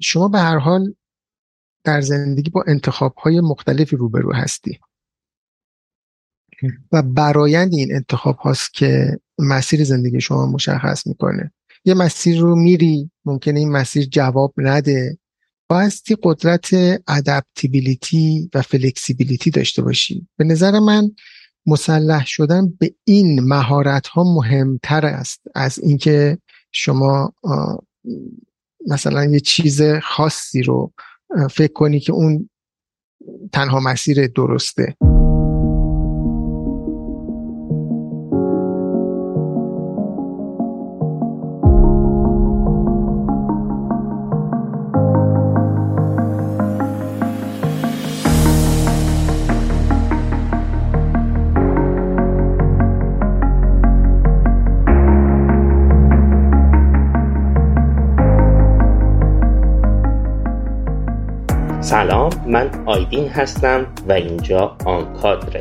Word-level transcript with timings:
شما 0.00 0.28
به 0.28 0.38
هر 0.38 0.58
حال 0.58 0.94
در 1.84 2.00
زندگی 2.00 2.50
با 2.50 2.64
انتخاب 2.66 3.14
های 3.14 3.40
مختلفی 3.40 3.96
روبرو 3.96 4.32
هستی. 4.34 4.78
و 6.92 7.02
برایند 7.02 7.74
این 7.74 7.94
انتخاب 7.94 8.36
هاست 8.36 8.74
که 8.74 9.20
مسیر 9.38 9.84
زندگی 9.84 10.20
شما 10.20 10.46
مشخص 10.46 11.06
می‌کنه. 11.06 11.52
یه 11.84 11.94
مسیر 11.94 12.40
رو 12.40 12.56
میری 12.56 13.10
ممکنه 13.24 13.58
این 13.58 13.70
مسیر 13.70 14.04
جواب 14.04 14.54
نده. 14.56 15.18
بایستی 15.68 16.16
قدرت 16.22 16.70
ادپتیبیلیتی 17.08 18.50
و 18.54 18.62
فلکسیبیلیتی 18.62 19.50
داشته 19.50 19.82
باشی. 19.82 20.28
به 20.36 20.44
نظر 20.44 20.78
من 20.78 21.10
مسلح 21.66 22.26
شدن 22.26 22.68
به 22.68 22.94
این 23.04 23.40
مهارت 23.40 24.06
ها 24.06 24.34
مهمتر 24.34 25.06
است 25.06 25.40
از 25.54 25.78
اینکه 25.78 26.38
شما 26.72 27.34
مثلا 28.86 29.24
یه 29.24 29.40
چیز 29.40 29.82
خاصی 30.02 30.62
رو 30.62 30.92
فکر 31.50 31.72
کنی 31.72 32.00
که 32.00 32.12
اون 32.12 32.50
تنها 33.52 33.80
مسیر 33.80 34.26
درسته. 34.26 34.96
من 62.52 62.70
آیدین 62.86 63.28
هستم 63.28 63.86
و 64.08 64.12
اینجا 64.12 64.76
آنکادره 64.84 65.60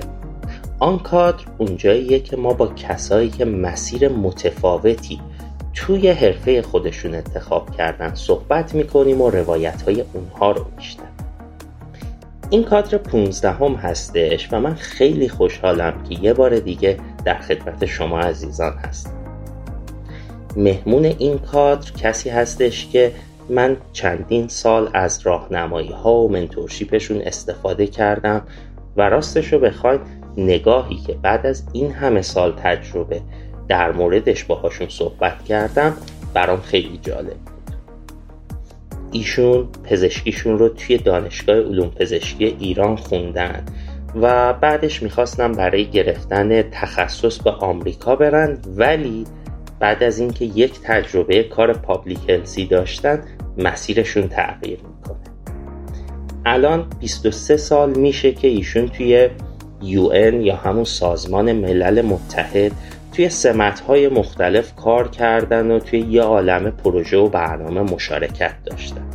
آنکادر 0.80 1.44
اونجاییه 1.58 2.20
که 2.20 2.38
ما 2.38 2.54
با 2.54 2.68
کسایی 2.68 3.30
که 3.30 3.46
مسیر 3.46 4.10
متفاوتی 4.10 5.22
توی 5.74 6.10
حرفه 6.10 6.62
خودشون 6.62 7.16
انتخاب 7.16 7.72
کردن 7.72 8.16
صحبت 8.16 8.76
می‌کنیم 8.76 9.22
و 9.22 9.30
روایت 9.30 9.82
های 9.82 10.04
اونها 10.14 10.52
رو 10.52 10.66
میشنم 10.78 11.06
این 12.50 12.64
کادر 12.64 12.98
15 12.98 13.52
هم 13.52 13.74
هستش 13.76 14.54
و 14.54 14.60
من 14.60 14.76
خیلی 14.76 15.30
خوشحالم 15.30 16.04
که 16.04 16.16
یه 16.22 16.34
بار 16.34 16.60
دیگه 16.60 16.98
در 17.26 17.38
خدمت 17.38 17.86
شما 17.86 18.20
عزیزان 18.20 18.74
هستم. 18.74 19.12
مهمون 20.56 21.06
این 21.06 21.38
کادر 21.38 21.92
کسی 21.92 22.30
هستش 22.30 22.88
که 22.88 23.12
من 23.52 23.78
چندین 23.94 24.48
سال 24.48 24.90
از 24.94 25.20
راهنمایی 25.24 25.92
ها 25.92 26.14
و 26.14 26.32
منتورشیپشون 26.32 27.22
استفاده 27.22 27.88
کردم 27.88 28.42
و 28.98 29.10
راستش 29.10 29.54
رو 29.54 29.60
بخواید 29.60 30.02
نگاهی 30.38 30.96
که 30.96 31.14
بعد 31.14 31.46
از 31.46 31.64
این 31.74 31.92
همه 31.92 32.22
سال 32.22 32.52
تجربه 32.52 33.22
در 33.68 33.92
موردش 33.92 34.44
باهاشون 34.44 34.90
صحبت 34.90 35.46
کردم 35.46 35.94
برام 36.34 36.62
خیلی 36.62 37.00
جالب 37.02 37.38
ایشون 39.12 39.68
پزشکیشون 39.84 40.60
رو 40.60 40.70
توی 40.70 40.98
دانشگاه 40.98 41.56
علوم 41.56 41.90
پزشکی 41.90 42.46
ایران 42.46 42.96
خوندن 42.96 43.66
و 44.16 44.54
بعدش 44.54 45.04
می‌خواستم 45.04 45.52
برای 45.52 45.86
گرفتن 45.86 46.62
تخصص 46.62 47.40
به 47.40 47.52
آمریکا 47.52 48.16
برن 48.16 48.58
ولی 48.76 49.26
بعد 49.80 50.04
از 50.04 50.20
اینکه 50.20 50.46
یک 50.46 50.80
تجربه 50.84 51.44
کار 51.44 51.74
پابلیک 51.74 52.30
هلسی 52.30 52.66
داشتن 52.66 53.24
مسیرشون 53.58 54.28
تغییر 54.28 54.80
می‌کنه. 54.80 55.18
الان 56.46 56.88
23 57.00 57.58
سال 57.58 57.90
میشه 57.98 58.32
که 58.32 58.48
ایشون 58.48 58.88
توی 58.88 59.30
UN 59.82 60.34
یا 60.34 60.56
همون 60.56 60.84
سازمان 60.84 61.52
ملل 61.52 62.02
متحد 62.02 62.72
توی 63.14 63.30
های 63.88 64.08
مختلف 64.10 64.76
کار 64.76 65.08
کردن 65.08 65.72
و 65.72 65.80
توی 65.80 66.00
یه 66.00 66.22
عالم 66.22 66.72
پروژه 66.72 67.18
و 67.18 67.30
برنامه 67.30 67.82
مشارکت 67.82 68.54
داشتن. 68.66 69.06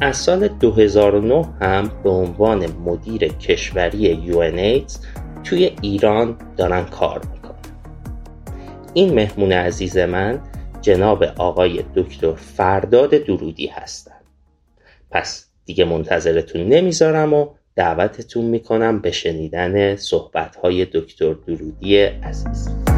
از 0.00 0.16
سال 0.16 0.48
2009 0.48 1.48
هم 1.60 1.90
به 2.04 2.10
عنوان 2.10 2.66
مدیر 2.84 3.28
کشوری 3.28 4.32
UNAIDS 4.32 4.92
توی 5.44 5.70
ایران 5.82 6.36
دارن 6.56 6.84
کار 6.84 7.20
می‌کنن. 7.32 7.54
این 8.94 9.14
مهمون 9.14 9.52
عزیز 9.52 9.98
من 9.98 10.40
جناب 10.84 11.22
آقای 11.22 11.84
دکتر 11.94 12.34
فرداد 12.34 13.10
درودی 13.10 13.66
هستند 13.66 14.24
پس 15.10 15.46
دیگه 15.64 15.84
منتظرتون 15.84 16.62
نمی‌ذارم 16.62 17.34
و 17.34 17.48
دعوتتون 17.76 18.44
می‌کنم 18.44 19.00
به 19.00 19.10
شنیدن 19.10 19.96
صحبت 19.96 20.56
های 20.56 20.84
دکتر 20.84 21.32
درودی 21.32 21.96
عزیز. 21.98 22.93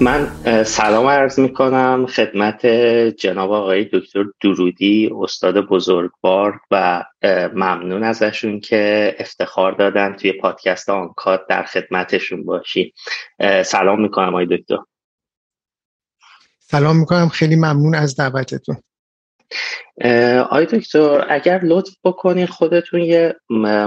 من 0.00 0.36
سلام 0.66 1.06
عرض 1.06 1.38
می 1.38 1.52
کنم 1.52 2.06
خدمت 2.06 2.66
جناب 3.16 3.52
آقای 3.52 3.84
دکتر 3.92 4.24
درودی 4.40 5.10
استاد 5.20 5.60
بزرگوار 5.60 6.60
و 6.70 7.04
ممنون 7.54 8.02
ازشون 8.02 8.60
که 8.60 9.14
افتخار 9.18 9.72
دادن 9.72 10.12
توی 10.12 10.32
پادکست 10.32 10.88
آنکات 10.88 11.46
در 11.48 11.62
خدمتشون 11.62 12.44
باشی 12.44 12.92
سلام 13.64 14.02
می 14.02 14.10
کنم 14.10 14.28
آقای 14.28 14.46
دکتر. 14.46 14.78
سلام 16.60 16.96
می 16.96 17.06
کنم 17.06 17.28
خیلی 17.28 17.56
ممنون 17.56 17.94
از 17.94 18.16
دعوتتون. 18.16 18.76
آی 20.50 20.66
دکتر 20.66 21.26
اگر 21.30 21.60
لطف 21.64 21.96
بکنین 22.04 22.46
خودتون 22.46 23.00
یه 23.00 23.36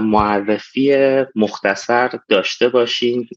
معرفی 0.01 0.95
مختصر 1.35 2.19
داشته 2.29 2.69
باشین 2.69 3.29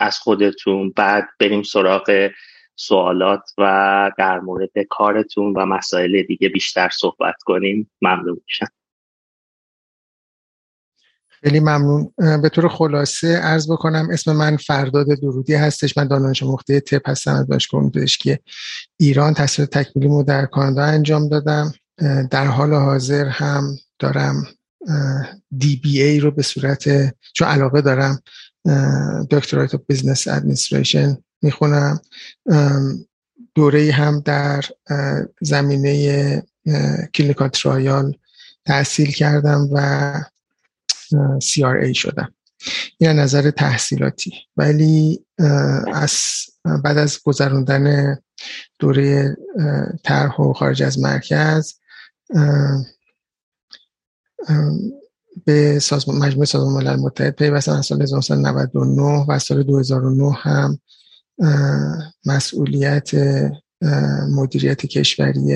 از 0.00 0.18
خودتون 0.18 0.92
بعد 0.96 1.28
بریم 1.40 1.62
سراغ 1.62 2.30
سوالات 2.76 3.52
و 3.58 4.10
در 4.18 4.40
مورد 4.40 4.70
کارتون 4.90 5.54
و 5.56 5.66
مسائل 5.66 6.22
دیگه 6.22 6.48
بیشتر 6.48 6.88
صحبت 6.88 7.34
کنیم. 7.44 7.90
ممنون 8.02 8.40
میشم. 8.46 8.66
خیلی 11.28 11.60
ممنون. 11.60 12.12
به 12.42 12.48
طور 12.48 12.68
خلاصه 12.68 13.36
عرض 13.36 13.70
بکنم 13.70 14.08
اسم 14.12 14.32
من 14.36 14.56
فرداد 14.56 15.06
درودی 15.06 15.54
هستش. 15.54 15.98
من 15.98 16.08
دانش 16.08 16.42
مخته 16.42 16.80
تپ 16.80 17.08
هستم 17.08 17.30
از 17.30 17.46
دانشگاه 17.46 17.90
پزشکی 17.90 18.36
ایران. 18.96 19.34
تحصیل 19.34 19.64
تکمیلی 19.64 20.24
در 20.24 20.46
کانادا 20.46 20.82
انجام 20.82 21.28
دادم. 21.28 21.72
در 22.30 22.46
حال 22.46 22.74
حاضر 22.74 23.28
هم 23.28 23.78
دارم 23.98 24.46
DBA 25.58 26.20
رو 26.20 26.30
به 26.30 26.42
صورت 26.42 27.14
چون 27.32 27.48
علاقه 27.48 27.80
دارم 27.80 28.22
Doctorate 29.30 29.74
of 29.74 29.80
Business 29.86 30.28
Administration 30.28 31.16
می‌خونم. 31.42 32.00
دوره 33.54 33.92
هم 33.92 34.20
در 34.20 34.64
زمینه 35.40 36.42
clinical 37.14 37.48
trial 37.48 38.16
تحصیل 38.64 39.10
کردم 39.10 39.68
و 39.72 40.12
CRA 41.38 41.92
شدم. 41.92 42.34
از 42.98 43.10
نظر 43.10 43.50
تحصیلاتی. 43.50 44.32
ولی 44.56 45.24
از 45.94 46.20
بعد 46.84 46.98
از 46.98 47.18
گذراندن 47.24 48.16
دوره 48.78 49.36
طرح 50.04 50.40
و 50.40 50.52
خارج 50.52 50.82
از 50.82 50.98
مرکز 50.98 51.74
به 55.46 55.78
سازمان 55.78 56.18
مجموعه 56.18 56.46
سازمان 56.46 56.72
ملل 56.72 56.96
متحد 56.96 57.36
پیوستم 57.36 57.72
از 57.72 57.86
سال 57.86 58.02
1999 58.02 59.24
و 59.28 59.38
سال 59.38 59.62
2009 59.62 60.32
هم 60.32 60.78
مسئولیت 62.26 63.10
مدیریت 64.36 64.86
کشوری 64.86 65.54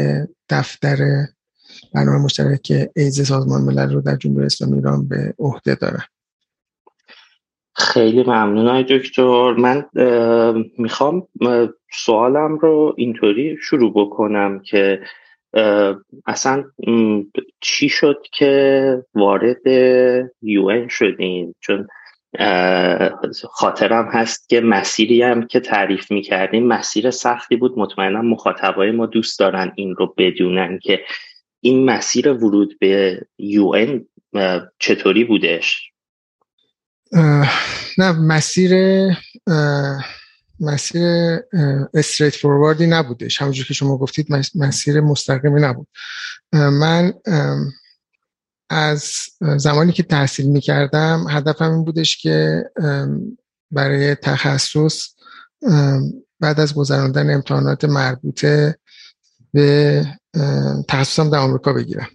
دفتر 0.48 1.26
برنامه 1.94 2.24
مشترک 2.24 2.88
ایز 2.96 3.26
سازمان 3.26 3.62
ملل 3.62 3.92
رو 3.92 4.00
در 4.00 4.16
جمهوری 4.16 4.46
اسلامی 4.46 4.74
ایران 4.74 5.08
به 5.08 5.34
عهده 5.38 5.74
دارم 5.74 6.04
خیلی 7.74 8.22
ممنون 8.22 8.68
های 8.68 8.84
دکتر. 8.84 9.52
من 9.52 9.84
می‌خوام 10.78 11.28
سوالم 11.92 12.58
رو 12.58 12.94
اینطوری 12.96 13.56
شروع 13.62 13.92
بکنم 13.96 14.60
که 14.60 15.00
اصلا 16.26 16.64
چی 17.60 17.88
شد 17.88 18.22
که 18.32 19.04
وارد 19.14 19.66
یو 20.42 20.88
شدین؟ 20.88 21.54
چون 21.60 21.88
خاطرم 23.50 24.08
هست 24.12 24.48
که 24.48 24.60
مسیری 24.60 25.22
هم 25.22 25.46
که 25.46 25.60
تعریف 25.60 26.10
می‌کردیم 26.10 26.66
مسیر 26.66 27.10
سختی 27.10 27.56
بود. 27.56 27.78
مطمئنا 27.78 28.22
مخاطبای 28.22 28.90
ما 28.90 29.06
دوست 29.06 29.38
دارن 29.38 29.72
این 29.74 29.94
رو 29.96 30.14
بدونن 30.18 30.78
که 30.78 31.00
این 31.60 31.84
مسیر 31.84 32.32
ورود 32.32 32.78
به 32.78 33.20
یو 33.38 33.98
چطوری 34.78 35.24
بودش. 35.24 35.92
نه 37.98 38.12
مسیر 38.12 38.72
مسیر 40.62 41.38
استریت 41.94 42.36
فورواردی 42.36 42.86
نبودش. 42.86 43.42
همونجور 43.42 43.66
که 43.66 43.74
شما 43.74 43.98
گفتید 43.98 44.26
مسیر 44.54 45.00
مستقیمی 45.00 45.60
نبود. 45.60 45.88
من 46.52 47.12
از 48.70 49.12
زمانی 49.56 49.92
که 49.92 50.02
تحصیل 50.02 50.46
می 50.46 50.60
کردم 50.60 51.26
هدفم 51.30 51.72
این 51.72 51.84
بودش 51.84 52.16
که 52.16 52.64
برای 53.70 54.14
تخصص 54.14 55.08
بعد 56.40 56.60
از 56.60 56.74
گذراندن 56.74 57.34
امتحانات 57.34 57.84
مربوطه 57.84 58.78
به 59.52 60.06
تخصصم 60.88 61.30
در 61.30 61.38
آمریکا 61.38 61.72
بگیرم. 61.72 62.08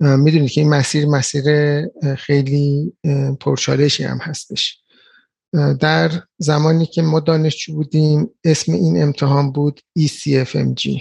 می‌دونید 0.00 0.50
که 0.50 0.60
این 0.60 0.70
مسیر 0.70 1.06
مسیر 1.06 1.44
خیلی 2.16 2.92
پرچالشی 3.40 4.04
هم 4.04 4.18
هستش. 4.18 4.83
در 5.80 6.10
زمانی 6.38 6.86
که 6.86 7.02
ما 7.02 7.20
دانشجو 7.20 7.74
بودیم 7.74 8.30
اسم 8.44 8.72
این 8.72 9.02
امتحان 9.02 9.52
بود 9.52 9.80
ECFMG 9.98 11.00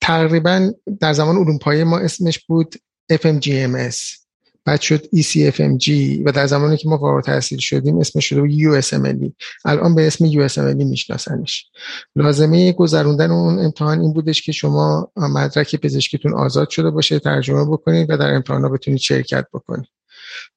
تقریبا 0.00 0.72
در 1.00 1.12
زمان 1.12 1.36
علوم 1.36 1.84
ما 1.84 1.98
اسمش 1.98 2.38
بود 2.46 2.74
FMGMS 3.12 4.22
بعد 4.64 4.80
شد 4.80 5.02
ECFMG 5.04 5.88
و 6.24 6.32
در 6.32 6.46
زمانی 6.46 6.76
که 6.76 6.88
ما 6.88 6.98
فارغ 6.98 7.24
تحصیل 7.24 7.58
شدیم 7.58 7.98
اسمش 7.98 8.28
شده 8.28 8.40
بود 8.40 8.50
USMLE 8.50 9.30
الان 9.64 9.94
به 9.94 10.06
اسم 10.06 10.30
USMLE 10.30 10.84
میشناسنش. 10.84 11.70
لازمه 12.16 12.72
گذروندن 12.72 13.30
اون 13.30 13.58
امتحان 13.58 14.00
این 14.00 14.12
بودش 14.12 14.42
که 14.42 14.52
شما 14.52 15.12
مدرک 15.16 15.76
پزشکیتون 15.76 16.34
آزاد 16.34 16.70
شده 16.70 16.90
باشه 16.90 17.18
ترجمه 17.18 17.64
بکنید 17.64 18.10
و 18.10 18.16
در 18.16 18.34
امتحانا 18.34 18.68
بتونید 18.68 19.00
شرکت 19.00 19.46
بکنید. 19.52 19.88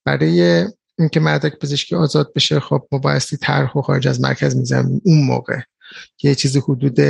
برای 0.06 0.66
اینکه 1.00 1.20
مدرک 1.20 1.60
پزشکی 1.60 1.96
آزاد 1.96 2.34
بشه 2.34 2.60
خب 2.60 2.88
ما 2.92 3.00
بایستی 3.00 3.38
طرح 3.38 3.78
و 3.78 3.82
خارج 3.82 4.08
از 4.08 4.22
مرکز 4.22 4.56
می‌زنیم 4.56 5.02
اون 5.06 5.24
موقع 5.24 5.60
یه 6.24 6.36
چیزی 6.36 6.60
حدود 6.60 7.02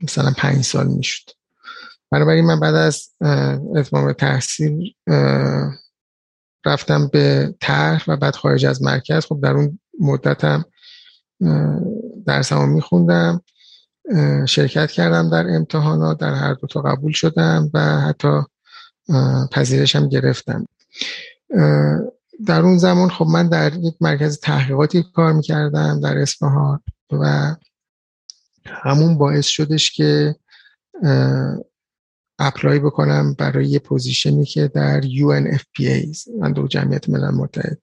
مثلا 0.00 0.32
پنج 0.36 0.64
سال 0.64 0.86
می‌شد. 0.86 1.30
بنابراین 2.10 2.44
من 2.44 2.60
بعد 2.60 2.74
از 2.74 3.08
اتمام 3.76 4.12
تحصیل 4.12 4.94
رفتم 6.66 7.08
به 7.08 7.54
طرح 7.60 8.04
و 8.08 8.16
بعد 8.16 8.36
خارج 8.36 8.66
از 8.66 8.82
مرکز. 8.82 9.26
خب 9.26 9.40
در 9.42 9.52
اون 9.52 9.78
مدتم 10.00 10.64
درسمو 12.26 12.66
میخوندم 12.66 13.42
شرکت 14.46 14.90
کردم 14.90 15.30
در 15.30 15.46
امتحانات 15.48 16.18
در 16.18 16.34
هر 16.34 16.54
دو 16.54 16.66
تا 16.66 16.80
قبول 16.80 17.12
شدم 17.12 17.70
و 17.74 18.00
حتی 18.00 18.40
پذیرشم 19.52 20.08
گرفتم. 20.08 20.66
در 22.46 22.60
اون 22.60 22.78
زمان 22.78 23.10
خب 23.10 23.26
من 23.26 23.48
در 23.48 23.76
یک 23.76 23.94
مرکز 24.00 24.40
تحقیقاتی 24.40 25.04
کار 25.14 25.32
می‌کردم 25.32 26.00
در 26.00 26.18
اصفهان 26.18 26.80
و 27.10 27.56
همون 28.66 29.18
باعث 29.18 29.46
شدش 29.46 29.92
که 29.92 30.36
apply 32.38 32.78
بکنم 32.78 33.34
برای 33.34 33.66
یه 33.66 33.78
position 33.78 34.37
ی 34.37 34.44
که 34.44 34.68
در 34.68 35.02
UNFPA 35.02 36.28
صندوق 36.38 36.68
جمعیت 36.68 37.08
ملل 37.08 37.30
متحد 37.30 37.78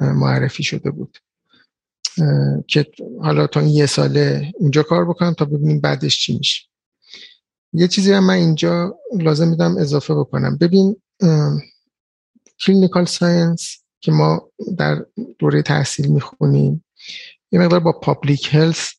معرفی 0.00 0.62
شده 0.62 0.90
بود. 0.90 1.18
که 2.68 2.86
حالا 3.22 3.46
تا 3.46 3.60
این 3.60 3.68
یه 3.68 3.86
ساله 3.86 4.52
اونجا 4.54 4.82
کار 4.82 5.04
بکنم 5.04 5.32
تا 5.32 5.44
ببینیم 5.44 5.80
بعدش 5.80 6.18
چی 6.18 6.38
میشه. 6.38 6.62
یه 7.72 7.88
چیزی 7.88 8.12
هم 8.12 8.24
من 8.24 8.34
اینجا 8.34 8.98
لازم 9.18 9.48
می‌دونم 9.48 9.76
اضافه 9.76 10.14
بکنم. 10.14 10.56
ببین 10.56 10.96
clinical 12.60 13.04
science 13.04 13.78
که 14.00 14.12
ما 14.12 14.50
در 14.78 15.04
دوره 15.38 15.62
تحصیل 15.62 16.06
می‌خونیم. 16.06 16.84
یه 17.52 17.60
مقدار 17.60 17.80
با 17.80 17.92
public 17.92 18.54
health 18.54 18.94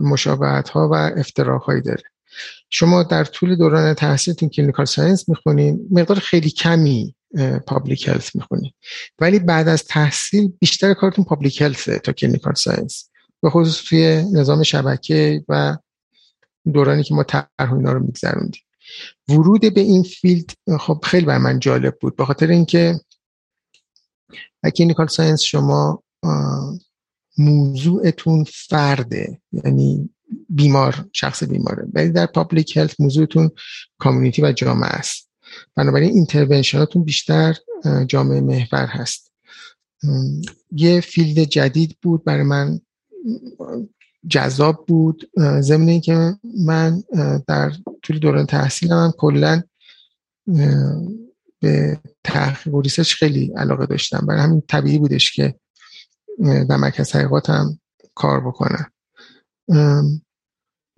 مشابهت 0.00 0.68
ها 0.68 0.88
و 0.88 0.94
افتراق 0.94 1.62
هایی 1.62 1.82
داره. 1.82 2.02
شما 2.70 3.02
در 3.02 3.24
طول 3.24 3.56
دوران 3.56 3.94
تحصیلتون 3.94 4.48
clinical 4.48 4.86
science 4.86 5.28
می‌خونین 5.28 5.88
مقدار 5.90 6.18
خیلی 6.18 6.50
کمی 6.50 7.14
public 7.66 8.08
health 8.08 8.36
می‌خونین. 8.36 8.72
ولی 9.18 9.38
بعد 9.38 9.68
از 9.68 9.84
تحصیل 9.84 10.52
بیشتر 10.58 10.94
کارتون 10.94 11.24
public 11.24 11.62
health 11.62 11.93
ه 11.93 11.98
تا 11.98 12.12
clinical 12.12 12.54
science. 12.54 13.10
به 13.42 13.50
خصوص 13.50 13.82
توی 13.88 14.24
نظام 14.32 14.62
شبکه 14.62 15.44
و 15.48 15.76
دورانی 16.72 17.02
که 17.02 17.14
ما 17.14 17.22
طرح 17.22 17.46
اینا 17.58 17.92
رو 17.92 18.00
میگذروندیم. 18.00 18.62
ورود 19.28 19.74
به 19.74 19.80
این 19.80 20.02
field 20.02 20.50
خب 20.80 21.00
خیلی 21.04 21.26
برا 21.26 21.38
من 21.38 21.58
جالب 21.58 21.98
بود. 22.00 22.16
به 22.16 22.24
خاطر 22.24 22.46
اینکه 22.46 23.00
clinical 24.76 25.06
science 25.06 25.42
شما 25.42 26.02
موضوعتون 27.38 28.44
فرده 28.44 29.40
یعنی 29.52 30.10
بیمار 30.48 31.08
شخص 31.12 31.42
بیماره 31.44 31.86
ولی 31.92 32.10
در 32.10 32.26
public 32.26 32.76
health 32.76 33.00
موضوعتون 33.00 33.50
community 33.98 34.42
و 34.42 34.52
جامعه 34.52 34.90
است. 34.90 35.30
بنابراین 35.76 36.10
intervention 36.10 36.85
اتون 36.85 37.04
بیشتر 37.04 37.56
جامعه 38.06 38.40
محور 38.40 38.86
هست. 38.86 39.32
یه 40.72 41.00
field 41.00 41.44
جدید 41.44 41.96
بود 42.02 42.24
برای 42.24 42.42
من. 42.42 42.80
جذاب 44.28 44.84
بود. 44.86 45.30
ضمن 45.60 46.00
که 46.00 46.34
من 46.58 47.02
در 47.46 47.72
طول 48.02 48.18
دوران 48.18 48.46
تحصیلم 48.46 48.96
هم 48.96 49.12
کلا 49.18 49.62
به 51.60 52.00
تحقیق 52.24 52.74
و 52.74 52.80
research 52.80 53.14
خیلی 53.14 53.52
علاقه 53.56 53.86
داشتم. 53.86 54.26
برای 54.26 54.40
همین 54.40 54.62
طبیعی 54.68 54.98
بودش 54.98 55.32
که 55.32 55.54
در 56.38 56.76
مرکز 56.76 57.12
تحقیقات 57.12 57.50
کار 58.14 58.40
بکنم. 58.40 58.92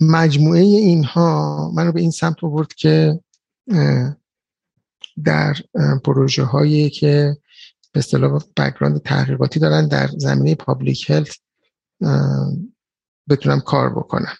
مجموعه 0.00 0.60
اینها 0.60 1.70
من 1.74 1.86
رو 1.86 1.92
به 1.92 2.00
این 2.00 2.10
سمت 2.10 2.44
آورد 2.44 2.74
که 2.74 3.20
در 5.24 5.56
پروژه 6.04 6.44
هایی 6.44 6.90
که 6.90 7.36
به 7.92 7.98
اصطلاح 7.98 8.43
بکراند 8.56 9.02
تحقیقاتی 9.02 9.60
دارن 9.60 9.88
در 9.88 10.08
زمینه 10.17 10.55
پابلیک 10.55 11.10
هلت 11.10 11.36
بتونم 13.29 13.60
کار 13.60 13.91
بکنم. 13.91 14.34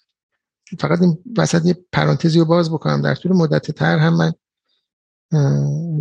فقط 0.79 1.01
این 1.01 1.19
وسط 1.39 1.67
یه 1.67 1.77
پرانتزی 1.93 2.39
رو 2.39 2.45
باز 2.45 2.71
بکنم. 2.71 3.03
در 3.03 3.15
طول 3.15 3.33
مدت 3.33 3.71
تر 3.71 3.99
هم 3.99 4.17
من 4.17 4.33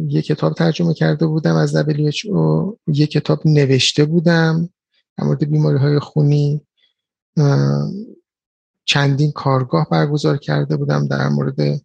یه 0.08 0.22
کتاب 0.22 0.54
ترجمه 0.54 0.94
کرده 0.94 1.28
بودم 1.28 1.56
از 1.56 1.78
WHO 1.78 2.76
یه 2.88 3.08
کتاب 3.08 3.48
نوشته 3.48 4.06
بودم 4.06 4.70
در 5.18 5.24
مورد 5.24 5.50
بیماری 5.50 5.78
های 5.78 6.00
خونی 6.00 6.62
چندین 8.86 9.32
کارگاه 9.32 9.88
برگزار 9.90 10.38
کرده 10.38 10.78
بودم 10.78 11.08
در 11.08 11.30
مورد 11.30 11.82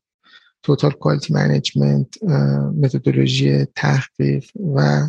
total 0.62 0.90
quality 0.90 1.34
management 1.34 2.22
متدولوژی 2.82 3.64
تحقیق 3.64 4.44
و 4.74 5.08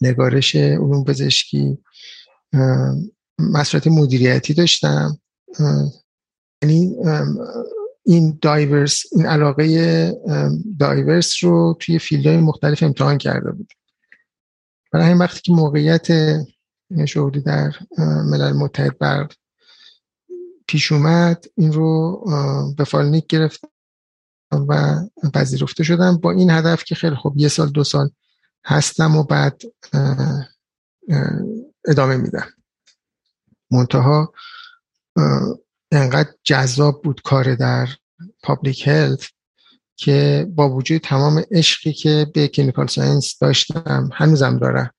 نگارش 0.00 0.56
علوم 0.56 1.04
پزشکی. 1.04 1.78
مسئولیت 3.38 3.86
مدیریتی 3.86 4.54
داشتم. 4.54 5.18
یعنی 6.62 6.96
این 8.06 8.38
diverse 8.42 9.02
این 9.12 9.26
علاقه 9.26 10.12
diverse 10.78 11.44
رو 11.44 11.76
توی 11.80 11.98
field 11.98 12.25
های 12.25 12.36
مختلف 12.36 12.82
امتحان 12.82 13.18
کرده 13.18 13.52
بود. 13.52 13.72
برای 14.92 15.06
همین 15.06 15.18
وقتی 15.18 15.40
که 15.40 15.52
موقعیت 15.52 16.06
شغلی 17.08 17.40
در 17.40 17.72
ملل 17.98 18.52
متحد 18.52 18.98
بر 18.98 19.28
پیش 20.68 20.92
اومد 20.92 21.44
این 21.56 21.72
رو 21.72 22.24
به 22.78 22.84
فال 22.84 22.98
نیک 22.98 23.26
گرفتم 23.26 23.68
و 24.68 25.00
پذیرفته 25.34 25.84
شدم. 25.84 26.16
با 26.16 26.30
این 26.30 26.50
هدف 26.50 26.84
که 26.84 26.94
خیلی 26.94 27.16
خوب 27.16 27.38
یه 27.38 27.48
سال 27.48 27.70
دو 27.70 27.84
سال 27.84 28.10
هستم 28.64 29.16
و 29.16 29.22
بعد 29.22 29.62
ادامه 31.84 32.16
میدم. 32.16 32.46
منتها 33.74 34.32
انقدر 35.92 36.30
جذاب 36.42 37.02
بود 37.02 37.20
کار 37.22 37.54
در 37.54 37.88
public 38.42 38.88
health 38.88 39.28
که 39.96 40.46
با 40.54 40.70
وجود 40.70 41.00
تمام 41.00 41.44
عشقی 41.50 41.92
که 41.92 42.26
به 42.34 42.48
clinical 42.48 42.86
science 42.86 43.38
داشتم 43.38 44.10
هنوزم 44.12 44.58
دارم 44.58 44.90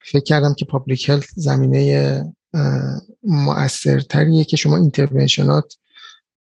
فکر 0.00 0.24
کردم 0.24 0.54
که 0.54 0.64
public 0.64 1.08
health 1.08 1.26
زمینه 1.36 2.24
مؤثرتریه 3.22 4.44
که 4.44 4.56
شما 4.56 4.76
intervention 4.76 5.66
ات 5.66 5.74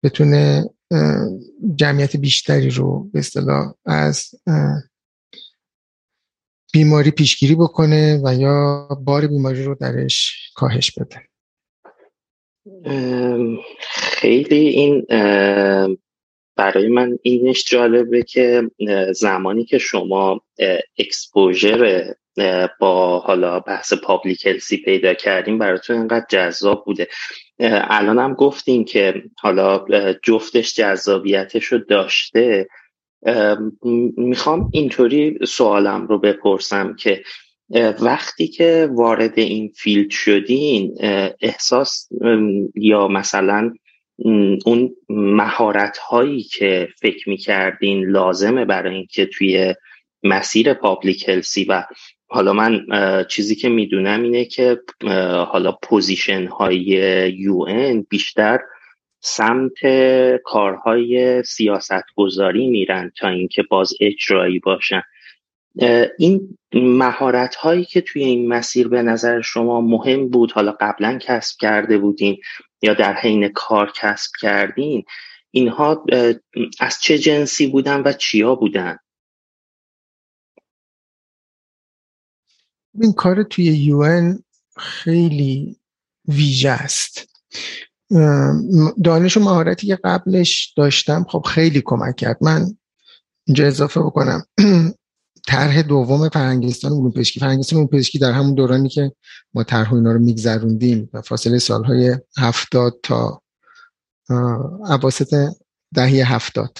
بتونه 0.02 0.64
جمعیت 1.76 2.16
بیشتری 2.16 2.71
رو 2.71 3.04
به 3.12 3.18
اصطلاح 3.18 3.75
از 3.85 4.30
بیماری 6.73 7.11
پیشگیری 7.11 7.54
بکنه 7.54 8.21
و 8.25 8.35
یا 8.35 8.88
بار 9.04 9.26
بیماری 9.26 9.64
رو 9.64 9.75
درش 9.75 10.37
کاهش 10.54 10.90
بده. 10.90 11.23
خیلی 13.90 14.66
این 14.68 15.06
برای 16.56 16.88
من 16.88 17.18
اینش 17.23 17.64
جالبه 17.70 18.23
که 18.23 18.70
زمانی 19.12 19.64
که 19.64 19.78
شما 19.78 20.40
exposure 20.99 22.12
با 22.80 23.18
حالا 23.18 23.61
بحث 23.61 23.92
public 23.92 24.46
health 24.46 24.72
ی 24.72 24.76
پیدا 24.76 25.14
کردیم 25.14 25.58
براتون 25.58 25.96
اینقدر 25.96 26.26
جذاب 26.28 26.85
بوده. 26.85 27.08
الان 27.61 28.18
هم 28.18 28.35
گفتیم 28.35 28.85
که 28.85 29.23
حالا 29.38 29.85
جفتش 30.23 30.75
جذابیتش 30.75 31.64
رو 31.64 31.78
داشته. 31.78 32.68
می‌خوام 34.16 34.70
اینطوری 34.73 35.38
سوالم 35.46 36.06
رو 36.06 36.18
بپرسم 36.18 36.96
که 36.96 37.23
وقتی 38.00 38.49
که 38.49 38.88
وارد 38.90 39.38
این 39.38 39.73
field 39.76 40.11
شدین 40.11 40.94
احساس 41.40 42.08
یا 42.75 43.08
مثلا 43.08 43.75
اون 44.64 44.96
مهارت 45.08 45.99
هایی 45.99 46.42
که 46.42 46.88
فکر 47.00 47.28
می‌کردین 47.28 48.04
لازمه 48.04 48.64
برای 48.64 48.94
اینکه 48.94 49.26
توی 49.26 49.75
مسیر 50.23 50.75
public 50.75 51.28
health 51.28 51.59
ی 51.59 51.64
و 51.64 51.85
حالا 52.28 52.52
من 52.52 52.87
چیزی 53.28 53.54
که 53.54 53.68
می‌دونم 53.68 54.23
اینه 54.23 54.44
که 54.44 54.80
حالا 55.49 55.73
position 55.82 56.46
های 56.46 56.82
UN 57.38 57.64
بیشتر 58.08 58.58
سمت 59.20 59.87
کارهای 60.44 61.42
سیاست 61.42 62.04
گذاری 62.16 62.66
میرن 62.66 63.12
تا 63.18 63.28
اینکه 63.28 63.62
باز 63.62 63.94
اجرایی 64.00 64.58
باشن. 64.58 65.02
این 66.18 66.59
مهارت 66.75 67.54
هایی 67.54 67.85
که 67.85 68.00
توی 68.00 68.25
این 68.25 68.49
مسیر 68.49 68.88
به 68.88 69.02
نظر 69.02 69.40
شما 69.40 69.80
مهم 69.80 70.28
بود 70.28 70.52
حالا 70.52 70.76
قبلا 70.80 71.18
کسب 71.23 71.56
کرده 71.61 71.99
بودین 71.99 72.38
یا 72.83 72.95
در 72.95 73.14
حین 73.14 73.49
کار 73.49 73.92
کسب 73.97 74.30
کردین 74.40 75.04
اینها 75.50 76.04
از 76.80 76.99
چه 77.00 77.18
جنسی 77.18 77.66
بودن 77.66 78.02
و 78.04 78.12
چیا 78.12 78.54
بودن؟ 78.54 78.99
این 83.00 83.12
کار 83.12 83.42
توی 83.42 83.64
یون 83.64 84.42
خیلی 84.76 85.76
ویژه 86.28 86.71
است. 86.71 87.28
دانش 89.04 89.37
و 89.37 89.40
مهارتی 89.40 89.87
که 89.87 89.99
قبلش 90.04 90.75
داشتم 90.76 91.26
خب 91.28 91.40
خیلی 91.40 91.83
کمک 91.85 92.16
کرد. 92.16 92.38
من 92.40 92.76
اینجا 93.47 93.66
اضافه 93.66 94.00
بکنم. 94.00 94.42
طرح 95.46 95.82
دوم 95.82 96.28
فرهنگستان 96.28 96.92
علوم 96.92 97.12
پزشکی 97.12 97.40
فرهنگستان 97.40 97.78
علوم 97.78 97.88
پزشکی 97.88 98.18
در 98.18 98.32
همون 98.32 98.54
دورانی 98.54 98.88
که 98.88 99.12
ما 99.54 99.64
طرح 99.64 99.94
اینا 99.94 100.12
رو 100.12 100.18
میگذروندیم 100.18 101.10
و 101.12 101.22
فاصله 101.22 101.58
سالهای 101.58 102.16
هفتاد 102.38 103.00
تا 103.02 103.42
اواسط 104.88 105.54
دهه 105.94 106.32
هفتاد 106.34 106.78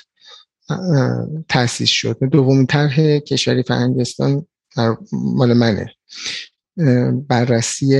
تاسیس 1.49 1.89
شد. 1.89 2.19
دومین 2.19 2.67
طرح 2.67 3.19
کشوری 3.19 3.63
فرهنگستان 3.63 4.47
مال 5.13 5.53
منه. 5.53 5.95
بررسی 7.29 7.97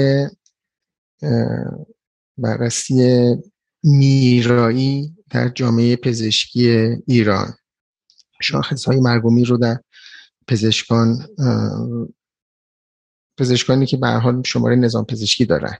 بررسی 2.39 3.37
میرایی 3.83 5.17
در 5.31 5.49
جامعه 5.49 5.97
پزشکی 5.97 6.69
ایران. 7.07 7.55
شاخص 8.43 8.85
های 8.85 9.01
مرگومی 9.01 9.45
رو 9.45 9.57
در 9.57 9.81
پزشکان 10.49 11.29
پزشکانی 13.39 13.87
که 13.87 13.97
به 13.97 14.09
حال 14.09 14.43
شماره 14.43 14.77
نظام 14.77 15.05
پزشکی 15.05 15.45
دارن. 15.45 15.77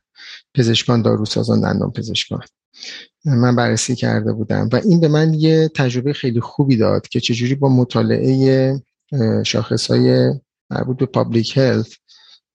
پزشکان 0.55 1.03
داروسازان 1.03 1.61
دندان 1.61 1.93
پزشکان. 1.93 2.43
من 3.25 3.57
بررسی 3.57 3.95
کرده 3.95 4.33
بودم 4.33 4.69
و 4.73 4.77
این 4.77 5.01
به 5.01 5.09
من 5.09 5.35
یه 5.35 5.69
تجربه 5.69 6.13
خیلی 6.13 6.41
خوبی 6.41 6.77
داد 6.77 7.09
که 7.09 7.21
چجوری 7.21 7.55
با 7.55 7.69
مطالعه 7.69 8.83
شاخص 9.47 9.91
های 9.91 10.33
مربوط 10.71 10.99
به 10.99 11.07
پابلیک 11.07 11.57
هلت 11.57 11.89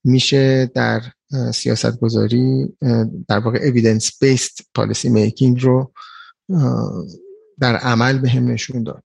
میشه 0.04 0.66
در 0.74 1.02
سیاست 1.54 2.00
گذاری 2.00 2.68
در 3.28 3.38
واقع 3.38 3.70
evidence 3.70 4.06
based 4.06 4.62
policy 4.78 5.08
making 5.08 5.62
رو 5.62 5.92
در 7.60 7.76
عمل 7.76 8.18
به 8.18 8.30
هم 8.30 8.48
نشون 8.48 8.82
داد. 8.82 9.04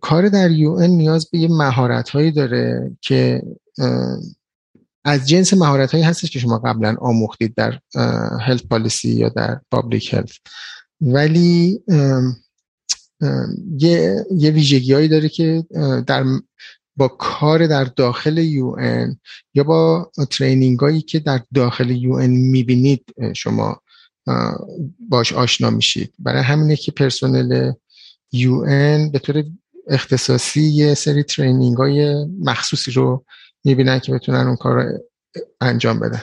کار 0.00 0.28
در 0.28 0.50
یو 0.50 0.86
نیاز 0.86 1.30
به 1.30 1.38
یه 1.38 1.48
مهارت 1.48 2.08
هایی 2.10 2.30
داره 2.30 2.96
که 3.00 3.42
از 5.04 5.28
جنس 5.28 5.54
مهارت 5.54 5.92
هایی 5.92 6.04
هستش 6.04 6.30
که 6.30 6.38
شما 6.38 6.58
قبلا 6.58 6.96
آموختید 7.00 7.54
در 7.54 7.78
health 8.40 8.66
policy 8.66 9.10
یا 9.10 9.28
در 9.28 9.60
public 9.70 10.14
health 10.14 10.30
ولی 11.00 11.80
یه, 13.78 14.24
یه 14.30 14.50
ویژگی 14.50 14.92
هایی 14.92 15.08
داره 15.08 15.28
که 15.28 15.64
در 16.06 16.24
با 16.96 17.08
کار 17.08 17.66
در 17.66 17.84
داخل 17.84 18.38
UN 18.38 18.76
یا 19.54 19.64
با 19.64 20.10
training 20.30 20.78
هایی 20.78 21.00
که 21.02 21.18
در 21.18 21.40
داخل 21.54 21.90
UN 21.90 22.16
می‌بینید 22.28 23.04
شما 23.36 23.80
باش 25.08 25.32
آشنا 25.32 25.70
میشید. 25.70 26.14
برای 26.18 26.42
همینه 26.42 26.76
که 26.76 26.92
پرسنل 26.92 27.72
UN 28.34 28.60
به 29.10 29.18
طور 29.18 29.44
اختصاصی 29.88 30.60
یه 30.60 30.94
سری 30.94 31.22
training 31.22 31.76
های 31.76 32.24
مخصوصی 32.40 32.90
رو 32.90 33.24
می‌بینن 33.64 33.98
که 33.98 34.12
بتونن 34.12 34.46
اون 34.46 34.56
کار 34.56 34.82
رو 34.82 34.98
انجام 35.60 36.00
بدن. 36.00 36.22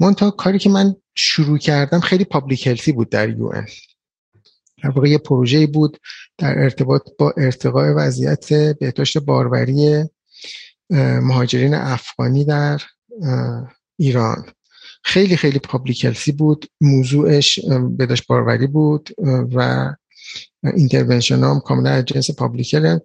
منتها 0.00 0.30
کاری 0.30 0.58
که 0.58 0.70
من 0.70 0.94
شروع 1.14 1.58
کردم 1.58 2.00
خیلی 2.00 2.24
public 2.24 2.66
health 2.66 2.88
ی 2.88 2.92
بود 2.92 3.10
در 3.10 3.28
UN 3.28 3.50
در 4.82 4.90
واقع 4.90 5.08
یه 5.08 5.18
پروژه 5.18 5.66
بود 5.66 5.96
در 6.38 6.58
ارتباط 6.58 7.02
با 7.18 7.34
ارتقاء 7.36 7.94
وضعیت 7.96 8.52
بهداشت 8.52 9.18
باروری 9.18 10.04
مهاجرین 10.90 11.74
افغانی 11.74 12.44
در 12.44 12.82
ایران. 13.98 14.44
خیلی 15.04 15.36
خیلی 15.36 15.58
public 15.58 16.30
بود 16.38 16.66
موضوعش 16.80 17.60
بهداشت 17.96 18.26
باروری 18.26 18.66
بود 18.66 19.10
و 19.54 19.90
intervention 20.62 21.44
هم 21.44 21.60
کاملا 21.60 21.90
از 21.90 22.04
جنس 22.04 22.30
public 22.30 22.64
health 22.64 22.98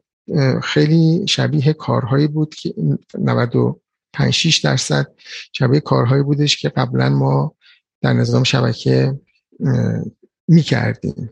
خیلی 0.64 1.28
شبیه 1.28 1.74
کارهایی 1.74 2.28
بود 2.28 2.56
که 2.56 2.74
95 3.20 4.62
درصد 4.64 5.08
شبیه 5.54 5.80
کارهایی 5.80 6.24
بودش 6.24 6.58
که 6.58 6.70
قبلا 6.70 7.10
ما 7.10 7.56
در 8.02 8.14
نظام 8.14 8.44
شبکه 8.44 9.20
می‌کردیم 10.48 11.30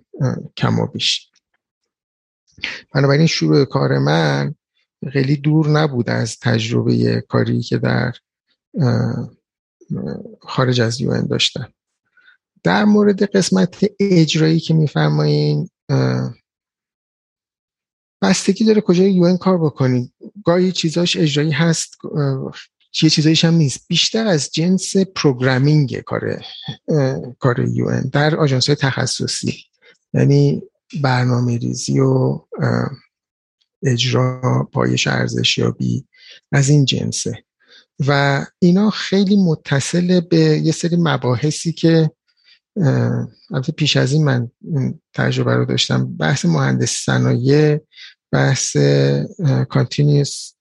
کم 0.58 0.80
و 0.80 0.88
بیش. 0.88 1.32
بنابراین 2.94 3.28
شروع 3.28 3.66
کار 3.66 4.00
من 4.00 4.56
خیلی 5.14 5.36
دور 5.36 5.70
نبود 5.70 6.10
از 6.10 6.40
تجربه 6.40 7.22
کاری 7.22 7.62
که 7.62 7.78
در 7.78 8.14
خارج 10.42 10.82
از 10.82 11.02
یون 11.02 11.28
داشتم. 11.28 11.74
در 12.64 12.86
مورد 12.86 13.24
قسمت 13.24 13.86
اجرایی 14.00 14.60
که 14.60 14.74
میفرمایین 14.74 15.70
بستگی 18.22 18.66
داره 18.66 18.82
کجای 18.82 19.12
یون 19.12 19.38
کار 19.38 19.58
بکنید 19.58 20.14
گاهی 20.46 20.72
چیزاش 20.72 21.18
اجرایی 21.18 21.52
هست 21.52 21.98
چیه 22.92 23.10
چیزایش 23.10 23.46
هم 23.46 23.54
نیست. 23.54 23.88
بیشتر 23.88 24.28
از 24.28 24.52
جنس 24.52 24.98
پروگرامینگ 24.98 26.00
کار 26.00 26.42
کار 27.40 27.60
یون 27.60 28.02
در 28.02 28.36
آژانس 28.36 28.68
های 28.68 28.76
تخصصی. 28.76 29.58
یعنی 30.14 30.62
برنامه 31.02 31.58
ریزی 31.58 32.00
و 32.00 32.40
اجرا 33.84 34.70
پایش 34.74 35.08
ارزشیابی 35.08 36.06
از 36.52 36.70
این 36.70 36.86
جنسه. 36.86 37.44
و 38.08 38.46
اینا 38.60 38.90
خیلی 38.90 39.44
متصل 39.44 40.20
به 40.20 40.38
یه 40.38 40.72
سری 40.72 40.96
مباحثی 41.00 41.74
که 41.74 42.12
البته 43.52 43.72
پیش 43.72 43.98
از 43.98 44.14
این 44.14 44.24
من 44.24 44.50
تجربه 45.14 45.56
رو 45.56 45.66
داشتم. 45.66 46.16
بحث 46.18 46.46
مهندس 46.46 46.92
صنایع 46.92 47.80
بحث 48.32 48.78
continuous 49.74 50.54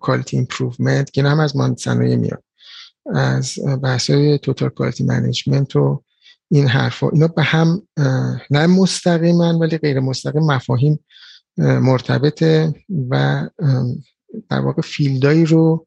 quality 0.00 0.34
improvement 0.34 1.10
که 1.12 1.22
هم 1.22 1.40
از 1.40 1.56
مهندس 1.56 1.82
صنایع 1.82 2.16
میاد. 2.16 2.44
از 3.14 3.58
بحث 3.82 4.10
های 4.10 4.38
توتال 4.38 4.70
quality 4.80 5.02
management 5.02 5.76
و 5.76 6.02
این 6.50 6.68
حرفا. 6.68 7.08
اینا 7.08 7.28
به 7.28 7.42
هم 7.42 7.82
نه 8.50 8.66
مستقیما 8.66 9.58
ولی 9.58 9.78
غیر 9.78 10.00
مستقیم 10.00 10.42
مفاهیم 10.42 11.04
مرتبطه 11.56 12.74
و 13.10 13.48
در 14.48 14.60
واقع 14.60 14.82
فیلدایی 14.82 15.44
رو 15.44 15.86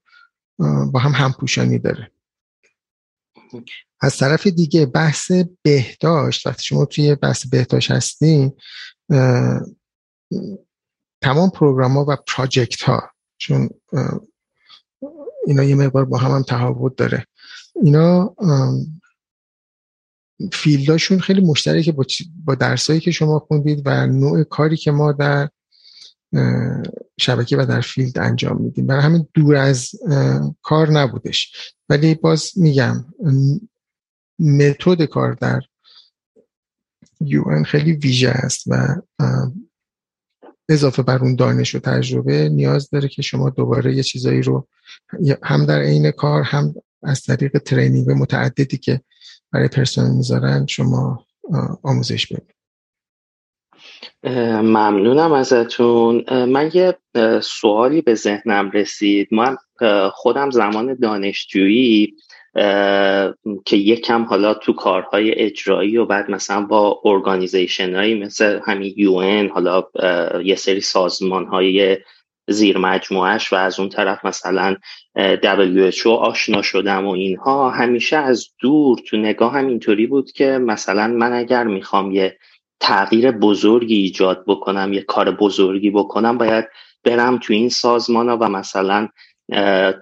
با 0.91 0.99
هم 0.99 1.11
همپوشانی 1.11 1.79
داره. 1.79 2.11
از 4.03 4.17
طرف 4.17 4.47
دیگه 4.47 4.85
بحث 4.85 5.31
بهداشت 5.61 6.47
وقتی 6.47 6.63
شما 6.63 6.85
توی 6.85 7.15
بحث 7.15 7.47
بهداشت 7.47 7.91
هستین 7.91 8.53
تمام 11.21 11.49
program 11.49 11.91
ها 11.91 12.05
و 12.07 12.17
project 12.27 12.83
ها 12.83 13.09
چون 13.37 13.69
اینا 15.47 15.63
یه 15.63 15.75
مقدار 15.75 16.05
با 16.05 16.17
هم 16.17 16.31
هم 16.31 16.43
تفاوت 16.43 16.95
داره. 16.95 17.25
اینا 17.83 18.35
field 20.53 20.90
اشون 20.90 21.19
خیلی 21.19 21.41
مشترکه 21.41 21.91
با, 21.91 22.05
با 22.45 22.55
درسایی 22.55 22.99
که 22.99 23.11
شما 23.11 23.39
خوندید 23.39 23.81
و 23.85 24.07
نوع 24.07 24.43
کاری 24.43 24.77
که 24.77 24.91
ما 24.91 25.11
در 25.11 25.49
شبکه 27.19 27.57
و 27.57 27.65
در 27.65 27.81
field 27.81 28.19
انجام 28.19 28.61
میدیم. 28.61 28.87
برای 28.87 29.03
همین 29.03 29.27
دور 29.33 29.55
از 29.55 29.91
کار 30.61 30.91
نبودش. 30.91 31.73
ولی 31.89 32.15
باز 32.15 32.51
میگم 32.55 33.05
متد 34.39 35.03
کار 35.05 35.33
در 35.33 35.61
یو 37.21 37.63
خیلی 37.63 37.93
ویژه 37.93 38.29
است 38.29 38.63
و 38.67 39.01
اضافه 40.69 41.01
بر 41.01 41.19
اون 41.19 41.35
دانش 41.35 41.75
و 41.75 41.79
تجربه 41.79 42.49
نیاز 42.49 42.89
داره 42.89 43.07
که 43.07 43.21
شما 43.21 43.49
دوباره 43.49 43.95
یه 43.95 44.03
چیزایی 44.03 44.41
رو 44.41 44.67
هم 45.43 45.65
در 45.65 45.79
عین 45.79 46.11
کار 46.11 46.43
هم 46.43 46.73
از 47.03 47.21
طریق 47.21 47.57
ترینینگ 47.57 48.11
متعددی 48.11 48.77
که 48.77 49.01
برای 49.51 49.67
پرسنل 49.67 50.15
می‌ذارن 50.15 50.65
شما 50.65 51.25
آموزش 51.83 52.27
بدید. 52.27 52.53
ممنونم 54.63 55.31
ازتون. 55.31 56.45
من 56.45 56.71
یه 56.73 56.97
سوالی 57.41 58.01
به 58.01 58.15
ذهنم 58.15 58.71
رسید. 58.71 59.27
من 59.31 59.57
خودم 60.13 60.51
زمان 60.51 60.93
دانشجویی. 60.93 62.15
که 63.65 63.77
یکم 63.77 64.23
حالا 64.23 64.53
تو 64.53 64.73
کارهای 64.73 65.31
اجرایی 65.31 65.97
و 65.97 66.05
بعد 66.05 66.31
مثلا 66.31 66.61
با 66.61 67.01
ارگانیزیشن 67.05 67.95
هایی 67.95 68.15
مثل 68.15 68.59
همین 68.65 68.93
یو 68.97 69.47
حالا 69.47 69.83
یه 70.43 70.55
سری 70.55 70.81
سازمان 70.81 71.45
های 71.45 71.97
زیر 72.47 72.77
مجموعش 72.77 73.53
و 73.53 73.55
از 73.55 73.79
اون 73.79 73.89
طرف 73.89 74.25
مثلا 74.25 74.75
WHO 75.17 76.07
آشنا 76.07 76.61
شدم 76.61 77.07
و 77.07 77.11
اینها 77.11 77.69
همیشه 77.69 78.17
از 78.17 78.47
دور 78.59 78.99
تو 79.07 79.17
نگاه 79.17 79.53
هم 79.53 79.67
اینطوری 79.67 80.07
بود 80.07 80.31
که 80.31 80.45
مثلا 80.45 81.07
من 81.07 81.33
اگر 81.33 81.63
می‌خوام 81.63 82.11
یه 82.11 82.37
تغییر 82.79 83.31
بزرگی 83.31 83.95
ایجاد 83.95 84.43
بکنم 84.47 84.93
یه 84.93 85.01
کار 85.01 85.31
بزرگی 85.31 85.91
بکنم 85.91 86.37
باید 86.37 86.65
برم 87.03 87.37
تو 87.37 87.53
این 87.53 87.69
سازمان 87.69 88.29
ها 88.29 88.37
و 88.37 88.49
مثلا 88.49 89.07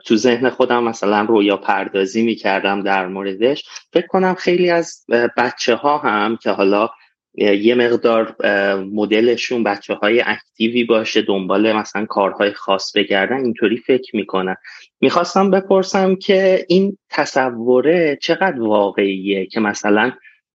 تو 0.05 0.15
ذهن 0.15 0.50
خودم 0.50 0.83
مثلا 0.83 1.21
رویا 1.21 1.57
پردازی 1.57 2.21
می‌کردم 2.21 2.83
در 2.83 3.07
موردش. 3.07 3.63
فکر 3.93 4.07
کنم 4.07 4.36
خیلی 4.36 4.69
از 4.69 5.05
بچه 5.38 5.75
ها 5.75 5.98
هم 5.98 6.38
که 6.38 6.50
حالا 6.50 6.89
یه 7.36 7.75
مقدار 7.75 8.36
مدلشون 8.77 9.63
بچه 9.63 9.93
های 9.93 10.24
اکتیوی 10.25 10.83
باشه 10.83 11.21
دنبال 11.21 11.74
مثلا 11.74 12.05
کارهای 12.05 12.51
خاص 12.51 12.95
بگردن 12.95 13.43
اینطوری 13.43 13.77
فکر 13.77 14.15
می‌کنن. 14.15 14.55
می‌خواستم 15.01 15.51
بپرسم 15.51 16.15
که 16.15 16.65
این 16.69 16.98
تصوره 17.10 18.17
چقدر 18.21 18.62
واقعیه 18.62 19.45
که 19.45 19.60
مثلا 19.60 20.12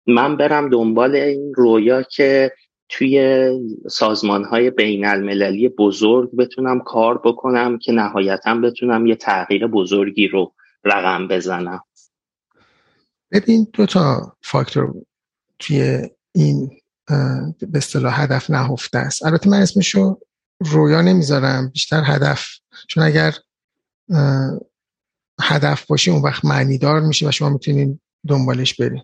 من 0.06 0.36
برم 0.36 0.68
دنبال 0.68 1.14
این 1.14 1.52
رویا 1.54 2.02
که 2.02 2.52
توی 2.88 3.50
سازمان 3.90 4.44
های 4.44 4.70
بین 4.70 5.04
المللی 5.04 5.68
بزرگ 5.68 6.36
بتونم 6.36 6.80
کار 6.80 7.20
بکنم 7.24 7.78
که 7.78 7.92
نهایتا 7.92 8.54
بتونم 8.54 9.06
یه 9.06 9.14
تغییر 9.14 9.66
بزرگی 9.66 10.28
رو 10.28 10.52
رقم 10.84 11.28
بزنم. 11.28 11.84
ببین 13.32 13.66
دو 13.72 13.86
تا 13.86 14.36
فاکتور 14.42 14.94
توی 15.58 16.08
این 16.32 16.70
به 17.60 17.78
اصطلاح 17.78 18.22
هدف 18.22 18.50
نهفته 18.50 18.98
است. 18.98 19.26
البته 19.26 19.50
من 19.50 19.62
اسمشو 19.62 20.18
رویا 20.60 21.02
نمی‌ذارم 21.02 21.68
بیشتر 21.68 22.02
هدف. 22.04 22.46
چون 22.88 23.02
اگر 23.02 23.34
هدف 25.40 25.86
باشه 25.86 26.10
اون 26.10 26.22
وقت 26.22 26.44
معنیدار 26.44 27.00
میشه 27.00 27.28
و 27.28 27.30
شما 27.30 27.48
می‌تونین 27.48 28.00
دنبالش 28.28 28.74
برین 28.74 29.02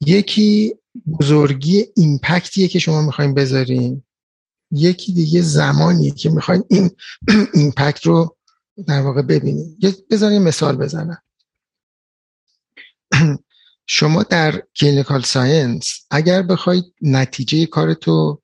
یکی 0.00 0.74
بزرگی 1.20 1.86
impact 1.96 2.50
یه 2.50 2.68
که 2.68 2.78
شما 2.78 3.02
می‌خواین 3.02 3.34
بذارین. 3.34 4.02
یکی 4.70 5.12
دیگه 5.12 5.42
زمانیه 5.42 6.10
که 6.10 6.30
می‌خواین 6.30 6.64
این 6.68 6.90
impact 7.54 8.06
رو 8.06 8.36
در 8.86 9.00
واقع 9.00 9.22
ببینید 9.22 10.06
بذارین 10.10 10.42
مثال 10.42 10.76
بزنم. 10.76 11.22
شما 13.86 14.22
در 14.22 14.62
clinical 14.76 15.22
science 15.22 16.06
اگر 16.10 16.42
بخواید 16.42 16.84
نتیجه 17.02 17.66
کارتو 17.66 18.42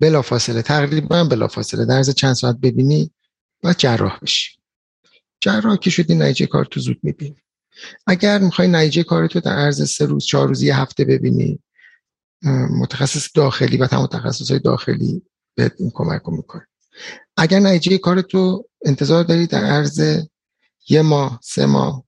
بلافاصله 0.00 0.62
تقریبا 0.62 1.24
بلافاصله 1.24 1.84
در 1.84 1.98
از 1.98 2.10
چند 2.10 2.34
ساعت 2.34 2.56
ببینی 2.56 3.10
باید 3.62 3.76
جراح 3.76 4.18
بشی. 4.22 4.58
جراح 5.40 5.76
که 5.76 5.90
شدی 5.90 6.14
نتیجه 6.14 6.46
کار 6.46 6.64
تو 6.64 6.80
زود 6.80 6.98
می‌بینی. 7.02 7.42
اگر 8.06 8.38
می‌خوای 8.38 8.68
نتیجه 8.68 9.02
کارتو 9.02 9.40
در 9.40 9.52
عرض 9.52 9.90
سه 9.90 10.06
روز 10.06 10.24
چهار 10.24 10.48
روز 10.48 10.62
یه 10.62 10.80
هفته 10.80 11.04
ببینی 11.04 11.60
متخصص 12.80 13.28
داخلی 13.34 13.76
و 13.76 13.86
تمام 13.86 14.06
تخصص 14.06 14.50
های 14.50 14.60
داخلی 14.60 15.22
بهت 15.54 15.72
این 15.78 15.90
کمک 15.94 16.22
رو 16.22 16.36
می‌کنه. 16.36 16.66
اگر 17.36 17.58
نتیجه 17.58 17.98
کارتو 17.98 18.64
انتظار 18.84 19.24
داری 19.24 19.46
در 19.46 19.64
عرض 19.64 20.24
یه 20.88 21.02
ماه 21.02 21.40
سه 21.42 21.66
ماه 21.66 22.04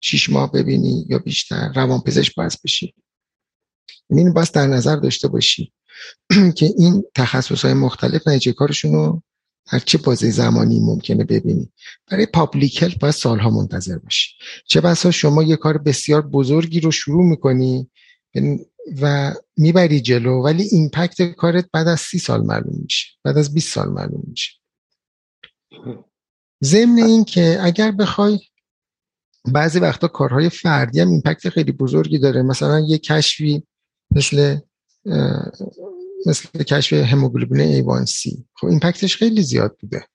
شیش 0.00 0.30
ماه 0.30 0.52
ببینی 0.52 1.06
یا 1.08 1.18
بیشتر 1.18 1.72
روان 1.72 2.00
پزشک 2.00 2.34
باید 2.34 2.58
بشی. 2.64 2.94
یعنی 4.10 4.22
این 4.22 4.32
باید 4.32 4.52
در 4.52 4.66
نظر 4.66 4.96
داشته 4.96 5.28
باشی 5.28 5.72
که 6.56 6.66
این 6.78 7.04
تخصص 7.14 7.64
های 7.64 7.74
مختلف 7.74 8.28
نتیجه 8.28 8.52
کارشون 8.52 8.92
رو 8.92 9.22
در 9.72 9.78
چه 9.78 9.98
بازه 9.98 10.30
زمانی 10.30 10.80
ممکنه 10.80 11.24
ببینی. 11.24 11.72
برای 12.10 12.26
public 12.26 12.60
health 12.60 12.94
باید 13.00 13.14
سالها 13.14 13.50
منتظر 13.50 13.98
باشی. 13.98 14.28
چه 14.66 14.80
بسا 14.80 15.10
شما 15.10 15.42
یه 15.42 15.56
کار 15.56 15.78
بسیار 15.78 16.22
بزرگی 16.22 16.80
رو 16.80 16.90
شروع 16.90 17.24
می‌کنی 17.24 17.90
و 19.02 19.34
می‌بری 19.56 20.00
جلو 20.00 20.42
ولی 20.42 20.62
impact 20.62 21.22
کارت 21.22 21.68
بعد 21.72 21.88
از 21.88 22.00
سی 22.00 22.18
سال 22.18 22.46
معلوم 22.46 22.80
میشه. 22.82 23.06
بعد 23.24 23.38
از 23.38 23.54
20 23.54 23.72
سال 23.72 23.88
معلوم 23.88 24.22
میشه. 24.26 24.52
ضمن 26.64 26.98
این 26.98 27.24
که 27.24 27.58
اگر 27.60 27.90
بخوای 27.90 28.38
بعضی 29.44 29.78
وقتا 29.78 30.08
کارهای 30.08 30.48
فردی 30.48 31.00
هم 31.00 31.08
impact 31.08 31.48
خیلی 31.48 31.72
بزرگی 31.72 32.18
داره. 32.18 32.42
مثلا 32.42 32.80
یه 32.80 32.98
کشفی 32.98 33.62
مثل 34.10 34.58
مثل 36.26 36.62
کشف 36.62 36.92
هموگلوبین 36.92 37.82
A1C 37.82 38.42
خب 38.54 38.66
impact 38.66 39.03
ش 39.03 39.16
خیلی 39.16 39.42
زیاد 39.42 39.76
بوده. 39.80 40.06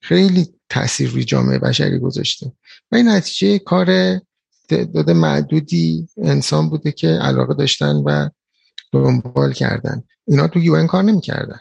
خیلی 0.00 0.54
تاثیر 0.68 1.10
روی 1.10 1.24
جامعه 1.24 1.58
بشری 1.58 1.98
گذاشته. 1.98 2.52
و 2.92 2.96
این 2.96 3.08
نتیجه 3.08 3.58
کار 3.58 4.20
تعداد 4.68 5.10
معدودی 5.10 6.08
انسان 6.16 6.70
بوده 6.70 6.92
که 6.92 7.08
علاقه 7.08 7.54
داشتن 7.54 7.96
و 7.96 8.28
دنبال 8.92 9.52
کردن. 9.52 10.02
اینا 10.26 10.48
تو 10.48 10.58
UN 10.58 10.86
کار 10.86 11.02
نمی‌کردن. 11.02 11.60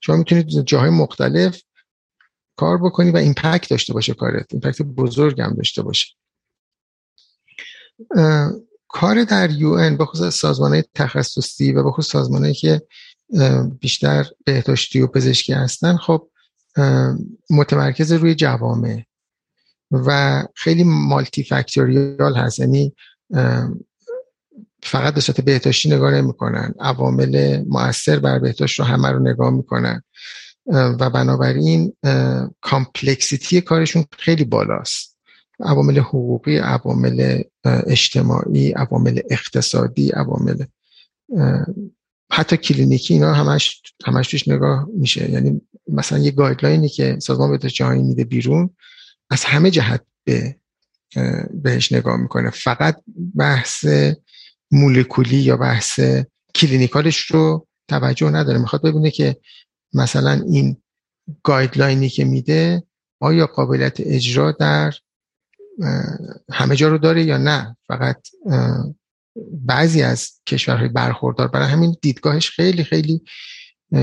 شما 0.00 0.16
می‌تونید 0.16 0.48
جاهای 0.48 0.90
مختلف 0.90 1.62
کار 2.56 2.78
بکنی 2.78 3.10
و 3.10 3.16
impact 3.16 3.70
داشته 3.70 3.92
باشه 3.92 4.14
کارت. 4.14 4.46
impact 4.52 4.82
بزرگ 4.82 5.40
هم 5.40 5.54
داشته 5.54 5.82
باشه. 5.82 6.14
کار 8.88 9.24
در 9.24 9.50
UN 9.50 9.96
به 9.96 10.04
خصوص 10.04 10.34
سازمان 10.34 10.72
های 10.72 10.84
تخصصی 10.94 11.72
و 11.72 11.82
به 11.82 11.90
خصوص 11.90 12.12
سازمان 12.12 12.52
که 12.52 12.82
بیشتر 13.80 14.26
بهداشتی 14.44 15.00
و 15.00 15.06
پزشکی 15.06 15.52
هستن 15.52 15.96
خب 15.96 16.28
متمرکز 17.50 18.12
روی 18.12 18.34
جوامع. 18.34 19.02
و 19.90 20.42
خیلی 20.54 20.84
multifactorial 20.84 22.36
هست. 22.36 22.58
یعنی 22.58 22.94
فقط 24.82 25.14
به 25.14 25.20
صورت 25.20 25.40
بهداشتی 25.40 25.88
نگاه 25.88 26.14
نمی‌کنن. 26.14 26.74
عوامل 26.80 27.64
مؤثر 27.68 28.18
بر 28.18 28.38
بهداشت 28.38 28.78
رو 28.78 28.84
همه 28.84 29.08
رو 29.08 29.18
نگاه 29.18 29.50
می‌کنن. 29.50 30.02
و 30.72 31.10
بنابراین 31.10 31.92
complexity 32.60 33.60
کارشون 33.60 34.04
خیلی 34.18 34.44
بالاست. 34.44 35.16
عوامل 35.60 35.98
حقوقی 35.98 36.58
عوامل 36.58 37.42
اجتماعی 37.64 38.72
عوامل 38.72 39.20
اقتصادی 39.30 40.10
عوامل 40.10 40.64
حتی 42.32 42.56
کلینیکی 42.56 43.14
اینا 43.14 43.32
همش 43.32 43.82
همش 44.06 44.30
توش 44.30 44.48
نگاه 44.48 44.88
میشه. 44.94 45.30
یعنی 45.30 45.60
مثلا 45.88 46.18
یه 46.18 46.30
guideline 46.30 46.82
ی 46.82 46.88
که 46.88 47.18
سازمان 47.20 47.50
بهداشت 47.50 47.76
جهانی 47.76 48.02
میده 48.02 48.24
بیرون 48.24 48.70
از 49.30 49.44
همه 49.44 49.70
جهت 49.70 50.04
به 50.24 50.56
بهش 51.54 51.92
نگاه 51.92 52.16
می‌کنه. 52.16 52.50
فقط 52.50 53.02
بحث 53.36 53.86
مولکولی 54.70 55.36
یا 55.36 55.56
بحث 55.56 56.00
clinical 56.54 57.07
ش 57.07 57.20
رو 57.20 57.66
توجه 57.88 58.30
نداره. 58.30 58.58
می‌خواد 58.58 58.82
ببینه 58.82 59.10
که 59.10 59.36
مثلا 59.94 60.32
این 60.32 60.76
گایدلاینی 61.42 62.08
که 62.08 62.24
میده 62.24 62.82
آیا 63.20 63.46
قابلیت 63.46 64.00
اجرا 64.00 64.52
در 64.52 64.94
همه 66.52 66.76
جا 66.76 66.88
رو 66.88 66.98
داره 66.98 67.22
یا 67.22 67.38
نه؟ 67.38 67.76
فقط 67.88 68.28
بعضی 69.52 70.02
از 70.02 70.30
کشورهای 70.46 70.88
برخوردار. 70.88 71.48
برای 71.48 71.68
همین 71.68 71.96
دیدگاهش 72.02 72.50
خیلی 72.50 72.84
خیلی 72.84 73.22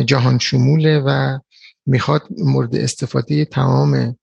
جهان 0.05 0.39
شموله 0.39 0.99
و 0.99 1.39
می‌خواد 1.85 2.27
مورد 2.37 2.75
استفاده 2.75 3.45
تمام 3.45 4.17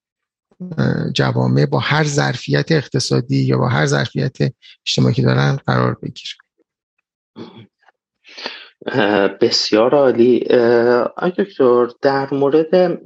جوامع 1.14 1.66
با 1.66 1.78
هر 1.78 2.04
ظرفیت 2.04 2.72
اقتصادی 2.72 3.44
یا 3.44 3.58
با 3.58 3.68
هر 3.68 3.86
ظرفیت 3.86 4.36
اجتماعی 4.86 5.22
دارن 5.22 5.58
قرار 5.66 5.98
بگیره 6.02 6.32
بسیار 9.40 9.94
عالی. 9.94 10.44
آقای 11.16 11.32
دکتر 11.38 11.86
در 12.02 12.34
مورد 12.34 13.00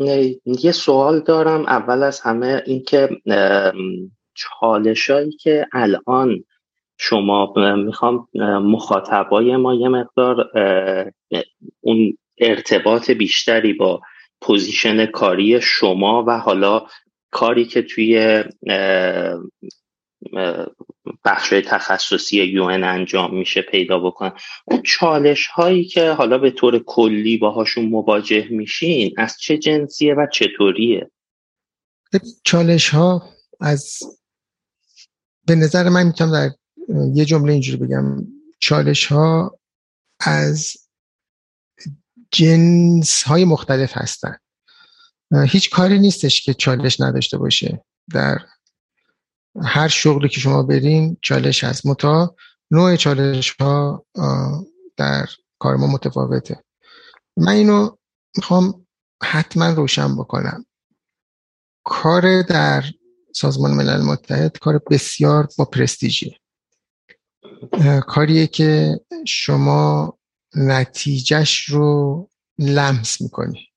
یه 0.44 0.72
سوال 0.72 1.20
دارم. 1.20 1.66
اول 1.66 2.02
از 2.02 2.20
همه 2.20 2.62
اینکه 2.66 3.08
چالشایی 4.34 5.32
که 5.32 5.66
الان 5.72 6.44
شما 6.98 7.52
می‌خوام 7.76 8.28
مخاطبای 8.62 9.56
ما 9.56 9.74
یه 9.74 9.88
مقدار 9.88 10.50
اون 11.80 12.18
ارتباط 12.38 13.10
بیشتری 13.10 13.72
با 13.72 14.00
پوزیشن 14.40 15.06
کاری 15.06 15.60
شما 15.60 16.24
و 16.26 16.38
حالا 16.38 16.86
کاری 17.30 17.64
که 17.64 17.82
توی 17.82 18.44
بخش 21.24 21.48
تخصصی 21.48 22.42
یو 22.42 22.62
انجام 22.64 23.38
میشه 23.38 23.62
پیدا 23.62 23.98
بکنن. 23.98 24.32
اون 24.64 24.82
چالش 24.82 25.46
هایی 25.46 25.84
که 25.84 26.10
حالا 26.10 26.38
به 26.38 26.50
طور 26.50 26.78
کلی 26.78 27.36
باهاشون 27.36 27.86
مواجه 27.86 28.48
میشین 28.50 29.14
از 29.16 29.38
چه 29.38 29.58
جنسیه 29.58 30.14
و 30.14 30.26
چطوریه؟ 30.32 31.10
چالش 32.44 32.88
ها 32.88 33.22
از 33.60 33.98
به 35.46 35.54
نظر 35.54 35.88
من 35.88 36.06
می‌تونم 36.06 36.32
در 36.32 36.50
یه 37.14 37.24
جمله 37.24 37.52
اینجوری 37.52 37.78
بگم. 37.78 38.26
چالش 38.58 39.06
ها 39.06 39.58
از 40.20 40.76
جنس 42.30 43.22
های 43.22 43.44
مختلف 43.44 43.92
هستن. 43.96 44.38
هیچ 45.32 45.70
کاری 45.70 45.98
نیستش 45.98 46.42
که 46.42 46.54
چالش 46.54 47.00
نداشته 47.00 47.38
باشه. 47.38 47.84
در 48.14 48.38
هر 49.62 49.88
شغلی 49.88 50.28
که 50.28 50.40
شما 50.40 50.62
برین 50.62 51.16
چالش 51.22 51.64
هست. 51.64 51.86
متا 51.86 52.36
نوع 52.70 52.96
چالش 52.96 53.56
ها 53.60 54.06
در 54.96 55.26
کار 55.58 55.76
ما 55.76 55.86
متفاوته. 55.86 56.64
من 57.36 57.52
اینو 57.52 57.96
می‌خوام 58.36 58.86
حتما 59.22 59.70
روشن 59.70 60.16
بکنم. 60.16 60.66
کار 61.84 62.42
در 62.42 62.84
سازمان 63.34 63.70
ملل 63.70 64.02
متحد 64.02 64.58
کار 64.58 64.80
بسیار 64.90 65.48
با 65.58 65.64
پرستیژی 65.64 66.36
کاریه 68.06 68.46
که 68.46 69.00
شما 69.26 70.18
نتیجهش 70.54 71.64
رو 71.64 72.28
لمس 72.58 73.20
می‌کنی. 73.20 73.68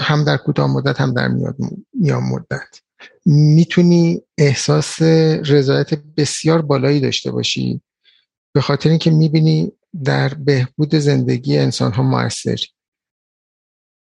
هم 0.00 0.24
در 0.24 0.36
کوتاه 0.36 0.72
مدت 0.72 1.00
هم 1.00 1.14
در 1.14 1.28
میان 1.28 2.22
مدت. 2.22 2.80
می‌تونی 3.26 4.22
احساس 4.38 5.02
رضایت 5.02 5.94
بسیار 5.94 6.62
بالایی 6.62 7.00
داشته 7.00 7.30
باشی 7.30 7.82
به 8.52 8.60
خاطر 8.60 8.90
اینکه 8.90 9.10
می‌بینی 9.10 9.72
در 10.04 10.34
بهبود 10.34 10.94
زندگی 10.94 11.58
انسان 11.58 11.92
ها 11.92 12.02
موثری 12.02 12.66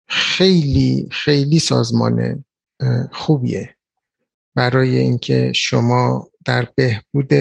خیلی 0.08 1.08
خیلی 1.10 1.58
سازمان 1.58 2.44
خوبیه. 3.12 3.76
برای 4.54 4.96
اینکه 4.96 5.52
شما 5.54 6.28
در 6.44 6.68
بهبود 6.74 7.32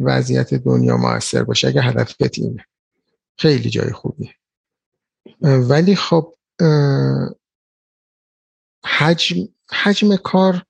وضعیت 0.00 0.54
دنیا 0.54 0.96
موثر 0.96 1.44
باشه 1.44 1.68
اگر 1.68 1.82
هدفت 1.82 2.38
اینه. 2.38 2.66
خیلی 3.38 3.70
جای 3.70 3.92
خوبیه. 3.92 4.34
ولی 5.40 5.96
خب 5.96 6.34
حجم, 8.84 9.36
حجم 9.70 10.16
کار 10.16 10.62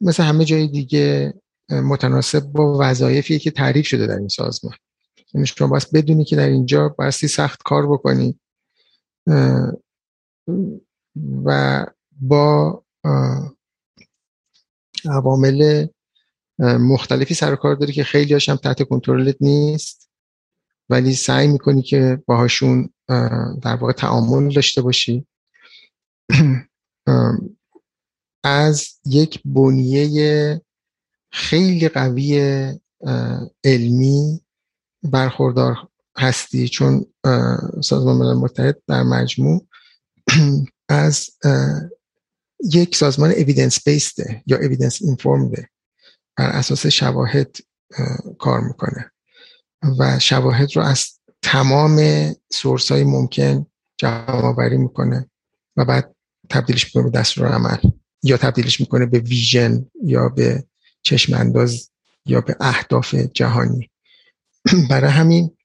مثل 0.00 0.22
همه 0.22 0.44
جای 0.44 0.68
دیگه 0.68 1.34
متناسب 1.70 2.40
با 2.40 2.76
وظایفی 2.80 3.38
که 3.38 3.50
تعریف 3.50 3.86
شده 3.86 4.06
در 4.06 4.16
این 4.16 4.28
سازمان. 4.28 4.74
یعنی 5.34 5.46
شما 5.46 5.68
باید 5.68 5.88
بدونی 5.94 6.24
که 6.24 6.36
در 6.36 6.48
اینجا 6.48 6.88
بایستی 6.88 7.28
سخت 7.28 7.62
کار 7.62 7.86
بکنی 7.92 8.40
و 11.44 11.86
با 12.20 12.82
عوامل 15.04 15.86
مختلفی 16.58 17.34
سر 17.34 17.56
کار 17.56 17.74
داری 17.74 17.92
که 17.92 18.04
خیلی 18.04 18.32
هاشم 18.32 18.56
تحت 18.56 18.82
کنترلت 18.82 19.36
نیست 19.40 20.10
ولی 20.88 21.14
سعی 21.14 21.48
می‌کنی 21.48 21.82
که 21.82 22.22
باهاشون 22.26 22.90
در 23.62 23.76
واقع 23.80 23.92
تعامل 23.92 24.54
داشته 24.54 24.82
باشی. 24.82 25.26
از 28.44 28.88
یک 29.04 29.42
بنیه 29.44 30.60
خیلی 31.32 31.88
قوی 31.88 32.40
علمی 33.64 34.40
برخوردار 35.02 35.88
هستی. 36.18 36.68
چون 36.68 37.06
سازمان 37.84 38.16
ملل 38.16 38.34
متحد 38.34 38.82
در 38.86 39.02
مجموع 39.02 39.66
از 40.88 41.30
یک 42.72 42.96
سازمان 42.96 43.30
اویدنس 43.30 43.88
بیسته 43.88 44.42
یا 44.46 44.56
اویدنس 44.56 45.02
اینفورمده 45.02 45.68
بر 46.36 46.50
اساس 46.50 46.86
شواهد 46.86 47.56
کار 48.38 48.60
می‌کنه 48.60 49.12
و 49.98 50.18
شواهد 50.18 50.76
رو 50.76 50.82
از 50.82 51.20
تمام 51.42 52.00
سورس 52.52 52.92
های 52.92 53.04
ممکن 53.04 53.66
جمع 53.96 54.44
آوری 54.44 54.78
می‌کنه 54.78 55.30
و 55.76 55.84
بعد 55.84 56.15
تبدیلش 56.50 56.84
می‌کنه 56.84 57.10
به 57.10 57.18
دستور 57.18 57.48
عمل 57.48 57.76
یا 58.22 58.36
تبدیلش 58.36 58.80
می‌کنه 58.80 59.06
به 59.06 59.18
ویژن 59.18 59.86
یا 60.02 60.28
به 60.28 60.64
چشم 61.02 61.34
انداز 61.34 61.90
یا 62.26 62.40
به 62.40 62.56
اهداف 62.60 63.14
جهانی. 63.14 63.90
برای 64.90 65.10
همین 65.10 65.56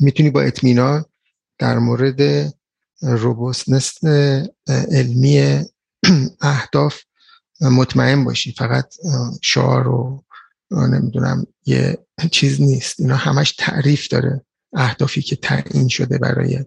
می‌تونی 0.00 0.30
با 0.30 0.40
اطمینان 0.42 1.04
در 1.58 1.78
مورد 1.78 2.52
روبوسنس 3.02 4.04
علمی 4.68 5.64
اهداف 6.40 7.00
مطمئن 7.60 8.24
باشی. 8.24 8.52
فقط 8.52 8.94
شعار 9.42 9.88
و 9.88 10.24
نمی‌دونم 10.70 11.46
یه 11.66 11.98
چیز 12.30 12.60
نیست. 12.60 13.00
اینا 13.00 13.16
همش 13.16 13.52
تعریف 13.52 14.08
داره 14.08 14.44
اهدافی 14.72 15.22
که 15.22 15.36
تعیین 15.36 15.88
شده 15.88 16.18
برای. 16.18 16.64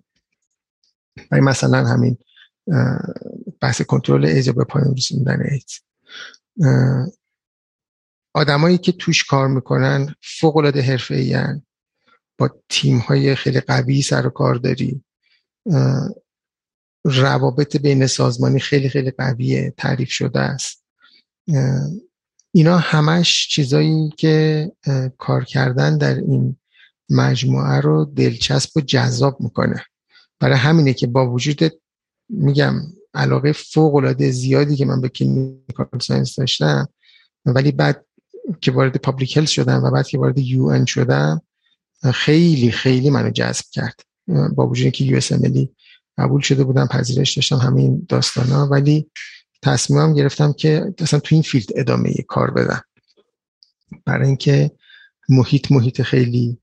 برای 1.30 1.44
مثلا 1.44 1.88
همین 1.88 2.18
بحث 3.62 3.82
کنترل 3.82 4.26
ایدز 4.26 4.50
به 4.50 4.64
پایان 4.64 4.96
رسوندن 4.96 5.44
ایدز 5.52 5.80
آدمایی 8.34 8.78
که 8.78 8.92
توش 8.92 9.24
کار 9.24 9.48
می‌کنن 9.48 10.16
فوق 10.40 10.58
العاده 10.58 10.82
حرفه‌ای 10.82 11.38
با 12.38 12.50
تیم 12.70 12.98
های 12.98 13.36
خیلی 13.36 13.60
قوی 13.60 14.02
سر 14.02 14.28
و 14.28 14.30
کار 14.30 14.56
داری. 14.56 15.04
روابط 17.06 17.78
بین 17.78 18.08
سازمانی 18.08 18.60
خیلی 18.60 18.90
خیلی 18.90 19.12
قویه 19.12 19.74
تعریف 19.78 20.12
شده 20.12 20.40
است. 20.40 20.84
اینا 22.52 22.78
همش 22.78 23.48
چیزایی 23.48 24.10
که 24.18 24.72
کار 25.18 25.44
کردن 25.44 25.98
در 25.98 26.16
این 26.16 26.58
مجموعه 27.10 27.80
رو 27.80 28.06
دلچسب 28.06 28.78
و 28.78 28.82
جذاب 28.82 29.42
می‌کنه. 29.42 29.86
برای 30.40 30.58
همینه 30.58 30.94
که 30.94 31.08
با 31.08 31.32
وجود 31.32 31.81
میگم 32.32 32.76
علاقه 33.14 33.52
فوق 33.52 33.96
العاده 33.96 34.32
زیادی 34.32 34.76
که 34.76 34.86
من 34.86 35.02
به 35.02 35.10
clinical 35.10 35.88
science 36.02 36.36
داشتم 36.36 36.90
ولی 37.46 37.72
بعد 37.72 38.06
که 38.62 38.72
وارد 38.72 38.98
public 38.98 39.38
health 39.38 39.48
شدم 39.48 39.84
و 39.84 39.92
بعد 39.92 40.08
که 40.08 40.18
وارد 40.18 40.38
UN 40.38 40.86
شدم 40.86 41.42
خیلی 42.14 42.72
خیلی 42.72 43.10
منو 43.10 43.30
جذب 43.30 43.66
کرد. 43.72 44.02
با 44.56 44.68
وجود 44.68 44.92
که 44.92 45.06
US 45.06 45.32
قبول 46.18 46.42
شده 46.42 46.64
بودم 46.64 46.88
پذیرش 46.88 47.36
داشتم 47.36 47.56
همین 47.56 48.06
داستانا 48.10 48.68
ولی 48.68 49.12
تصمیمم 49.62 50.14
گرفتم 50.14 50.54
که 50.54 50.94
اصلا 51.00 51.20
تو 51.20 51.36
این 51.36 51.42
field 51.42 51.70
ادامه 51.76 52.14
کار 52.28 52.52
بدم. 52.52 52.82
برای 54.06 54.28
اینکه 54.28 54.72
محیط 55.30 55.72
محیط 55.72 56.02
خیلی 56.02 56.58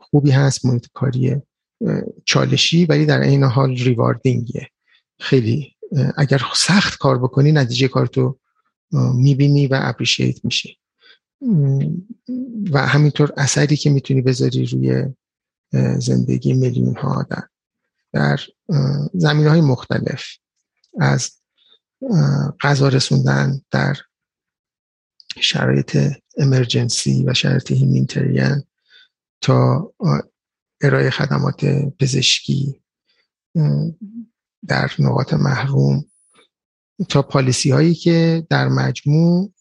خوبی 0.00 0.30
هست 0.30 0.66
محیط 0.66 0.86
کاری 0.94 1.42
چالشی 2.24 2.86
ولی 2.86 3.06
در 3.06 3.20
عین 3.20 3.44
حال 3.44 3.76
rewarding 3.76 4.51
یه 4.51 4.68
خیلی 5.20 5.76
اگر 6.16 6.42
سخت 6.54 6.98
کار 6.98 7.18
بکنی 7.18 7.52
نتیجه 7.52 7.88
کارتو 7.88 8.38
می‌بینی 9.14 9.66
و 9.66 9.78
appreciate 9.82 10.44
میشی. 10.44 10.78
و 12.72 12.86
همینطور 12.86 13.32
اثری 13.36 13.76
که 13.76 13.90
می‌تونی 13.90 14.22
بذاری 14.22 14.66
روی 14.66 15.04
زندگی 15.98 16.52
میلیون 16.52 16.96
ها 16.96 17.14
آدم. 17.14 17.48
در 18.12 18.40
زمین 19.14 19.46
های 19.46 19.60
مختلف. 19.60 20.24
از 21.00 21.30
غذا 22.60 22.88
رسوندن 22.88 23.60
در 23.70 23.96
شرایط 25.40 25.98
امرجنسی 26.38 27.24
و 27.24 27.34
شرایط 27.34 27.72
هیمینتریان 27.72 28.64
تا 29.40 29.92
ارائه 30.80 31.10
خدمات 31.10 31.64
پزشکی 32.00 32.80
در 34.68 34.90
نقاط 34.98 35.34
محروم 35.34 36.04
تا 37.08 37.22
پالیسی 37.22 37.70
هایی 37.70 37.94
که 37.94 38.46
در 38.50 38.68
مجموع 38.68 39.52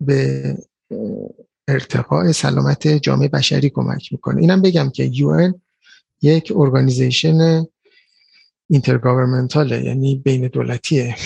به 0.00 0.56
ارتقاء 1.68 2.32
سلامت 2.32 2.88
جامعه 2.88 3.28
بشری 3.28 3.70
کمک 3.70 4.12
می‌کنه. 4.12 4.40
اینم 4.40 4.62
بگم 4.62 4.90
که 4.90 5.04
یو 5.04 5.52
یک 6.22 6.52
ارگانیزیشن 6.56 7.66
اینترگاورمنتاله 8.70 9.84
یعنی 9.84 10.16
بین 10.16 10.48
دولتیه. 10.48 11.16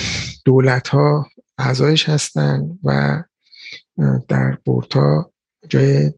دولت 0.45 0.89
ها 0.89 1.27
اعضایش 1.59 2.09
هستن 2.09 2.79
و 2.85 3.23
در 4.29 4.59
بورتا 4.65 5.33
جای 5.69 6.13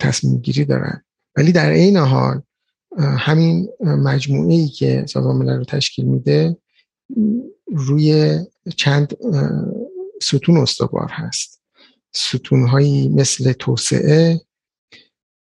تصمیم 0.00 0.38
گیری 0.38 0.64
دارن. 0.64 1.04
ولی 1.36 1.52
در 1.52 1.70
این 1.70 1.96
حال 1.96 2.42
همین 2.98 3.68
مجموعه 3.80 4.54
ای 4.54 4.68
که 4.68 5.04
سازمان 5.08 5.36
ملل 5.36 5.58
رو 5.58 5.64
تشکیل 5.64 6.04
میده 6.04 6.56
روی 7.66 8.38
چند 8.76 9.16
ستون 10.22 10.56
استوار 10.56 11.08
هست. 11.10 11.62
ستون 12.12 12.68
هایی 12.68 13.08
مثل 13.08 13.52
توسعه 13.52 14.40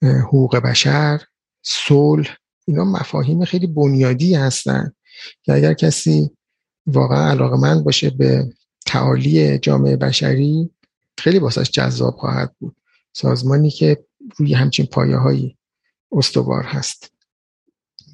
حقوق 0.04 0.58
بشر 0.58 1.22
صلح 1.64 2.38
اینا 2.66 2.86
مفاهیم 2.86 3.46
خیلی 3.46 3.68
بنیادی 3.68 4.36
هستند 4.36 4.96
که 5.44 5.54
اگر 5.54 5.74
کسی 5.74 6.32
واقعا 6.88 7.30
علاقه 7.30 7.58
من 7.58 7.84
باشه 7.84 8.10
به 8.10 8.54
تعالی 8.86 9.58
جامعه 9.58 9.96
بشری 9.96 10.70
خیلی 11.18 11.40
باسش 11.40 11.72
جذاب 11.72 12.16
خواهد 12.16 12.56
بود. 12.60 12.76
سازمانی 13.14 13.70
که 13.70 14.06
روی 14.38 14.54
همچین 14.54 14.86
پایه 14.86 15.18
هایی 15.18 15.58
استوار 16.12 16.64
هست. 16.64 17.14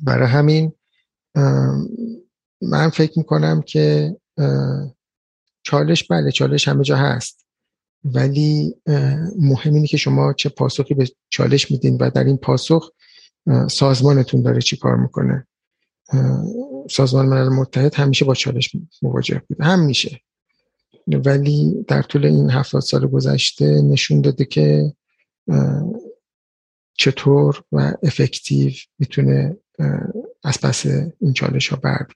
برای 0.04 0.28
همین 0.28 0.74
من 2.62 2.90
فکر 2.94 3.20
می‌کنم 3.20 3.62
که 3.62 4.16
چالش 5.64 6.04
بله 6.04 6.32
چالش 6.32 6.68
همه 6.68 6.84
جا 6.84 6.96
هست. 6.96 7.46
ولی 8.04 8.76
مهم 9.40 9.74
اینه 9.74 9.88
که 9.88 9.98
شما 9.98 10.34
چه 10.34 10.50
پاسخی 10.50 10.94
به 10.94 11.10
چالش 11.30 11.72
میدین 11.72 11.98
و 11.98 12.10
در 12.10 12.24
این 12.24 12.38
پاسخ 12.38 12.92
سازمانتون 13.70 14.42
داره 14.42 14.62
چی 14.62 14.78
کار 14.78 14.96
می‌کنه. 14.96 15.48
سازمان 16.90 17.26
ملل 17.26 17.50
متحد 17.50 17.96
همیشه 17.96 18.26
با 18.26 18.34
چالش 18.34 18.72
مواجه 19.02 19.42
بود 19.50 19.62
هم 19.62 19.80
میشه. 19.80 20.22
ولی 21.08 21.86
در 21.88 22.02
طول 22.02 22.26
این 22.26 22.50
هفتاد 22.50 22.82
سال 22.82 23.08
گذشته 23.08 23.82
نشون 23.82 24.22
داده 24.22 24.46
که 24.46 24.94
چطور 26.98 27.64
و 27.72 27.94
افکتیو 28.04 28.72
می‌تونه 29.00 29.58
از 30.44 30.62
پس 30.62 30.86
این 31.22 31.34
چالش 31.34 31.68
ها 31.68 31.80
بر 31.84 32.08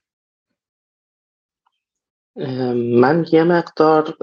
من 3.00 3.26
یه 3.32 3.44
مقدار 3.44 4.16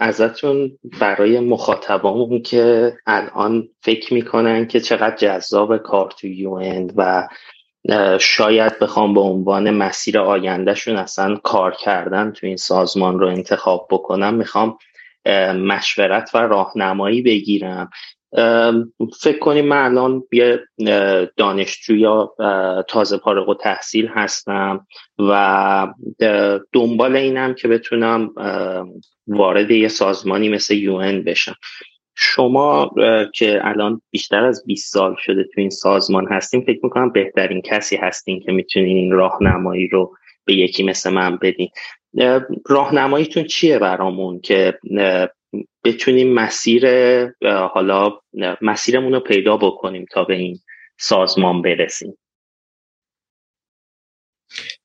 ازتون 0.00 0.78
برای 1.00 1.40
مخاطبامون 1.40 2.42
که 2.42 2.92
الان 3.06 3.68
فکر 3.80 4.14
می‌کنن 4.14 4.66
که 4.66 4.80
چقدر 4.80 5.16
جذاب 5.16 5.76
کار 5.76 6.10
تو 6.10 6.26
یو 6.26 6.60
و 6.96 7.28
شاید 8.20 8.78
بخوام 8.78 9.14
به 9.14 9.20
عنوان 9.20 9.70
مسیر 9.70 10.18
آیندهشون 10.18 10.96
اصلا 10.96 11.36
کار 11.36 11.74
کردن 11.74 12.32
تو 12.32 12.46
این 12.46 12.56
سازمان 12.56 13.20
رو 13.20 13.26
انتخاب 13.28 13.88
بکنم 13.90 14.34
می‌خوام 14.34 14.78
مشورت 15.54 16.30
و 16.34 16.38
راهنمایی 16.38 17.22
بگیرم. 17.22 17.90
فکر 19.20 19.38
کنیم 19.40 19.66
من 19.66 19.84
الان 19.84 20.22
یه 20.32 20.60
دانشجو 21.36 21.96
یا 21.96 22.34
تازه 22.88 23.18
فارغ 23.18 23.48
و 23.48 23.54
تحصیل 23.54 24.08
هستم 24.14 24.86
و 25.18 25.94
دنبال 26.72 27.16
اینم 27.16 27.54
که 27.54 27.68
بتونم 27.68 28.30
وارد 29.26 29.70
یه 29.70 29.88
سازمانی 29.88 30.48
مثل 30.48 30.74
یو 30.74 30.98
بشم. 30.98 31.54
شما 32.14 32.90
که 33.34 33.60
الان 33.62 34.02
بیشتر 34.10 34.44
از 34.44 34.64
20 34.66 34.92
سال 34.92 35.16
شده 35.18 35.44
تو 35.44 35.60
این 35.60 35.70
سازمان 35.70 36.26
هستیم 36.28 36.60
فکر 36.60 36.80
می‌کنم 36.82 37.12
بهترین 37.12 37.62
کسی 37.62 37.96
هستین 37.96 38.40
که 38.40 38.52
می‌تونین 38.52 38.96
این 38.96 39.12
راهنمایی 39.12 39.88
رو 39.88 40.16
به 40.44 40.54
یکی 40.54 40.82
مثل 40.82 41.10
من 41.10 41.36
بدین. 41.36 41.68
راهنماییتون 42.66 43.44
چیه 43.44 43.78
برامون 43.78 44.40
که 44.40 44.78
بتونیم 45.84 46.34
مسیر 46.34 46.86
حالا 47.44 48.12
مسیرمون 48.62 49.12
رو 49.12 49.20
پیدا 49.20 49.56
بکنیم 49.56 50.06
تا 50.10 50.24
به 50.24 50.34
این 50.34 50.58
سازمان 50.98 51.62
برسیم؟ 51.62 52.18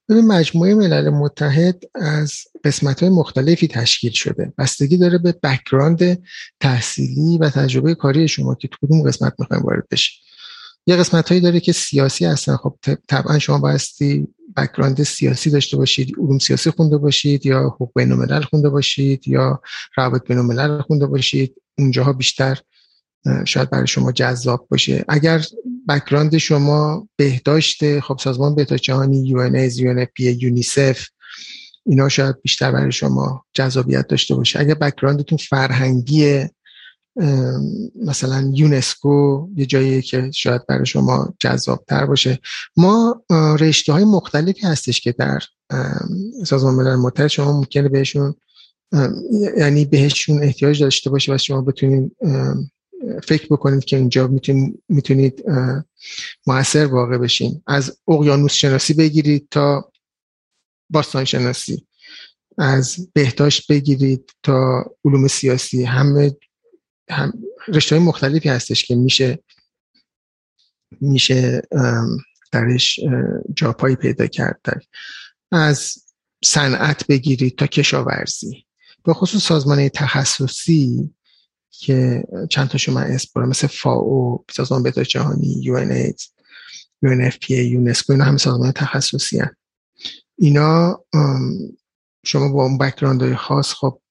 مجموعه 0.09 0.73
ملل 0.73 1.09
متحد 1.09 1.83
از 1.95 2.33
قسمت 2.63 2.99
های 2.99 3.09
مختلفی 3.09 3.67
تشکیل 3.67 4.11
شده. 4.11 4.53
بستگی 4.57 4.97
داره 4.97 5.17
به 5.17 5.31
بکراند 5.31 6.23
تحصیلی 6.59 7.37
و 7.37 7.49
تجربه 7.49 7.95
کاری 7.95 8.27
شما 8.27 8.55
که 8.55 8.67
تو 8.67 8.87
کدوم 8.87 9.03
قسمت 9.03 9.33
می‌خوایم 9.39 9.63
وارد 9.63 9.87
بشید 9.91 10.21
یه 10.87 10.95
قسمت 10.95 11.29
هایی 11.29 11.41
داره 11.41 11.59
که 11.59 11.71
سیاسی 11.71 12.25
هستن. 12.25 12.55
خب 12.55 12.77
طبعا 13.07 13.39
شما 13.39 13.57
بایستی 13.57 14.27
بکراند 14.57 15.03
سیاسی 15.03 15.49
داشته 15.49 15.77
باشید 15.77 16.15
علوم 16.19 16.39
سیاسی 16.39 16.71
خونده 16.71 16.97
باشید 16.97 17.45
یا 17.45 17.67
حقوق 17.67 17.91
بین 17.95 18.11
الملل 18.11 18.41
خونده 18.41 18.69
باشید 18.69 19.27
یا 19.27 19.61
روابط 19.97 20.27
بین 20.27 20.37
الملل 20.37 20.81
خونده 20.81 21.05
باشید. 21.05 21.55
اونجاها 21.77 22.13
بیشتر 22.13 22.59
شاید 23.45 23.69
برای 23.69 23.87
شما 23.87 24.11
جذاب 24.11 24.67
باشه. 24.71 25.05
اگر 25.07 25.45
بکراند 25.89 26.37
شما 26.37 27.07
بهداشت 27.15 27.99
خب 27.99 28.17
سازمان 28.19 28.55
بهداشت 28.55 28.83
جهانی 28.83 29.27
یو 29.27 29.37
ان 29.37 29.55
یو 29.55 30.07
یونیسف 30.19 31.07
اینا 31.85 32.09
شاید 32.09 32.41
بیشتر 32.41 32.71
برای 32.71 32.91
شما 32.91 33.45
جذابیت 33.53 34.07
داشته 34.07 34.35
باشه. 34.35 34.59
اگر 34.59 34.73
بکراندتون 34.73 35.37
فرهنگی 35.37 36.45
مثلا 38.05 38.51
یونسکو 38.53 39.47
یه 39.55 39.65
جایی 39.65 40.01
که 40.01 40.31
شاید 40.33 40.67
برای 40.67 40.85
شما 40.85 41.33
جذاب 41.39 41.85
تر 41.87 42.05
باشه. 42.05 42.39
ما 42.77 43.23
رشته 43.59 43.93
های 43.93 44.03
مختلفی 44.03 44.67
هستش 44.67 45.01
که 45.01 45.11
در 45.11 45.39
سازمان 46.45 46.75
ملل 46.75 46.95
متحد 46.95 47.27
شما 47.27 47.51
ممکنه 47.51 47.89
بهشون 47.89 48.35
یعنی 49.57 49.85
بهشون 49.85 50.43
احتیاج 50.43 50.83
داشته 50.83 51.09
باشه 51.09 51.33
و 51.33 51.37
شما 51.37 51.61
بتونید 51.61 52.11
فکر 53.23 53.47
بکنید 53.47 53.85
که 53.85 53.97
اینجا 53.97 54.27
می‌تونید, 54.89 55.43
موثر 56.47 56.85
واقع 56.85 57.17
بشین. 57.17 57.63
از 57.67 57.99
اقیانوس 58.07 58.53
شناسی 58.53 58.93
بگیرید 58.93 59.47
تا 59.51 59.91
باستان 60.89 61.25
شناسی. 61.25 61.87
از 62.57 63.09
بهداشت 63.13 63.71
بگیرید 63.71 64.31
تا 64.43 64.85
علوم 65.05 65.27
سیاسی. 65.27 65.83
همه 65.83 66.35
هم 67.09 67.33
رشته 67.67 67.95
های 67.95 68.05
مختلفی 68.05 68.49
هستش 68.49 68.85
که 68.85 68.95
میشه 68.95 69.43
میشه 71.01 71.61
درش 72.51 72.99
جاپایی 73.53 73.95
پیدا 73.95 74.27
کرد. 74.27 74.61
از 75.51 75.93
صنعت 76.45 77.07
بگیرید 77.07 77.57
تا 77.57 77.67
کشاورزی. 77.67 78.65
به 79.05 79.13
خصوص 79.13 79.43
سازمان 79.43 79.89
تخصصی 79.89 81.13
که 81.71 82.23
چند 82.49 82.67
تاشو 82.67 82.91
من 82.91 83.03
اسم 83.03 83.29
ببرم 83.35 83.49
مثل 83.49 83.67
فائو 83.67 84.45
سازمان 84.51 84.83
بهداشت 84.83 85.11
جهانی 85.11 85.59
UNAIDS 85.61 86.23
UNFPA 87.01 87.63
یونسکو 87.63 88.13
اینا 88.13 88.25
همه 88.25 88.37
سازمان 88.37 88.71
تخصصی 88.71 89.39
هن. 89.39 89.55
اینا 90.37 91.03
شما 92.25 92.49
با 92.49 92.63
اون 92.63 92.77
background 92.77 93.21
های 93.21 93.35
خاص 93.35 93.73
خب 93.73 94.01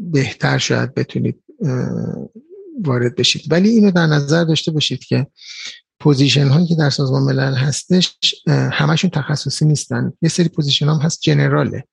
بهتر 0.00 0.58
شاید 0.58 0.94
بتونید 0.94 1.42
وارد 2.84 3.14
بشید. 3.14 3.52
ولی 3.52 3.68
اینو 3.68 3.90
در 3.90 4.06
نظر 4.06 4.44
داشته 4.44 4.70
باشید 4.70 5.04
که 5.04 5.26
position 6.00 6.48
هایی 6.48 6.66
که 6.66 6.74
در 6.74 6.90
سازمان 6.90 7.22
ملل 7.22 7.54
هستش 7.54 8.18
همشون 8.48 9.10
تخصصی 9.10 9.64
نیستن. 9.64 10.12
یه 10.22 10.28
سری 10.28 10.48
پوزیشن 10.48 10.88
هم 10.88 10.96
هست 10.96 11.20
general 11.20 11.70
ه. 11.70 11.84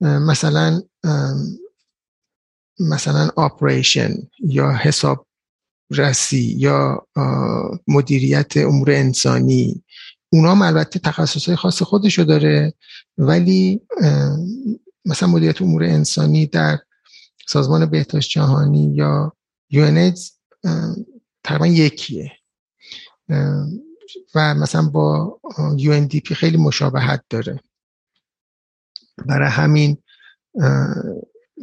مثلا 0.00 0.82
مثلا 2.80 3.30
operation 3.36 4.14
یا 4.40 4.72
حسابرسی 4.72 6.54
یا 6.58 7.06
مدیریت 7.88 8.56
امور 8.56 8.90
انسانی 8.90 9.84
اونا 10.32 10.50
هم 10.50 10.62
البته 10.62 10.98
تخصص 10.98 11.50
خاص 11.50 11.82
خودشو 11.82 12.22
داره 12.22 12.74
ولی 13.18 13.80
مثلا 15.04 15.28
مدیریت 15.28 15.62
امور 15.62 15.84
انسانی 15.84 16.46
در 16.46 16.78
سازمان 17.46 17.86
بهداشت 17.86 18.30
جهانی 18.30 18.94
یا 18.94 19.32
یونیتز 19.70 20.30
تقریبا 21.44 21.66
یکیه. 21.66 22.32
و 24.34 24.54
مثلا 24.54 24.88
با 24.88 25.40
UNDP 25.78 26.32
خیلی 26.32 26.56
مشابهت 26.56 27.24
داره. 27.30 27.60
برای 29.26 29.50
همین 29.50 30.02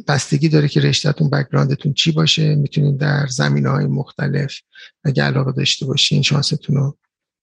بستگی 0.08 0.48
داره 0.48 0.68
که 0.68 0.80
رشتهتون 0.80 1.30
بکگراندتون 1.30 1.92
چی 1.92 2.12
باشه 2.12 2.54
می‌تونید 2.54 2.98
در 2.98 3.26
زمینه 3.26 3.68
های 3.68 3.86
مختلف 3.86 4.54
اگه 5.04 5.22
علاقه 5.22 5.52
داشته 5.52 5.86
باشین 5.86 6.22
شانستون 6.22 6.76
رو 6.76 6.96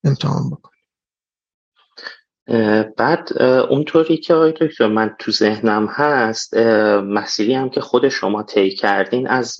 امتحان 0.04 0.50
بکنیم 0.50 0.74
بعد 2.98 3.42
اونطوری 3.70 4.18
که 4.18 4.34
آقای 4.34 4.54
دکتر 4.62 4.88
من 4.88 5.16
تو 5.20 5.32
ذهنم 5.32 5.88
هست 5.90 6.58
مسیری 7.04 7.54
هم 7.54 7.70
که 7.70 7.82
خود 7.82 8.10
شما 8.10 8.44
طی 8.44 8.70
کردین 8.70 9.28
از 9.28 9.58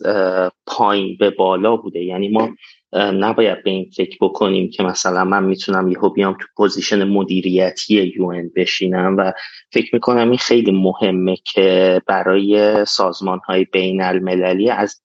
پایین 0.66 1.18
به 1.20 1.30
بالا 1.30 1.78
بوده. 1.78 2.00
یعنی 2.00 2.30
ما 2.30 2.50
نباید 2.94 3.64
به 3.64 3.70
این 3.70 3.90
فکر 3.96 4.18
بکنیم 4.22 4.70
که 4.70 4.84
مثلا 4.84 5.24
من 5.24 5.44
می‌تونم 5.44 5.92
یهو 5.92 6.10
بیام 6.10 6.34
تو 6.34 6.46
position 6.58 7.04
مدیریتی 7.04 8.14
UN 8.18 8.50
بشینم 8.56 9.18
و 9.18 9.34
فکر 9.72 9.90
می‌کنم 9.94 10.30
این 10.30 10.38
خیلی 10.38 10.72
مهمه 10.72 11.36
که 11.36 12.02
برای 12.08 12.86
سازمان 12.86 13.40
های 13.48 13.66
بین 13.66 14.02
المللی 14.02 14.70
از 14.70 15.02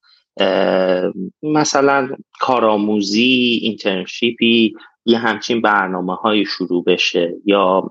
مثلا 1.43 2.09
کارآموزی 2.39 3.59
internship 3.61 4.65
ی 4.65 4.75
یه 5.05 5.17
همچین 5.17 5.61
برنامه 5.61 6.15
های 6.15 6.45
شروع 6.45 6.83
بشه 6.83 7.33
یا 7.45 7.89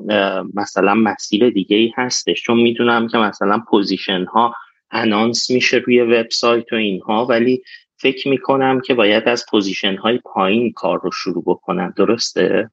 مثلا 0.55 0.95
مسیر 0.95 1.51
دیگه 1.51 1.77
ای 1.77 1.93
هستش. 1.97 2.43
چون 2.43 2.57
می‌دونم 2.57 3.09
که 3.09 3.19
مثلا 3.19 3.63
position 3.69 4.25
ها 4.25 4.55
announce 4.91 5.51
میشه 5.51 5.77
روی 5.77 6.01
وبسایت 6.03 6.73
و 6.73 6.77
اینها 6.77 7.27
ولی 7.27 7.63
فکر 7.97 8.29
می‌کنم 8.29 8.81
که 8.81 8.95
باید 8.95 9.29
از 9.29 9.45
position 9.51 9.97
های 9.97 10.19
پایین 10.19 10.73
کار 10.73 11.01
رو 11.03 11.11
شروع 11.11 11.43
بکنم. 11.47 11.95
درسته؟ 11.97 12.71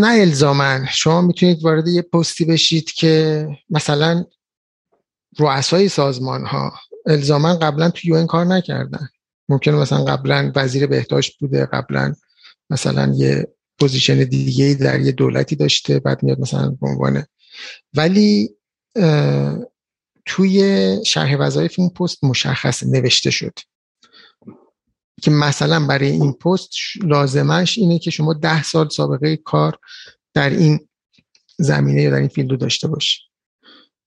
نه 0.00 0.20
الزاماً 0.20 0.86
شما 0.90 1.20
می‌تونید 1.20 1.64
وارد 1.64 1.88
یه 1.88 2.02
پستی 2.02 2.44
بشید 2.44 2.90
که 2.90 3.46
مثلا 3.70 4.24
رؤسای 5.38 5.88
سازمان 5.88 6.46
ها 6.46 6.72
الزاما 7.06 7.54
قبلا 7.54 7.90
تو 7.90 8.08
UN 8.08 8.26
کار 8.26 8.44
نکردن. 8.44 9.08
ممکنه 9.48 9.76
مثلا 9.76 10.04
قبلا 10.04 10.52
وزیر 10.56 10.86
بهداشت 10.86 11.38
بوده 11.38 11.66
قبلا 11.66 12.14
مثلا 12.70 13.12
یه 13.16 13.48
position 13.80 14.24
دیگه 14.24 14.74
در 14.74 15.00
یه 15.00 15.12
دولتی 15.12 15.56
داشته 15.56 15.98
بعد 15.98 16.22
میاد 16.22 16.40
مثلا 16.40 16.70
به 16.80 16.88
عنوان 16.88 17.24
ولی 17.94 18.50
توی 20.26 20.96
شرح 21.06 21.36
وظایف 21.36 21.74
این 21.78 21.90
پست 21.90 22.24
مشخص 22.24 22.82
نوشته 22.82 23.30
شد. 23.30 23.52
که 25.22 25.30
مثلا 25.30 25.86
برای 25.86 26.10
این 26.10 26.32
پست 26.32 26.70
لازمش 27.02 27.78
اینه 27.78 27.98
که 27.98 28.10
شما 28.10 28.34
ده 28.34 28.62
سال 28.62 28.88
سابقه 28.88 29.36
کار 29.36 29.78
در 30.34 30.50
این 30.50 30.88
زمینه 31.58 32.02
یا 32.02 32.10
در 32.10 32.16
این 32.16 32.28
field 32.28 32.50
رو 32.50 32.56
داشته 32.56 32.88
باشی. 32.88 33.20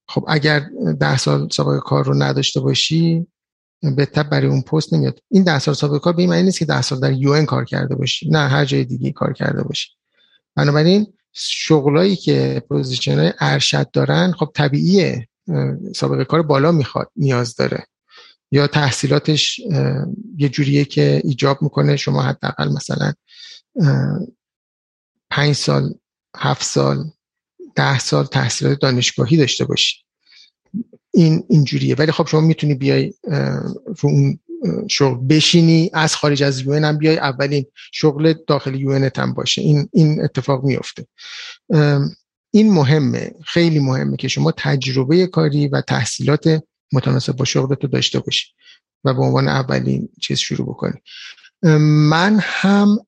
خب 0.08 0.24
اگر 0.28 0.66
ده 1.00 1.16
سال 1.16 1.48
سابقه 1.48 1.80
کار 1.80 2.04
رو 2.04 2.14
نداشته 2.14 2.60
باشی 2.60 3.26
به 3.96 4.06
طبع 4.06 4.30
برای 4.30 4.46
اون 4.46 4.62
پست 4.62 4.94
نمیاد. 4.94 5.20
این 5.30 5.44
ده 5.44 5.58
سال 5.58 5.74
سابقه 5.74 5.98
کار 5.98 6.12
به 6.12 6.22
این 6.22 6.30
معنی 6.30 6.42
نیست 6.42 6.58
که 6.58 6.64
ده 6.64 6.82
سال 6.82 7.00
در 7.00 7.12
UN 7.12 7.44
کار 7.44 7.64
کرده 7.64 7.94
باشی. 7.94 8.28
نه 8.30 8.48
هر 8.48 8.64
جای 8.64 8.84
دیگه 8.84 9.12
کار 9.12 9.32
کرده 9.32 9.62
باشی. 9.62 9.88
بنابراین 10.56 11.06
شغلایی 11.32 12.16
که 12.16 12.62
position 12.68 13.18
های 13.18 13.32
ارشد 13.40 13.90
دارن 13.90 14.32
خب 14.32 14.50
طبیعیه. 14.54 15.28
سابقه 15.94 16.24
کار 16.24 16.42
بالا 16.42 16.72
می‌خواد 16.72 17.10
نیاز 17.16 17.54
داره. 17.56 17.86
یا 18.50 18.66
تحصیلاتش 18.66 19.60
یه 20.36 20.48
جوریه 20.48 20.84
که 20.84 21.20
ایجاب 21.24 21.62
می‌کنه. 21.62 21.96
شما 21.96 22.22
حداقل 22.22 22.72
مثلا 22.72 23.12
پنج 25.30 25.54
سال 25.54 25.94
هفت 26.36 26.64
سال 26.64 27.04
ده 27.74 27.98
سال 27.98 28.24
تحصیلات 28.24 28.80
دانشگاهی 28.80 29.36
داشته 29.36 29.64
باشی. 29.64 29.96
این 31.14 31.44
اینجوریه 31.48 31.94
ولی 31.94 32.12
خب 32.12 32.26
شما 32.26 32.40
می‌تونی 32.40 32.74
بیای 32.74 33.14
رو 33.84 34.08
اون 34.10 34.38
شغل 34.88 35.26
بشینی. 35.26 35.90
از 35.92 36.16
خارج 36.16 36.42
از 36.42 36.60
یون 36.60 36.84
هم 36.84 36.98
بیای 36.98 37.18
اولین 37.18 37.66
شغل 37.92 38.34
داخل 38.46 38.74
یون 38.74 39.10
هم 39.16 39.34
باشه. 39.34 39.62
این 39.62 39.88
این 39.92 40.24
اتفاق 40.24 40.64
میفته 40.64 41.06
این 42.56 42.72
مهمه 42.72 43.34
خیلی 43.44 43.78
مهمه 43.78 44.16
که 44.16 44.28
شما 44.28 44.52
تجربه 44.56 45.26
کاری 45.26 45.68
و 45.68 45.80
تحصیلات 45.80 46.62
متناسب 46.92 47.36
با 47.36 47.44
شغلت 47.44 47.82
رو 47.82 47.88
داشته 47.88 48.18
باشی 48.18 48.46
و 49.04 49.14
به 49.14 49.22
عنوان 49.22 49.48
اولین 49.48 50.08
چیز 50.20 50.38
شروع 50.38 50.66
بکنی. 50.68 51.00
من 51.78 52.38
هم 52.42 52.98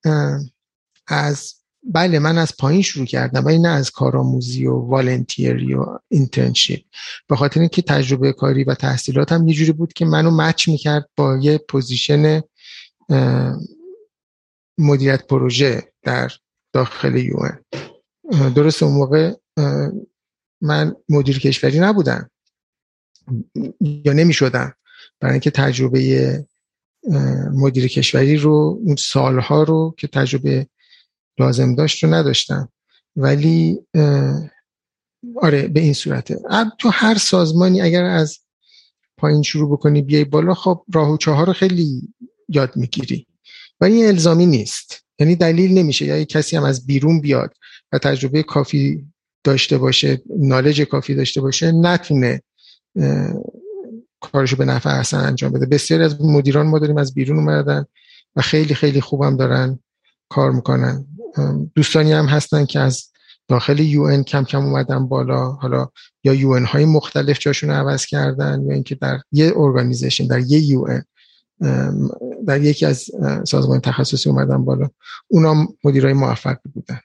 از 1.07 1.55
بله 1.83 2.19
من 2.19 2.39
از 2.39 2.57
پایین 2.57 2.83
شروع 2.83 3.07
کردم 3.07 3.45
ولی 3.45 3.59
نه 3.59 3.69
از 3.69 3.91
کارآموزی 3.91 4.67
و 4.67 4.75
والنتیری 4.75 5.75
و 5.75 5.99
اینترنشیپ. 6.09 6.81
به 7.29 7.37
خاطر 7.37 7.61
اینکه 7.61 7.83
تجربه 7.83 8.33
کاری 8.33 8.65
و 8.65 8.75
تحصیلاتم 8.75 9.49
یه 9.49 9.55
جوری 9.55 9.73
بود 9.73 9.93
که 9.93 10.05
منو 10.05 10.31
match 10.31 10.69
می‌کرد 10.69 11.09
با 11.17 11.37
یه 11.37 11.59
position 11.59 12.43
مدیریت 14.79 15.27
پروژه 15.27 15.93
در 16.03 16.33
داخل 16.73 17.17
UN 17.17 17.37
درست 18.55 18.83
اون 18.83 18.93
موقع 18.93 19.35
من 20.61 20.97
مدیر 21.09 21.39
کشوری 21.39 21.81
نبودم. 21.81 22.31
یا 23.81 24.13
نمی 24.13 24.33
شدم 24.33 24.75
برای 25.21 25.33
اینکه 25.33 25.51
تجربه 25.51 26.47
مدیر 27.53 27.89
کشوری 27.89 28.37
رو 28.37 28.81
اون 28.85 28.97
سالها 28.97 29.63
رو 29.63 29.95
که 29.99 30.07
تجربه 30.07 30.67
لازم 31.39 31.75
داشت 31.75 32.05
رو 32.05 32.15
نداشتم. 32.15 32.73
ولی 33.17 33.81
آره 35.37 35.69
به 35.69 35.81
این 35.81 35.93
صورته. 35.93 36.41
تو 36.79 36.89
هر 36.89 37.19
سازمانی 37.19 37.81
اگر 37.81 38.05
از 38.05 38.39
پایین 39.17 39.43
شروع 39.43 39.73
بکنی 39.73 40.03
بیای 40.03 40.25
بالا 40.25 40.55
خب 40.55 40.85
راه 40.95 41.13
و 41.13 41.17
چهار 41.17 41.47
رو 41.47 41.53
خیلی 41.53 42.15
یاد 42.49 42.77
می‌گیری. 42.77 43.27
ولی 43.81 43.95
این 43.95 44.07
الزامی 44.07 44.47
نیست. 44.47 45.05
یعنی 45.19 45.37
دلیل 45.37 45.79
نمیشه. 45.79 46.05
یا 46.05 46.25
کسی 46.25 46.57
هم 46.57 46.65
از 46.65 46.87
بیرون 46.87 47.21
بیاد. 47.21 47.55
و 47.93 47.99
تجربه 47.99 48.43
کافی 48.43 49.07
داشته 49.45 49.79
باشه 49.79 50.23
نالج 50.39 50.83
کافی 50.83 51.15
داشته 51.15 51.41
باشه 51.41 51.73
نتونه 51.73 52.43
کارشو 54.21 54.57
به 54.57 54.65
نفع 54.65 54.91
احسن 54.91 55.17
انجام 55.17 55.53
بده. 55.53 55.67
بسیاری 55.67 56.05
از 56.05 56.21
مدیران 56.21 56.67
ما 56.67 56.79
داریم 56.79 56.97
از 56.97 57.15
بیرون 57.15 57.39
اومدن 57.39 57.85
و 58.37 58.41
خیلی 58.41 58.75
خیلی 58.75 59.01
خوبم 59.01 59.37
دارن 59.37 59.79
کار 60.29 60.51
می‌کنن. 60.51 61.07
دوستانی 61.75 62.13
هم 62.13 62.27
هستن 62.27 62.65
که 62.65 62.81
از 62.81 63.05
داخل 63.49 63.79
یو 63.79 64.23
کم 64.23 64.45
کم 64.45 64.65
اومدن 64.65 65.09
بالا. 65.09 65.51
حالا 65.51 65.89
یا 66.25 66.35
یو 66.35 66.67
های 66.67 66.85
مختلف 66.85 67.39
جاشون 67.39 67.71
عوض 67.71 68.07
کردن 68.07 68.63
یا 68.67 68.75
اینکه 68.75 68.95
در 68.95 69.21
یه 69.33 69.53
ارگانیزیشن 69.57 70.27
در 70.27 70.41
یه 70.41 70.59
یو 70.59 70.87
در 72.47 72.63
یکی 72.63 72.87
از 72.87 73.11
سازمان 73.45 73.81
تخصصی 73.81 74.31
اومدن 74.31 74.65
بالا. 74.65 74.89
اونا 75.29 75.69
مدیرای 75.85 76.13
موفق 76.13 76.57
بودن. 76.75 77.01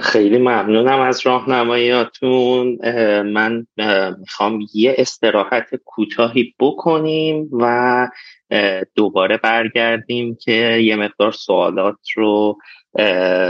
خیلی 0.00 0.38
ممنونم 0.38 1.00
از 1.00 1.26
راهنماییاتون. 1.26 2.78
من 3.22 3.66
می‌خوام 4.18 4.60
یه 4.74 4.94
استراحت 4.98 5.74
کوتاهی 5.84 6.54
بکنیم 6.60 7.48
و 7.52 8.08
دوباره 8.94 9.36
برگردیم 9.36 10.36
که 10.44 10.52
یه 10.82 10.96
مقدار 10.96 11.32
سوالات 11.32 11.98
رو 12.16 12.58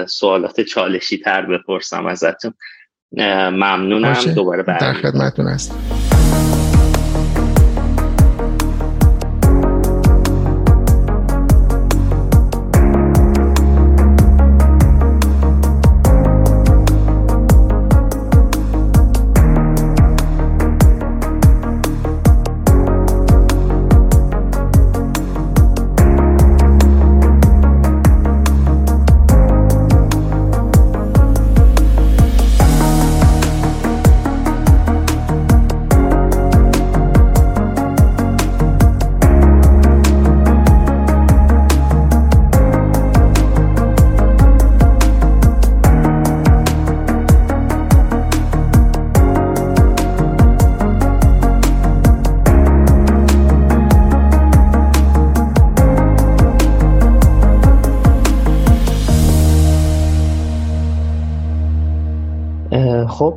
سوالات 0.09 0.61
چالشی 0.61 1.19
تر 1.19 1.43
بپرسم 1.43 2.07
ازتون. 2.07 2.55
ممنونم. 3.53 4.15
دوباره 4.35 4.63
برگردیم. 4.63 5.03
در 5.03 5.11
خدمتون 5.11 5.47
هستم. 5.49 6.02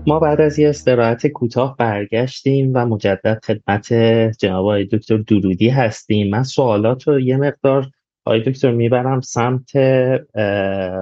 ما 0.07 0.19
بعد 0.19 0.41
از 0.41 0.59
یه 0.59 0.69
استراحت 0.69 1.27
کوتاه 1.27 1.75
برگشتیم 1.77 2.71
و 2.75 2.85
مجدد 2.85 3.39
خدمت 3.45 3.93
جناب 4.39 4.59
آقای 4.59 4.85
دکتر 4.85 5.17
درودی 5.17 5.69
هستیم. 5.69 6.29
من 6.29 6.43
سوالات 6.43 7.07
رو 7.07 7.19
یه 7.19 7.37
مقدار 7.37 7.87
آقای 8.25 8.39
دکتر 8.39 8.71
می‌برم 8.71 9.21
سمت 9.21 9.75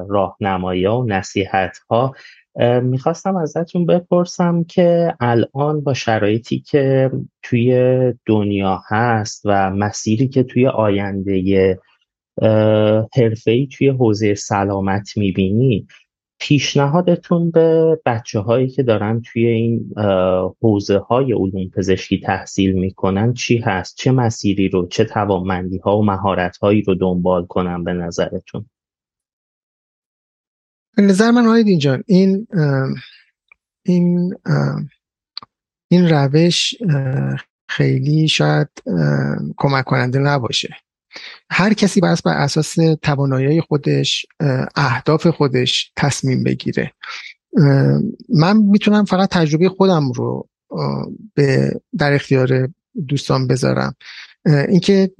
راهنمایی 0.09 0.85
و 0.85 1.03
نصیحت 1.03 1.77
ها 1.89 2.13
می‌خواستم 2.81 3.35
ازتون 3.35 3.85
بپرسم 3.85 4.63
که 4.63 5.13
الان 5.19 5.81
با 5.83 5.93
شرایطی 5.93 6.59
که 6.59 7.11
توی 7.43 8.13
دنیا 8.25 8.81
هست 8.89 9.41
و 9.45 9.71
مسیری 9.71 10.27
که 10.27 10.43
توی 10.43 10.67
آینده 10.67 11.79
حرفه‌ای 13.15 13.67
توی 13.67 13.89
حوزه 13.89 14.33
سلامت 14.35 15.17
می‌بینی 15.17 15.87
پیشنهادتون 16.43 17.51
به 17.51 17.99
بچه 18.05 18.39
هایی 18.39 18.67
که 18.67 18.83
دارن 18.83 19.21
توی 19.21 19.47
این 19.47 19.93
حوزه 20.61 20.97
های 20.97 21.33
علوم 21.33 21.69
پزشکی 21.69 22.19
تحصیل 22.19 22.73
می‌کنن 22.73 23.33
چی 23.33 23.57
هست؟ 23.57 23.97
چه 23.97 24.11
مسیری 24.11 24.69
رو 24.69 24.87
چه 24.87 25.05
توانمندی 25.05 25.77
ها 25.77 25.97
و 25.97 26.05
مهارت 26.05 26.57
هایی 26.57 26.81
رو 26.81 26.95
دنبال 26.95 27.45
کنن 27.45 27.83
به 27.83 27.93
نظرتون؟ 27.93 28.65
به 30.97 31.03
نظر 31.03 31.31
من 31.31 31.47
آید 31.47 31.67
اینجا 31.67 31.99
این 32.07 32.47
این 33.85 34.35
این 35.91 36.09
روش 36.09 36.75
خیلی 37.69 38.27
شاید 38.27 38.69
کمک 39.57 39.85
کننده 39.85 40.19
نباشه 40.19 40.75
هر 41.49 41.73
کسی 41.73 42.01
باید 42.01 42.19
بر 42.25 42.37
اساس 42.37 42.75
توانایی 43.01 43.61
خودش 43.61 44.25
اهداف 44.75 45.27
خودش 45.27 45.91
تصمیم 45.95 46.43
بگیره. 46.43 46.91
من 48.29 48.57
می‌تونم 48.57 49.05
فقط 49.05 49.29
تجربه 49.29 49.69
خودم 49.69 50.11
رو 50.11 50.49
به 51.33 51.71
در 51.97 52.13
اختیار 52.13 52.69
دوستان 53.07 53.47
بذارم. 53.47 53.95
اینکه 54.45 55.11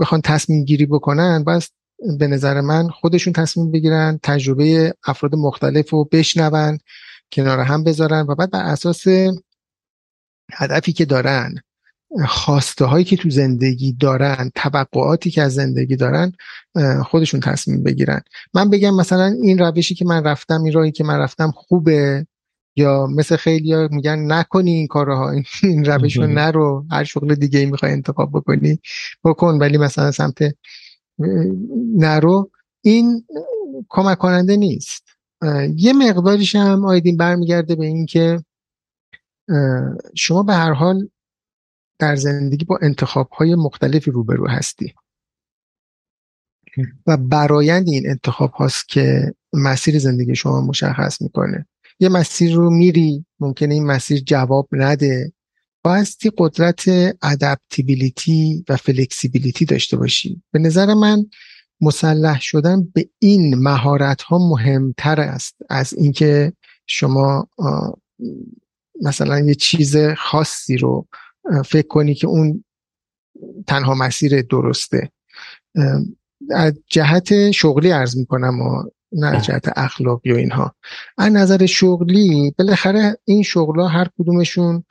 بخوان 0.00 0.20
تصمیم 0.20 0.64
گیری 0.64 0.86
بکنن 0.86 1.44
بس 1.44 1.70
به 2.18 2.26
نظر 2.26 2.60
من 2.60 2.88
خودشون 2.88 3.32
تصمیم 3.32 3.70
بگیرن 3.70 4.20
تجربه 4.22 4.94
افراد 5.04 5.34
مختلف 5.34 5.90
رو 5.90 6.08
بشنون 6.12 6.78
کنار 7.32 7.60
هم 7.60 7.84
بذارن 7.84 8.26
و 8.28 8.34
بعد 8.34 8.50
بر 8.50 8.64
اساس 8.64 9.04
هدفی 10.52 10.92
که 10.92 11.04
دارن 11.04 11.54
خواسته 12.28 12.84
هایی 12.84 13.04
که 13.04 13.16
تو 13.16 13.30
زندگی 13.30 13.92
دارن 13.92 14.50
توقعاتی 14.54 15.30
که 15.30 15.42
از 15.42 15.54
زندگی 15.54 15.96
دارن 15.96 16.32
خودشون 17.04 17.40
تصمیم 17.40 17.82
بگیرن. 17.82 18.20
من 18.54 18.70
بگم 18.70 18.94
مثلا 18.94 19.24
این 19.42 19.58
روشی 19.58 19.94
که 19.94 20.04
من 20.04 20.24
رفتم 20.24 20.62
این 20.62 20.72
راهی 20.72 20.92
که 20.92 21.04
من 21.04 21.18
رفتم 21.18 21.50
خوبه؟ 21.50 22.26
یا 22.76 23.06
مثل 23.06 23.36
خیلی 23.36 23.72
ها 23.72 23.88
میگن 23.90 24.32
نکنی 24.32 24.70
این 24.70 24.86
کارها 24.86 25.30
این 25.62 25.84
روش 25.84 26.16
رو 26.16 26.26
نرو. 26.26 26.84
هر 26.90 27.04
شغل 27.04 27.34
دیگه 27.34 27.58
ای 27.58 27.66
می‌خوای 27.66 27.92
انتخاب 27.92 28.30
بکنی 28.32 28.78
بکن. 29.24 29.58
ولی 29.58 29.78
مثلا 29.78 30.10
سمت 30.10 30.38
نرو. 31.96 32.50
این 32.82 33.24
کمک 33.88 34.18
کننده 34.18 34.56
نیست 34.56 35.04
یه 35.76 35.92
مقداریش 35.92 36.56
هم 36.56 36.84
آیدین 36.84 37.16
برمیگرده 37.16 37.74
به 37.74 37.86
این 37.86 38.06
که 38.06 38.40
شما 40.14 40.42
به 40.42 40.54
هر 40.54 40.72
حال 40.72 41.08
در 42.00 42.16
زندگی 42.16 42.64
با 42.64 42.78
انتخاب 42.82 43.30
های 43.30 43.54
مختلفی 43.54 44.10
روبرو 44.10 44.48
هستی. 44.48 44.94
و 47.06 47.16
برایند 47.16 47.88
این 47.88 48.10
انتخاب 48.10 48.50
هاست 48.50 48.88
که 48.88 49.34
مسیر 49.52 49.98
زندگی 49.98 50.34
شما 50.34 50.60
مشخص 50.60 51.22
می‌کنه. 51.22 51.66
یه 52.00 52.08
مسیر 52.08 52.54
رو 52.54 52.70
میری 52.70 53.26
ممکنه 53.40 53.74
این 53.74 53.86
مسیر 53.86 54.20
جواب 54.20 54.68
نده. 54.72 55.32
بایستی 55.84 56.30
قدرت 56.38 56.88
ادپتیبیلیتی 57.22 58.64
و 58.68 58.76
فلکسیبیلیتی 58.76 59.64
داشته 59.64 59.96
باشی. 59.96 60.42
به 60.52 60.58
نظر 60.58 60.94
من 60.94 61.26
مسلح 61.80 62.40
شدن 62.40 62.88
به 62.94 63.08
این 63.18 63.54
مهارت 63.54 64.22
ها 64.22 64.48
مهمتر 64.48 65.20
است 65.20 65.56
از 65.70 65.94
اینکه 65.94 66.52
شما 66.86 67.48
مثلا 69.02 69.40
یه 69.40 69.54
چیز 69.54 69.96
خاصی 70.16 70.76
رو 70.76 71.06
فکر 71.64 71.88
کنی 71.88 72.14
که 72.14 72.26
اون 72.26 72.64
تنها 73.66 73.94
مسیر 73.94 74.42
درسته. 74.42 75.10
از 76.50 76.74
جهت 76.86 77.50
شغلی 77.50 77.90
عرض 77.90 78.16
می‌کنم 78.16 78.60
و 78.60 78.82
نه 79.12 79.26
از 79.26 79.44
جهت 79.44 79.78
اخلاقی 79.78 80.32
و 80.32 80.36
اینها. 80.36 80.74
از 81.18 81.32
نظر 81.32 81.66
شغلی 81.66 82.54
بالاخره 82.58 83.18
این 83.24 83.42
شغل 83.42 83.80
ها 83.80 83.88
هر 83.88 84.08
کدومشون 84.18 84.84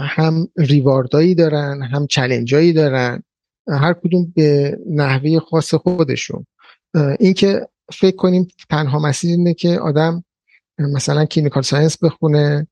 هم 0.00 0.48
ریواردایی 0.56 1.34
دارن 1.34 1.82
هم 1.82 2.06
چلنجایی 2.06 2.72
دارن. 2.72 3.22
هر 3.68 3.92
کدوم 3.92 4.32
به 4.36 4.78
نحوه 4.90 5.38
خاص 5.38 5.74
خودشون. 5.74 6.46
اینکه 7.18 7.68
فکر 7.92 8.16
کنیم 8.16 8.48
تنها 8.70 8.98
مسیر 8.98 9.30
اینه 9.30 9.54
که 9.54 9.78
آدم 9.78 10.24
مثلا 10.78 11.24
clinical 11.24 11.62
science 11.62 12.04
بخونه 12.04 12.66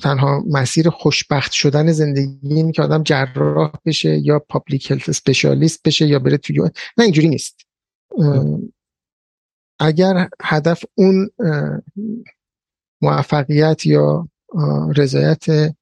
تنها 0.00 0.44
مسیر 0.50 0.90
خوشبخت 0.90 1.52
شدن 1.52 1.92
زندگی 1.92 2.38
این 2.42 2.72
که 2.72 2.82
آدم 2.82 3.02
جراح 3.02 3.72
بشه 3.86 4.18
یا 4.18 4.38
public 4.38 4.90
health 4.90 5.08
specialist 5.08 5.82
بشه 5.84 6.06
یا 6.06 6.18
بره 6.18 6.36
توی 6.36 6.60
نه 6.98 7.04
اینجوری 7.04 7.28
نیست. 7.28 7.60
اگر 9.78 10.28
هدف 10.42 10.84
اون 10.94 11.30
موفقیت 13.02 13.86
یا 13.86 14.28
رضایت 14.96 15.74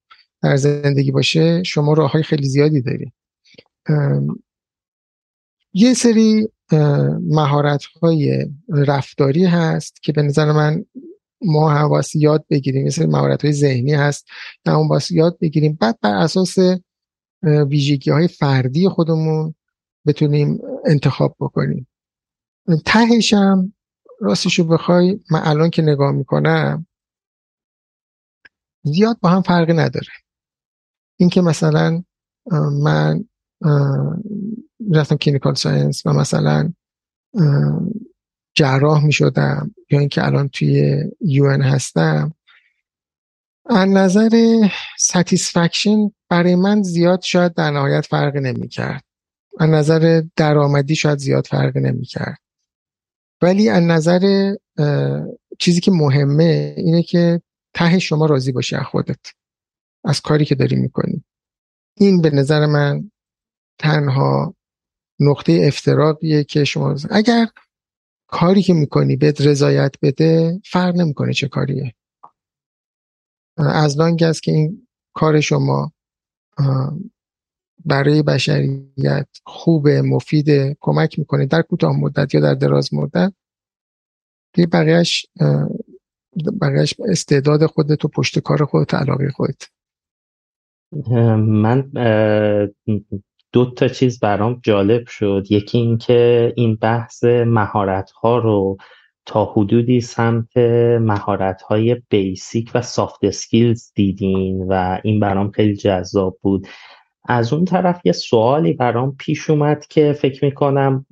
در 0.42 0.56
زندگی 0.56 1.10
باشه 1.10 1.62
شما 1.62 1.92
راه 1.92 2.12
های 2.12 2.22
خیلی 2.22 2.48
زیادی 2.48 2.82
داری. 2.82 3.12
یه 5.72 5.94
سری 5.94 6.48
مهارت 7.20 7.84
های 7.84 8.46
رفتاری 8.68 9.44
هست 9.44 10.02
که 10.02 10.12
به 10.12 10.22
نظر 10.22 10.52
من 10.52 10.84
ما 11.42 11.70
هم 11.70 12.02
یاد 12.14 12.44
بگیریم 12.50 12.86
مثل 12.86 13.06
مهارت 13.06 13.44
های 13.44 13.52
ذهنی 13.52 13.94
هست 13.94 14.26
نه 14.66 14.76
اون 14.76 14.88
باید 14.88 15.02
یاد 15.10 15.38
بگیریم. 15.38 15.78
بعد 15.80 15.98
بر 16.00 16.14
اساس 16.14 16.56
ویژگی 17.42 18.10
های 18.10 18.28
فردی 18.28 18.88
خودمون 18.88 19.54
بتونیم 20.06 20.58
انتخاب 20.86 21.36
بکنیم. 21.40 21.88
تهش 22.86 23.34
هم 23.34 23.72
راستشو 24.20 24.64
بخوای 24.64 25.20
من 25.30 25.40
الان 25.44 25.70
که 25.70 25.82
نگاه 25.82 26.12
می‌کنم 26.12 26.86
زیاد 28.84 29.20
با 29.20 29.28
هم 29.28 29.42
فرقی 29.42 29.72
نداره. 29.72 30.12
اینکه 31.16 31.40
مثلا 31.40 32.02
من 32.82 33.24
رفتم 34.94 35.16
clinical 35.16 35.54
science 35.54 36.06
و 36.06 36.12
مثلا 36.12 36.72
جراح 38.54 39.04
می 39.04 39.12
شدم 39.12 39.74
یا 39.90 39.98
اینکه 39.98 40.26
الان 40.26 40.48
توی 40.48 41.04
UN 41.20 41.50
هستم 41.50 42.34
از 43.66 43.88
نظر 43.88 44.68
satisfaction 44.98 46.10
برای 46.28 46.56
من 46.56 46.82
زیاد 46.82 47.22
شاید 47.22 47.54
در 47.54 47.70
نهایت 47.70 48.06
فرقی 48.06 48.40
نمی 48.40 48.68
کرد 48.68 49.04
از 49.58 49.70
نظر 49.70 50.22
درآمدی 50.36 50.96
شاید 50.96 51.18
زیاد 51.18 51.46
فرقی 51.46 51.80
نمی 51.80 52.04
کرد 52.04 52.38
ولی 53.42 53.68
از 53.68 53.82
نظر 53.82 54.54
چیزی 55.58 55.80
که 55.80 55.90
مهمه 55.90 56.74
اینه 56.76 57.02
که 57.02 57.42
ته 57.74 57.98
شما 57.98 58.26
راضی 58.26 58.52
باشی 58.52 58.76
از 58.76 58.84
خودت 58.84 59.20
از 60.04 60.20
کاری 60.20 60.44
که 60.44 60.54
داری 60.54 60.76
می‌کنی. 60.76 61.24
این 61.96 62.20
به 62.20 62.30
نظر 62.30 62.66
من 62.66 63.10
تنها 63.78 64.54
نقطه 65.20 65.64
افتراقیه 65.66 66.44
که 66.44 66.64
شما 66.64 66.96
اگر 67.10 67.46
کاری 68.32 68.62
که 68.62 68.74
می‌کنی 68.74 69.16
بهت 69.16 69.40
رضایت 69.40 69.94
بده 70.02 70.60
فرق 70.64 70.96
نمی‌کنه 70.96 71.32
چه 71.32 71.48
کاریه. 71.48 71.94
از 73.56 73.98
لانگ 73.98 74.22
است 74.22 74.42
که 74.42 74.52
این 74.52 74.88
کار 75.14 75.40
شما 75.40 75.92
برای 77.84 78.22
بشریت 78.22 79.28
خوب 79.44 79.88
مفید 79.88 80.76
کمک 80.80 81.18
می‌کنه 81.18 81.46
در 81.46 81.62
کوتاه 81.62 81.96
مدت 81.96 82.34
یا 82.34 82.40
در 82.40 82.54
دراز 82.54 82.94
مدت. 82.94 83.32
دیگه 84.54 84.68
بقیهش 84.68 85.26
بقیهش 86.60 86.94
استعداد 87.08 87.66
خودت 87.66 88.04
و 88.04 88.08
پشت 88.08 88.38
کار 88.38 88.64
خودت 88.64 88.94
علاقه 88.94 89.30
خودت. 89.30 89.68
من 91.36 91.90
دو 93.52 93.70
تا 93.70 93.88
چیز 93.88 94.20
برام 94.20 94.60
جالب 94.62 95.06
شد. 95.06 95.46
یکی 95.50 95.78
اینکه 95.78 96.52
این 96.56 96.74
بحث 96.76 97.24
مهارت 97.24 98.10
ها 98.10 98.38
رو 98.38 98.76
تا 99.26 99.44
حدودی 99.44 100.00
سمت 100.00 100.56
مهارت 101.00 101.62
های 101.62 102.02
basic 102.10 102.70
و 102.74 102.82
soft 102.82 103.24
skills 103.24 103.92
دیدین 103.94 104.66
و 104.68 105.00
این 105.04 105.20
برام 105.20 105.50
خیلی 105.50 105.76
جذاب 105.76 106.38
بود. 106.42 106.66
از 107.28 107.52
اون 107.52 107.64
طرف 107.64 108.00
یه 108.04 108.12
سوالی 108.12 108.72
برام 108.72 109.16
پیش 109.18 109.50
اومد 109.50 109.86
که 109.86 110.12
فکر 110.12 110.44
می‌کنم 110.44 111.06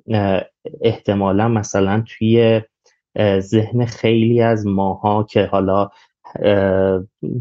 احتمالا 0.81 1.49
مثلا 1.49 2.05
توی 2.07 2.61
ذهن 3.39 3.85
خیلی 3.85 4.41
از 4.41 4.67
ماها 4.67 5.23
که 5.23 5.45
حالا 5.45 5.91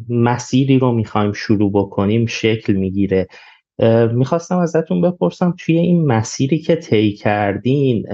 مسیری 0.09 0.79
رو 0.79 0.91
می‌خوایم 0.91 1.31
شروع 1.31 1.71
بکنیم 1.71 2.25
شکل 2.25 2.73
می‌گیره. 2.73 3.27
می‌خواستم 4.13 4.57
ازتون 4.57 5.01
بپرسم 5.01 5.53
توی 5.57 5.77
این 5.77 6.05
مسیری 6.05 6.59
که 6.59 6.75
طی 6.75 7.13
کردین 7.13 8.05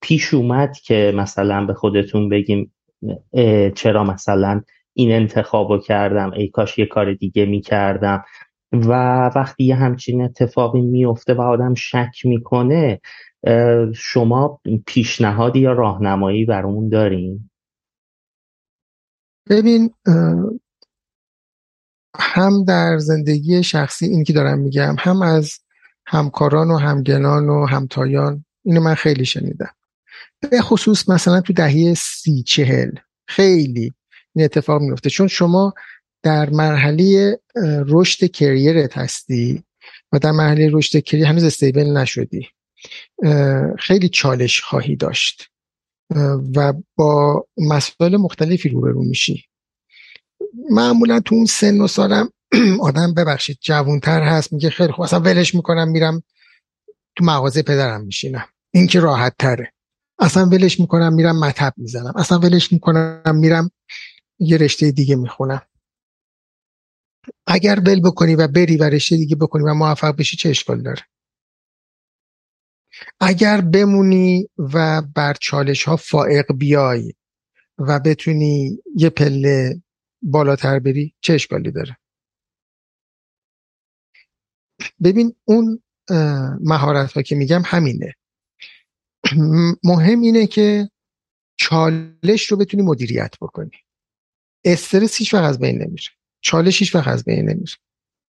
پیش 0.00 0.34
اومد 0.34 0.72
که 0.72 1.12
مثلا 1.16 1.66
به 1.66 1.74
خودتون 1.74 2.28
بگیم 2.28 2.72
چرا 3.74 4.04
مثلا 4.04 4.62
این 4.92 5.12
انتخابو 5.12 5.78
کردم 5.78 6.30
ای 6.30 6.48
کاش 6.48 6.78
یه 6.78 6.86
کار 6.86 7.14
دیگه 7.14 7.46
می‌کردم 7.46 8.24
و 8.72 8.90
وقتی 9.36 9.64
یه 9.64 9.74
همچین 9.74 10.22
اتفاقی 10.22 10.80
میفته 10.80 11.34
و 11.34 11.40
آدم 11.40 11.74
شک 11.74 12.12
می‌کنه 12.24 13.00
شما 13.94 14.60
پیشنهادی 14.86 15.60
یا 15.60 15.72
راهنمایی 15.72 16.44
برامون 16.44 16.88
دارین؟ 16.88 17.50
ببین 19.50 19.90
هم 22.18 22.64
در 22.64 22.98
زندگی 22.98 23.62
شخصی 23.62 24.06
این 24.06 24.24
که 24.24 24.32
دارم 24.32 24.58
میگم 24.58 24.96
هم 24.98 25.22
از 25.22 25.52
همکاران 26.06 26.70
و 26.70 26.76
همگنان 26.76 27.48
و 27.48 27.66
همتایان 27.66 28.44
اینو 28.64 28.80
من 28.80 28.94
خیلی 28.94 29.24
شنیدم. 29.24 29.70
به 30.50 30.60
خصوص 30.60 31.08
مثلا 31.08 31.40
تو 31.40 31.52
دهه 31.52 31.94
سی 31.94 32.42
چهل 32.42 32.90
خیلی 33.28 33.92
این 34.34 34.44
اتفاق 34.44 34.82
میفته 34.82 35.10
چون 35.10 35.28
شما 35.28 35.74
در 36.22 36.50
مرحله 36.50 37.38
رشد 37.86 38.26
کریرت 38.26 38.98
هستی 38.98 39.64
و 40.12 40.18
در 40.18 40.32
مرحله 40.32 40.70
رشد 40.72 41.00
کریر 41.00 41.26
هنوز 41.26 41.44
استیبل 41.44 41.96
نشدی. 41.96 42.48
خیلی 43.78 44.08
چالش 44.08 44.60
خواهی 44.60 44.96
داشت. 44.96 45.50
و 46.56 46.72
با 46.96 47.46
مسائل 47.56 48.16
مختلفی 48.16 48.68
روبرو 48.68 49.04
میشی. 49.04 49.44
معمولا 50.70 51.20
تو 51.20 51.34
اون 51.34 51.46
سن 51.46 51.80
و 51.80 51.86
سالم 51.86 52.30
آدم 52.80 53.14
ببخشید 53.14 53.58
جوونتر 53.60 54.22
هست 54.22 54.52
میگه 54.52 54.70
خیلی 54.70 54.92
خوب. 54.92 55.02
اصلا 55.04 55.20
ولش 55.20 55.54
می‌کنم 55.54 55.88
میرم 55.88 56.22
تو 57.16 57.24
مغازه 57.24 57.62
پدرم 57.62 58.04
میشینم. 58.04 58.44
این 58.70 58.86
که 58.86 59.00
راحت 59.00 59.34
تره 59.38 59.72
اصلا 60.18 60.46
ولش 60.46 60.80
می‌کنم 60.80 61.12
میرم 61.12 61.38
مطب 61.38 61.74
می‌زنم. 61.76 62.12
اصلا 62.16 62.38
ولش 62.38 62.72
می‌کنم 62.72 63.22
میرم 63.34 63.70
یه 64.38 64.56
رشته 64.56 64.90
دیگه 64.90 65.16
می‌خونم. 65.16 65.62
اگر 67.46 67.80
ول 67.80 68.00
بکنی 68.00 68.34
و 68.34 68.48
بری 68.48 68.76
و 68.76 68.84
رشته 68.84 69.16
دیگه 69.16 69.36
بکنی 69.36 69.64
و 69.64 69.74
موفق 69.74 70.16
بشی 70.16 70.36
چه 70.36 70.48
اشکال 70.48 70.82
داره؟ 70.82 71.02
اگر 73.20 73.60
بمونی 73.60 74.48
و 74.58 75.02
بر 75.02 75.34
چالش 75.40 75.84
ها 75.84 75.96
فائق 75.96 76.52
بیای 76.52 77.12
و 77.78 78.00
بتونی 78.00 78.78
یه 78.96 79.10
پله 79.10 79.82
بالاتر 80.24 80.78
بری 80.78 81.14
چه 81.20 81.34
اشکالی 81.34 81.70
داره. 81.70 81.96
ببین 85.04 85.34
اون 85.44 85.82
مهارت 86.60 87.12
ها 87.12 87.22
که 87.22 87.36
میگم 87.36 87.62
همینه. 87.64 88.14
مهم 89.84 90.20
اینه 90.20 90.46
که 90.46 90.90
چالش 91.56 92.46
رو 92.46 92.56
بتونی 92.56 92.82
مدیریت 92.82 93.34
بکنی. 93.40 93.70
استرس 94.64 95.16
هیچ 95.16 95.34
وقت 95.34 95.44
از 95.44 95.58
بین 95.58 95.82
نمیره. 95.82 96.02
چالش 96.40 96.78
هیچ 96.78 96.94
وقت 96.94 97.08
از 97.08 97.24
بین 97.24 97.50
نمیره. 97.50 97.72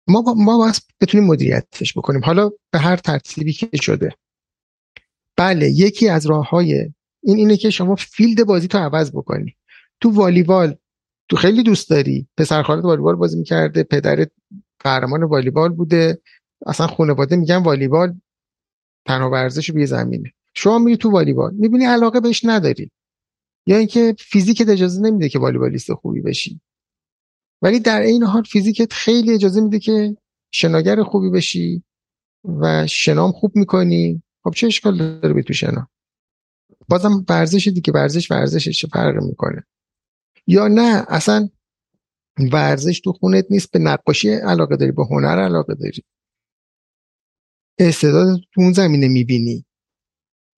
ما 0.08 0.22
با 0.22 0.34
ما 0.34 0.58
باید 0.58 0.76
بتونیم 1.02 1.28
مدیریتش 1.28 1.98
بکنیم. 1.98 2.26
حالا 2.26 2.50
به 2.72 2.80
هر 2.80 2.98
ترتیبی 2.98 3.54
که 3.54 3.70
شده. 3.82 4.16
بله 5.38 5.70
یکی 5.70 6.10
از 6.10 6.26
راه 6.26 6.50
های 6.50 6.94
این 7.24 7.38
اینه 7.38 7.58
که 7.58 7.70
شما 7.70 7.96
فیلد 7.96 8.44
بازی 8.44 8.68
تو 8.68 8.78
عوض 8.78 9.12
بکنی. 9.12 9.56
تو 10.02 10.10
والیبال 10.10 10.78
تو 11.30 11.38
خیلی 11.38 11.64
دوست 11.64 11.90
داری. 11.90 12.28
پسر 12.38 12.64
خالت 12.64 12.84
والیبال 12.84 13.16
بازی 13.16 13.38
می‌کرده 13.38 13.84
پدرت 13.84 14.32
قهرمان 14.80 15.24
والیبال 15.24 15.74
بوده. 15.74 16.22
اصلا 16.66 16.88
خانواده 16.88 17.36
میگن 17.36 17.58
والیبال 17.58 18.16
تنها 19.06 19.30
ورزش 19.30 19.70
روی 19.70 19.86
زمینه. 19.86 20.34
شما 20.54 20.80
میری 20.80 20.98
تو 20.98 21.12
والیبال 21.12 21.54
می‌بینی 21.54 21.86
علاقه 21.86 22.20
بهش 22.20 22.42
نداری. 22.46 22.92
یا 23.68 23.78
اینکه 23.78 24.16
فیزیکت 24.20 24.70
اجازه 24.70 25.02
نمیده 25.02 25.30
که 25.30 25.40
والیبالیست 25.40 25.94
خوبی 25.94 26.22
بشی. 26.22 26.62
ولی 27.62 27.80
در 27.80 28.02
این 28.02 28.24
حال 28.24 28.44
فیزیکت 28.44 28.94
خیلی 28.94 29.34
اجازه 29.34 29.62
میده 29.62 29.80
که 29.80 30.18
شناگر 30.52 31.04
خوبی 31.04 31.30
بشی 31.30 31.84
و 32.62 32.88
شنام 32.88 33.32
خوب 33.32 33.56
می‌کنی. 33.56 34.24
خب 34.44 34.54
چه 34.56 34.68
اشکال 34.68 34.98
داره 34.98 35.34
به 35.34 35.44
تو 35.44 35.54
شنا؟ 35.54 35.90
بازم 36.90 37.26
ورزش 37.30 37.68
دیگه 37.68 37.94
ورزش 37.94 38.32
ورزشش 38.32 38.78
چه 38.82 38.88
فرق 38.88 39.24
می‌کنه. 39.24 39.64
یا 40.48 40.68
نه؟ 40.68 41.06
اصلا 41.10 41.50
ورزش 42.52 43.00
تو 43.00 43.14
خونت 43.14 43.46
نیست 43.50 43.72
به 43.72 43.80
نقاشی 43.80 44.30
علاقه 44.30 44.76
داری 44.76 44.92
به 44.92 45.06
هنر 45.06 45.40
علاقه 45.40 45.76
داری. 45.76 46.04
استعداد 47.80 48.40
تو 48.54 48.62
اون 48.62 48.74
زمینه 48.74 49.08
می‌بینی. 49.08 49.66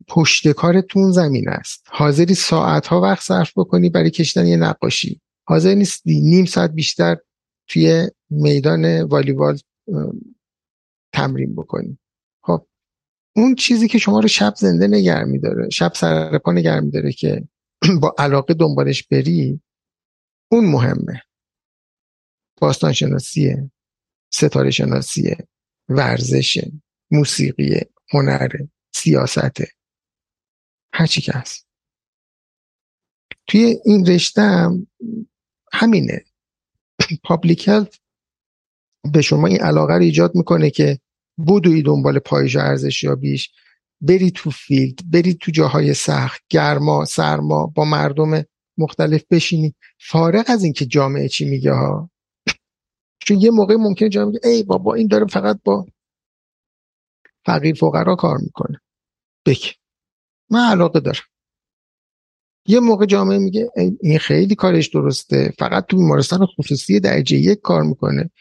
پشت 0.08 0.52
کار 0.52 0.82
تو 0.82 1.00
اون 1.00 1.12
زمین 1.12 1.50
است. 1.50 1.86
حاضری 1.88 2.34
ساعت 2.34 2.88
ها 2.88 3.02
وقت 3.02 3.24
صرف 3.24 3.52
بکنی 3.56 3.90
برای 3.90 4.10
کشتن 4.10 4.48
یه 4.48 4.58
نقاشی. 4.58 5.22
حاضر 5.48 5.76
نیستی. 5.76 6.22
نیم 6.22 6.46
ساعت 6.46 6.72
بیشتر 6.72 7.18
توی 7.68 8.10
میدان 8.30 9.02
والیبال 9.02 9.60
تمرین 11.14 11.56
بکنی. 11.56 11.98
خب 12.44 12.68
اون 13.36 13.56
چیزی 13.56 13.88
که 13.88 13.98
شما 13.98 14.20
رو 14.20 14.28
شب 14.28 14.54
زنده 14.58 14.88
نگر 14.88 15.24
میداره 15.24 15.70
شب 15.70 15.92
سر 15.96 16.38
پا 16.38 16.52
میداره 16.52 17.12
که 17.12 17.48
با 18.02 18.16
علاقه 18.18 18.54
دنبالش 18.54 19.04
بری 19.04 19.62
اون 20.52 20.66
مهمه. 20.66 21.22
باستان 22.62 22.94
شناسیه 22.94 23.72
ستاره 24.34 24.72
شناسیه 24.72 25.48
ورزشه 25.90 26.72
موسیقی 27.12 27.80
هنر 28.14 28.50
سیاسته. 28.96 29.68
هرچی 30.94 31.22
که 31.22 31.32
هست. 31.36 31.68
توی 33.48 33.78
این 33.86 34.06
رشته 34.06 34.42
هم 34.42 34.88
همینه. 35.74 36.26
public 37.24 37.70
به 39.14 39.22
شما 39.22 39.48
این 39.48 39.62
علاقه 39.62 39.94
رو 39.94 40.02
ایجاد 40.02 40.36
می‌کنه 40.36 40.70
که 40.70 41.00
بدوی 41.48 41.82
دنبال 41.82 42.20
پایش 42.20 42.58
بیش 43.20 43.52
بری 44.02 44.32
تو 44.32 44.52
field 44.52 45.12
بری 45.12 45.34
تو 45.34 45.52
جاهای 45.52 45.94
سخت 45.94 46.44
گرما 46.50 47.06
سرما 47.06 47.66
با 47.66 47.86
مردم 47.86 48.44
مختلف 48.80 49.24
بشینی. 49.32 49.76
فارغ 50.00 50.46
از 50.48 50.64
اینکه 50.64 50.86
جامعه 50.86 51.30
چی 51.30 51.50
میگه 51.50 51.72
ها. 51.72 52.10
چون 53.20 53.40
یه 53.42 53.52
موقع 53.52 53.76
ممکنه 53.76 54.10
جامعه 54.10 54.32
میگه 54.32 54.48
ای 54.48 54.64
بابا 54.64 54.94
این 54.94 55.08
داره 55.08 55.26
فقط 55.26 55.60
با 55.64 55.88
فقیر 57.46 57.76
فقرا 57.76 58.16
کار 58.16 58.38
می‌کنه. 58.38 58.82
بک. 59.46 59.80
من 60.50 60.72
علاقه 60.72 61.00
دارم. 61.00 61.22
یه 62.66 62.80
موقع 62.80 63.06
جامعه 63.06 63.38
میگه 63.38 63.72
این 64.02 64.20
خیلی 64.20 64.56
کارش 64.56 64.88
درسته. 64.88 65.54
فقط 65.60 65.86
تو 65.86 65.98
بیمارستان 65.98 66.46
خصوصی 66.46 67.00
درجه 67.00 67.38
یک 67.38 67.62
کار 67.62 67.84
می‌کنه. 67.84 68.32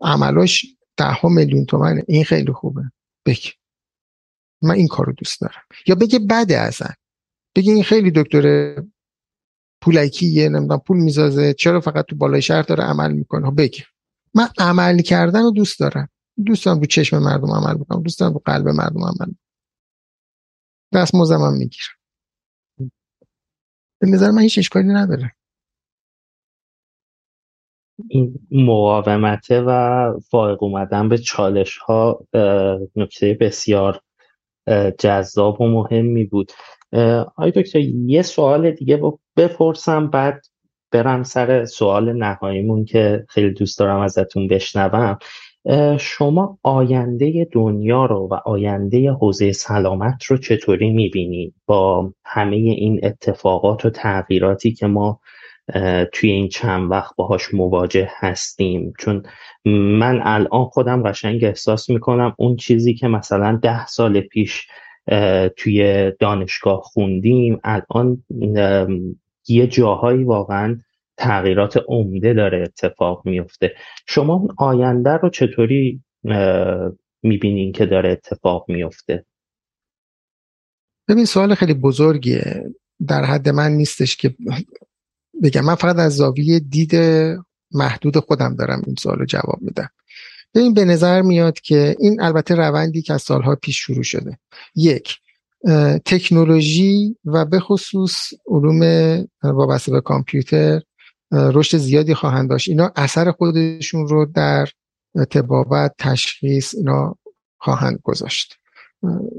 عملاش 0.00 0.66
ده 0.96 1.12
ها 1.12 1.28
میلیون 1.28 1.64
تومنه. 1.64 2.04
این 2.08 2.24
خیلی 2.24 2.52
خوبه. 2.52 2.82
بک. 3.26 3.58
من 4.62 4.74
این 4.74 4.88
کارو 4.88 5.12
دوست 5.12 5.40
دارم. 5.40 5.62
یا 5.86 5.94
بگه 5.94 6.18
بده 6.18 6.58
اصلا. 6.58 6.88
بگه 7.56 7.72
این 7.72 7.82
خیلی 7.82 8.10
دکتر 8.10 8.74
پولکیه 9.84 10.48
نمی‌دونم 10.48 10.80
پول 10.86 10.96
میزازه 10.96 11.54
چرا 11.54 11.80
فقط 11.80 12.04
تو 12.04 12.16
بالای 12.16 12.42
شهر 12.42 12.62
داره 12.62 12.84
عمل 12.84 13.12
می‌کنه؟ 13.12 13.50
خب 13.50 13.62
بگه 13.62 13.84
من 14.34 14.48
عمل 14.58 15.02
کردن 15.02 15.42
رو 15.42 15.50
دوست 15.50 15.80
دارم. 15.80 16.08
دوست 16.46 16.64
دارم 16.64 16.80
رو 16.80 16.86
چشم 16.86 17.18
مردم 17.18 17.50
عمل 17.50 17.74
بکنم 17.74 18.02
دوست 18.02 18.20
دارم 18.20 18.32
رو 18.32 18.42
قلب 18.44 18.68
مردم 18.68 19.04
عمل 19.04 19.32
دست 20.94 21.14
موزم 21.14 21.40
هم 21.40 21.52
می‌گیرم 21.52 21.94
به 24.00 24.06
نظر 24.08 24.30
من 24.30 24.42
هیچ 24.42 24.58
اشکالی 24.58 24.88
نداره. 24.88 25.32
این 28.08 28.68
و 29.50 30.20
فائق 30.30 30.62
اومدن 30.62 31.08
به 31.08 31.18
چالش 31.18 31.78
ها 31.78 32.26
نکته 32.96 33.36
بسیار 33.40 34.00
جذاب 34.98 35.60
و 35.60 35.66
مهمی 35.66 36.24
بود. 36.24 36.52
آی 37.36 37.50
دکتر 37.50 37.80
یه 37.80 38.22
سوال 38.22 38.70
دیگه 38.70 38.96
بپرسم 39.36 40.06
بعد 40.10 40.46
برم 40.90 41.22
سر 41.22 41.64
سوال 41.64 42.12
نهاییمون 42.12 42.84
که 42.84 43.24
خیلی 43.28 43.50
دوست 43.50 43.78
دارم 43.78 44.00
ازتون 44.00 44.48
بشنوم. 44.48 45.18
شما 45.98 46.58
آینده 46.62 47.48
دنیا 47.52 48.06
رو 48.06 48.28
و 48.30 48.34
آینده 48.34 49.10
حوزه 49.12 49.52
سلامت 49.52 50.24
رو 50.24 50.36
چطوری 50.36 50.90
می‌بینید 50.90 51.54
با 51.66 52.12
همه 52.24 52.56
این 52.56 53.00
اتفاقات 53.02 53.84
و 53.84 53.90
تغییراتی 53.90 54.72
که 54.72 54.86
ما 54.86 55.20
توی 56.12 56.30
این 56.30 56.48
چند 56.48 56.90
وقت 56.90 57.16
باهاش 57.16 57.54
مواجه 57.54 58.10
هستیم. 58.18 58.92
چون 58.98 59.22
من 59.98 60.20
الان 60.24 60.64
خودم 60.64 61.02
قشنگ 61.02 61.44
احساس 61.44 61.90
می‌کنم 61.90 62.34
اون 62.38 62.56
چیزی 62.56 62.94
که 62.94 63.08
مثلا 63.08 63.58
ده 63.62 63.86
سال 63.86 64.20
پیش 64.20 64.66
توی 65.56 66.12
دانشگاه 66.18 66.80
خوندیم 66.84 67.60
الان 67.64 68.24
یه 69.48 69.66
جاهایی 69.66 70.24
واقعا 70.24 70.80
تغییرات 71.16 71.76
عمده 71.88 72.34
داره 72.34 72.62
اتفاق 72.62 73.22
میفته. 73.24 73.74
شما 74.06 74.48
آینده 74.58 75.10
رو 75.10 75.30
چطوری 75.30 76.02
می‌بینین 77.22 77.72
که 77.72 77.86
داره 77.86 78.10
اتفاق 78.10 78.64
میفته؟ 78.68 79.24
ببین 81.08 81.24
سوال 81.24 81.54
خیلی 81.54 81.74
بزرگیه. 81.74 82.64
در 83.08 83.24
حد 83.24 83.48
من 83.48 83.72
نیستش 83.72 84.16
که 84.16 84.34
بگم. 85.42 85.64
من 85.64 85.74
فقط 85.74 85.96
از 85.96 86.16
زاویه 86.16 86.60
دید 86.60 86.94
محدود 87.70 88.18
خودم 88.18 88.56
دارم 88.56 88.82
این 88.86 88.96
سوال 88.98 89.18
رو 89.18 89.24
جواب 89.24 89.58
میدم. 89.60 89.88
ببین 90.54 90.74
به 90.74 90.84
نظر 90.84 91.22
میاد 91.22 91.60
که 91.60 91.96
این 92.00 92.20
البته 92.20 92.54
روندی 92.54 93.02
که 93.02 93.12
از 93.12 93.22
سالها 93.22 93.56
پیش 93.56 93.78
شروع 93.78 94.02
شده. 94.02 94.38
یک 94.74 95.18
تکنولوژی 96.04 97.16
و 97.24 97.44
به 97.44 97.60
خصوص 97.60 98.32
علوم 98.46 98.80
وابسته 99.42 99.92
به 99.92 100.00
کامپیوتر 100.00 100.80
رشد 101.32 101.78
زیادی 101.78 102.14
خواهند 102.14 102.50
داشت. 102.50 102.68
اینا 102.68 102.92
اثر 102.96 103.30
خودشون 103.30 104.08
رو 104.08 104.26
در 104.26 104.68
تبابت 105.30 105.94
تشخیص 105.98 106.74
اینا 106.74 107.16
خواهند 107.58 108.00
گذاشت. 108.02 108.54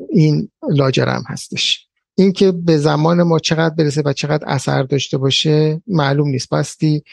این 0.09 0.51
لاجرم 0.69 1.23
هستش. 1.27 1.87
اینکه 2.17 2.51
به 2.51 2.77
زمان 2.77 3.23
ما 3.23 3.39
چقدر 3.39 3.75
برسه 3.75 4.01
و 4.05 4.13
چقدر 4.13 4.43
اثر 4.47 4.83
داشته 4.83 5.17
باشه 5.17 5.81
معلوم 5.87 6.27
نیست. 6.27 6.49
بستی 6.49 7.03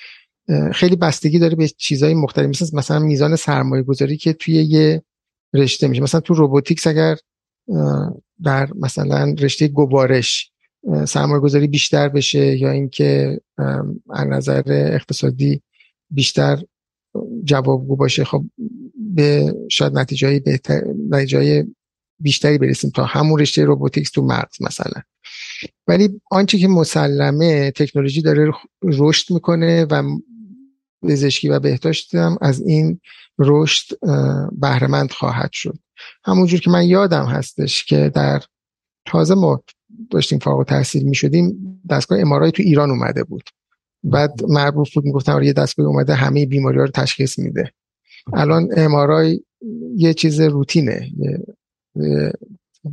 خیلی 0.72 0.96
بستگی 0.96 1.38
داره 1.38 1.56
به 1.56 1.68
چیزهای 1.68 2.14
مختلف. 2.14 2.48
مثل 2.48 2.76
مثلا 2.76 2.98
میزان 2.98 3.36
سرمایه 3.36 3.82
گذاری 3.82 4.16
که 4.16 4.32
توی 4.32 4.54
یه 4.54 5.02
رشته 5.54 5.88
میشه. 5.88 6.02
مثلا 6.02 6.20
تو 6.20 6.34
روبوتیکس 6.34 6.86
اگر 6.86 7.16
در 8.44 8.68
مثلا 8.80 9.34
رشته 9.38 9.68
گوارش 9.68 10.52
سرمایه 11.06 11.40
گذاری 11.40 11.66
بیشتر 11.66 12.08
بشه 12.08 12.58
یا 12.58 12.70
اینکه 12.70 13.40
از 14.10 14.26
نظر 14.26 14.62
اقتصادی 14.66 15.62
بیشتر 16.10 16.62
جوابگو 17.44 17.96
باشه 17.96 18.24
خب 18.24 18.44
به 18.96 19.54
شاید 19.70 19.98
نتیجه 19.98 20.40
بهتر 20.40 20.82
بیشتری 22.20 22.58
برسیم 22.58 22.90
تا 22.90 23.04
همون 23.04 23.40
رشته 23.40 23.64
روبوتیکس 23.64 24.10
تو 24.10 24.22
مغز 24.22 24.62
مثلا. 24.62 25.02
ولی 25.88 26.20
آنچه 26.30 26.58
که 26.58 26.68
مسلمه 26.68 27.70
تکنولوژی 27.70 28.22
داره 28.22 28.52
رشد 28.82 29.32
می‌کنه 29.32 29.84
و 29.84 30.02
پزشکی 31.02 31.48
و 31.48 31.60
بهداشت 31.60 32.14
هم 32.14 32.38
از 32.40 32.60
این 32.60 33.00
رشد 33.38 33.98
بهرهمند 34.52 35.10
خواهد 35.10 35.52
شد. 35.52 35.78
همونجور 36.24 36.60
که 36.60 36.70
من 36.70 36.84
یادم 36.84 37.24
هستش 37.24 37.84
که 37.84 38.10
در 38.14 38.42
تازه 39.06 39.34
ما 39.34 39.62
داشتیم 40.10 40.38
فارغ 40.38 40.66
تحصیل 40.66 41.08
می 41.08 41.14
شدیم 41.14 41.80
دستگاه 41.90 42.20
MRI 42.20 42.52
تو 42.52 42.62
ایران 42.62 42.90
اومده 42.90 43.24
بود. 43.24 43.50
بعد 44.04 44.32
مربوط 44.48 44.94
بود 44.94 45.04
می‌گفتن 45.04 45.32
آره 45.32 45.46
یه 45.46 45.52
دستگاه 45.52 45.86
اومده 45.86 46.14
همه 46.14 46.46
بیماری 46.46 46.78
ها 46.78 46.84
رو 46.84 46.90
تشخیص 46.90 47.38
میده. 47.38 47.72
الان 48.32 48.68
MRI 48.76 49.40
یه 49.96 50.14
چیز 50.14 50.40
روتینه. 50.40 51.10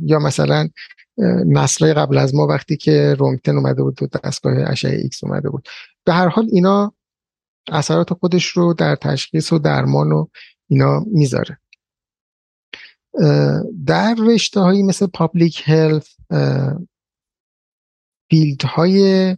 یا 0.02 0.18
مثلا 0.18 0.68
نسلای 1.46 1.94
قبل 1.94 2.18
از 2.18 2.34
ما 2.34 2.46
وقتی 2.46 2.76
که 2.76 3.14
رونتگن 3.18 3.56
اومده 3.56 3.82
بود 3.82 4.02
و 4.02 4.06
دستگاه 4.24 4.70
اشعه 4.70 4.96
ایکس 4.96 5.24
اومده 5.24 5.50
بود. 5.50 5.68
به 6.04 6.12
هر 6.12 6.28
حال 6.28 6.48
اینا 6.52 6.92
اثرات 7.72 8.12
خودش 8.12 8.46
رو 8.46 8.74
در 8.74 8.96
تشخیص 8.96 9.52
و 9.52 9.58
درمان 9.58 10.12
و 10.12 10.26
اینا 10.68 11.04
می‌ذاره. 11.12 11.58
در 13.86 14.14
رشته 14.18 14.60
هایی 14.60 14.82
مثل 14.82 15.06
public 15.06 15.62
health 15.64 16.08
field 18.30 18.62
های 18.62 19.36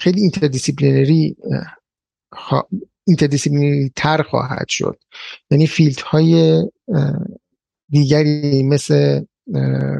خیلی 0.00 0.20
interdisciplinary 0.20 1.36
interdisciplinary 3.06 3.92
تر 3.96 4.22
خواهد 4.22 4.68
شد. 4.68 4.98
یعنی 5.50 5.66
field 5.66 6.00
های 6.00 6.62
دیگری 7.90 8.62
مثل 8.62 9.24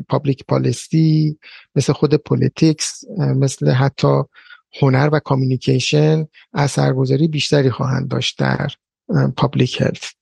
public 0.09 0.45
policy 0.49 1.39
مثل 1.75 1.93
خود 1.93 2.15
politics 2.15 3.05
مثل 3.19 3.71
حتی 3.71 4.23
هنر 4.83 5.11
و 5.13 5.19
communication 5.19 6.27
اثرگذاری 6.53 7.29
بیشتری 7.29 7.71
خواهند 7.71 8.09
داشت 8.09 8.39
در 8.39 8.69
public 9.37 9.81
health 9.81 10.15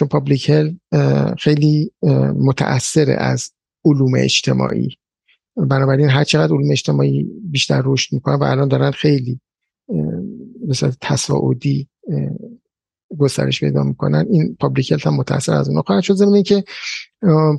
چون 0.00 0.08
public 0.08 0.50
health 0.50 0.76
خیلی 1.38 1.92
متاثر 2.36 3.16
از 3.18 3.50
علوم 3.84 4.12
اجتماعی. 4.18 4.96
بنابراین 5.56 6.08
هر 6.08 6.24
چقدر 6.24 6.54
علوم 6.54 6.70
اجتماعی 6.70 7.28
بیشتر 7.50 7.82
رشد 7.84 8.12
می‌کنن 8.14 8.34
و 8.34 8.44
الان 8.44 8.68
دارن 8.68 8.90
خیلی 8.90 9.40
مثل 10.68 10.90
تصاعدی 11.00 11.88
گسترش 13.18 13.60
پیدا 13.60 13.82
می‌کنن 13.82 14.26
این 14.30 14.56
public 14.60 14.92
health 14.92 15.06
هم 15.06 15.16
متاثر 15.16 15.52
از 15.52 15.68
اونها 15.68 15.82
خواهد 15.82 16.02
شد. 16.02 16.14
زمینه 16.14 16.42
که 16.42 16.64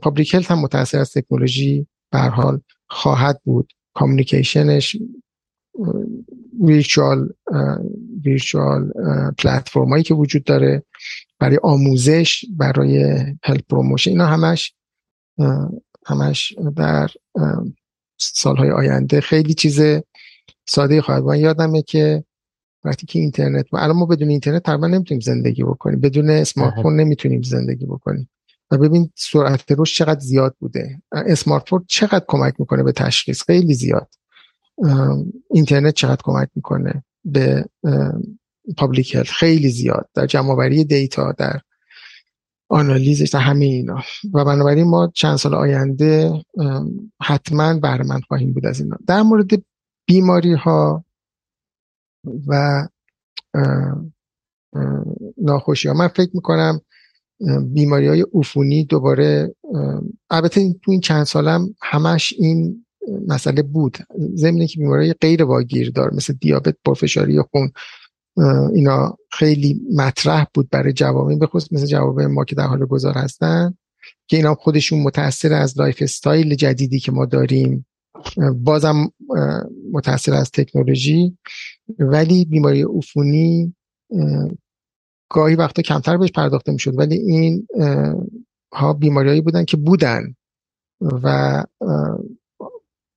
public 0.01 0.35
health 0.35 0.51
هم 0.51 0.59
متاثر 0.59 0.99
از 0.99 1.11
تکنولوژی 1.11 1.87
به 2.11 2.19
حال 2.19 2.61
خواهد 2.89 3.41
بود. 3.43 3.73
communication 3.93 4.83
ش 4.83 4.97
virtual 6.61 7.29
virtual 8.25 8.91
platform 9.37 9.89
هایی 9.89 10.03
که 10.03 10.13
وجود 10.13 10.43
داره. 10.43 10.83
برای 11.41 11.59
آموزش 11.63 12.45
برای 12.57 13.03
health 13.43 13.61
promotion 13.69 14.11
اینا 14.11 14.25
همش 14.25 14.73
همش 16.05 16.53
در 16.75 17.09
سالهای 18.17 18.71
آینده 18.71 19.21
خیلی 19.21 19.53
چیز 19.53 19.81
ساده 20.65 21.01
خواهد 21.01 21.23
من 21.23 21.39
یادمه 21.39 21.81
که 21.81 22.23
وقتی 22.83 23.05
که 23.05 23.19
اینترنت 23.19 23.73
و 23.73 23.77
الان 23.77 23.95
ما 23.95 24.05
بدون 24.05 24.29
اینترنت 24.29 24.63
تقریبا 24.63 24.87
نمی‌تونیم 24.87 25.21
زندگی 25.21 25.63
بکنیم. 25.63 25.99
بدون 25.99 26.29
smartphone 26.29 26.95
نمی‌تونیم 26.95 27.41
زندگی 27.41 27.85
بکنیم. 27.85 28.29
و 28.71 28.77
ببین 28.77 29.11
سرعت 29.15 29.71
رشد 29.77 29.95
چقدر 29.95 30.19
زیاد 30.19 30.55
بوده. 30.59 31.01
smartphone 31.11 31.85
چقدر 31.87 32.25
کمک 32.27 32.53
می‌کنه 32.59 32.83
به 32.83 32.91
تشخیص؟ 32.91 33.43
خیلی 33.43 33.73
زیاد. 33.73 34.07
اینترنت 35.49 35.93
چقدر 35.93 36.21
کمک 36.23 36.49
می‌کنه 36.55 37.03
به 37.25 37.65
public 38.77 39.15
health 39.15 39.29
خیلی 39.29 39.69
زیاد 39.69 40.09
در 40.13 40.25
جمعآوری 40.25 40.83
data 40.83 41.31
در 41.31 41.61
آنالیزش 42.69 43.29
در 43.29 43.39
همه 43.39 43.65
اینا. 43.65 44.01
و 44.33 44.45
بنابراین 44.45 44.87
ما 44.87 45.11
چند 45.15 45.35
سال 45.35 45.53
آینده 45.53 46.43
حتما 47.21 47.79
بهرهمند 47.79 48.21
خواهیم 48.27 48.53
بود 48.53 48.65
از 48.65 48.79
اینا. 48.79 48.97
در 49.07 49.21
مورد 49.21 49.49
بیماری 50.07 50.53
ها 50.53 51.05
و 52.47 52.87
ناخوشی 55.37 55.87
ها 55.87 55.93
من 55.93 56.07
فکر 56.07 56.29
می‌کنم 56.33 56.81
بیماری 57.73 58.07
های 58.07 58.25
عفونی 58.33 58.85
دوباره 58.85 59.55
البته 60.29 60.73
تو 60.73 60.91
این 60.91 61.01
چند 61.01 61.23
سالم 61.23 61.75
همش 61.81 62.33
این 62.37 62.85
مسئله 63.27 63.61
بود. 63.61 63.97
ضمن 64.35 64.65
که 64.65 64.79
بیماری 64.79 65.13
غیر 65.13 65.43
واگیردار 65.43 66.13
مثل 66.13 66.33
دیابت 66.33 66.75
پرفشاری 66.85 67.41
خون 67.41 67.71
اینا 68.73 69.17
خیلی 69.31 69.81
مطرح 69.95 70.45
بود 70.53 70.69
برای 70.69 70.93
جوامع 70.93 71.35
به 71.35 71.47
خصوص 71.47 71.73
مثل 71.73 71.85
جوامع 71.85 72.25
ما 72.25 72.43
که 72.43 72.55
در 72.55 72.67
حال 72.67 72.85
گذار 72.85 73.13
هستن 73.13 73.73
که 74.27 74.37
اینا 74.37 74.55
خودشون 74.55 75.03
متاثر 75.03 75.53
از 75.53 75.79
lifestyle 75.79 76.55
جدیدی 76.55 76.99
که 76.99 77.11
ما 77.11 77.25
داریم. 77.25 77.85
بازم 78.55 79.11
متاثر 79.91 80.33
از 80.33 80.51
تکنولوژی. 80.51 81.37
ولی 81.99 82.45
بیماری 82.45 82.83
عفونی 82.83 83.75
گاهی 85.29 85.55
وقتا 85.55 85.81
کمتر 85.81 86.17
بهش 86.17 86.31
پرداخته 86.31 86.71
می‌شد. 86.71 86.99
ولی 86.99 87.15
این 87.15 87.67
ها 88.73 88.93
بیماریهایی 88.93 89.41
بودن 89.41 89.65
که 89.65 89.77
بودن 89.77 90.35
و 91.01 91.63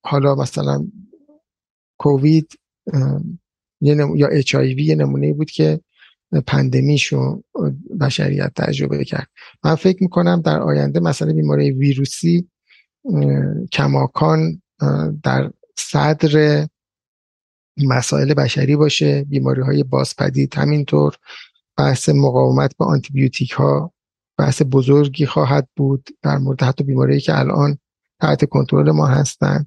حالا 0.05 0.35
مثلا 0.35 0.87
کووید 1.99 2.53
یا 3.81 4.29
اچ 4.29 4.55
یه 4.55 4.95
نمونه 4.95 5.33
بود 5.33 5.51
که 5.51 5.81
پندمیشو 6.47 7.43
بشریت 8.01 8.53
تجربه 8.57 9.05
کرد. 9.05 9.29
من 9.65 9.75
فکر 9.75 10.03
می‌کنم 10.03 10.41
در 10.41 10.61
آینده 10.61 11.01
مثلا 11.01 11.33
بیماری 11.33 11.71
ویروسی 11.71 12.49
کماکان 13.73 14.63
در 15.23 15.51
صدر 15.79 16.67
مسائل 17.77 18.35
بشری 18.35 18.77
باشه 18.77 19.25
بیماری 19.25 19.63
های 19.63 19.83
بازپدید 19.83 20.55
همینطور 20.55 21.17
بحث 21.77 22.09
مقاومت 22.09 22.77
به 22.79 22.85
آنتیبیوتیک 22.85 23.51
ها 23.51 23.93
بحث 24.39 24.63
بزرگی 24.71 25.27
خواهد 25.27 25.69
بود 25.77 26.09
در 26.23 26.39
مورد 26.39 26.63
حتی 26.63 26.85
بیماری 26.85 27.21
که 27.21 27.39
الان 27.39 27.79
تحت 28.21 28.45
کنترل 28.45 28.91
ما 28.91 29.07
هستند 29.07 29.67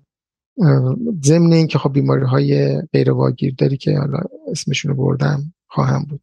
ضمن 1.23 1.53
اینکه 1.53 1.77
خب 1.77 1.93
بیماری 1.93 2.25
های 2.25 2.81
غیر 2.81 3.13
داری 3.57 3.77
که 3.77 3.97
حالا 3.97 4.19
اسمشون 4.51 4.91
رو 4.91 4.97
بردم 4.97 5.53
خواهم 5.67 6.05
بود. 6.05 6.21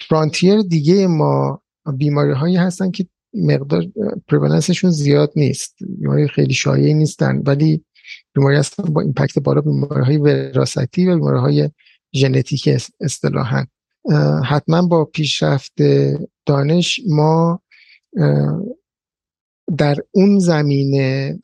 فرانتیر 0.00 0.62
دیگه 0.62 1.06
ما 1.06 1.62
بیماری 1.96 2.32
هایی 2.32 2.56
هستن 2.56 2.90
که 2.90 3.06
مقدار 3.34 3.86
پرولنسشون 4.28 4.90
زیاد 4.90 5.32
نیست. 5.36 5.76
بیماری 5.98 6.28
خیلی 6.28 6.54
شایعی 6.54 6.94
نیستن 6.94 7.42
ولی 7.46 7.84
بیماری 8.34 8.56
هستن 8.56 8.82
با 8.82 9.00
ایمپکت 9.00 9.38
بالا 9.38 9.60
بیماری 9.60 10.04
های 10.04 10.16
وراثتی 10.16 11.06
و 11.06 11.14
بیماری 11.14 11.38
های 11.38 11.70
ژنتیک 12.14 12.68
اصطلاحا. 13.00 13.66
حتما 14.44 14.82
با 14.86 15.04
پیشرفت 15.04 15.72
دانش 16.46 17.00
ما 17.08 17.62
در 19.76 19.96
اون 20.10 20.38
زمینه 20.38 21.38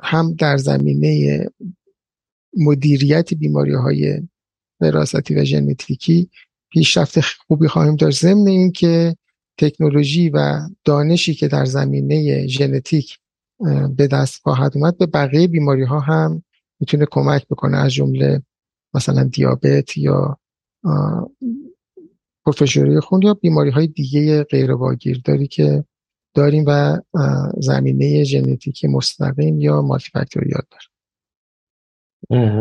هم 0.00 0.34
در 0.34 0.56
زمینه 0.56 1.44
مدیریت 2.56 3.34
بیماری 3.34 3.74
های 3.74 4.22
وراثتی 4.80 5.34
و 5.34 5.44
ژنتیکی 5.44 6.30
پیشرفت 6.70 7.20
خوبی 7.20 7.68
خواهیم 7.68 7.96
داشت. 7.96 8.20
ضمن 8.20 8.48
اینکه 8.48 9.16
تکنولوژی 9.58 10.30
و 10.30 10.60
دانشی 10.84 11.34
که 11.34 11.48
در 11.48 11.64
زمینه 11.64 12.46
ژنتیک 12.46 13.18
به 13.96 14.06
دست 14.06 14.42
خواهد 14.42 14.72
اومد 14.76 14.98
به 14.98 15.06
بقیه 15.06 15.48
بیماری 15.48 15.84
ها 15.84 16.00
هم 16.00 16.42
می‌تونه 16.80 17.06
کمک 17.10 17.46
بکنه. 17.46 17.76
از 17.76 17.92
جمله 17.92 18.42
مثلا 18.94 19.24
دیابت 19.24 19.96
یا 19.96 20.38
پرفشوری 22.46 23.00
خون 23.00 23.22
یا 23.22 23.34
بیماری 23.34 23.70
های 23.70 23.86
دیگه 23.86 24.42
غیر 24.42 24.72
واگیرداری 24.72 25.46
که 25.46 25.84
داریم 26.38 26.64
و 26.66 26.98
زمینه 27.58 28.24
ژنتیکی 28.24 28.88
مستقیم 28.88 29.60
یا 29.60 29.82
مالتی 29.82 30.10
فاکتوریال 30.12 30.62
داره 30.70 30.84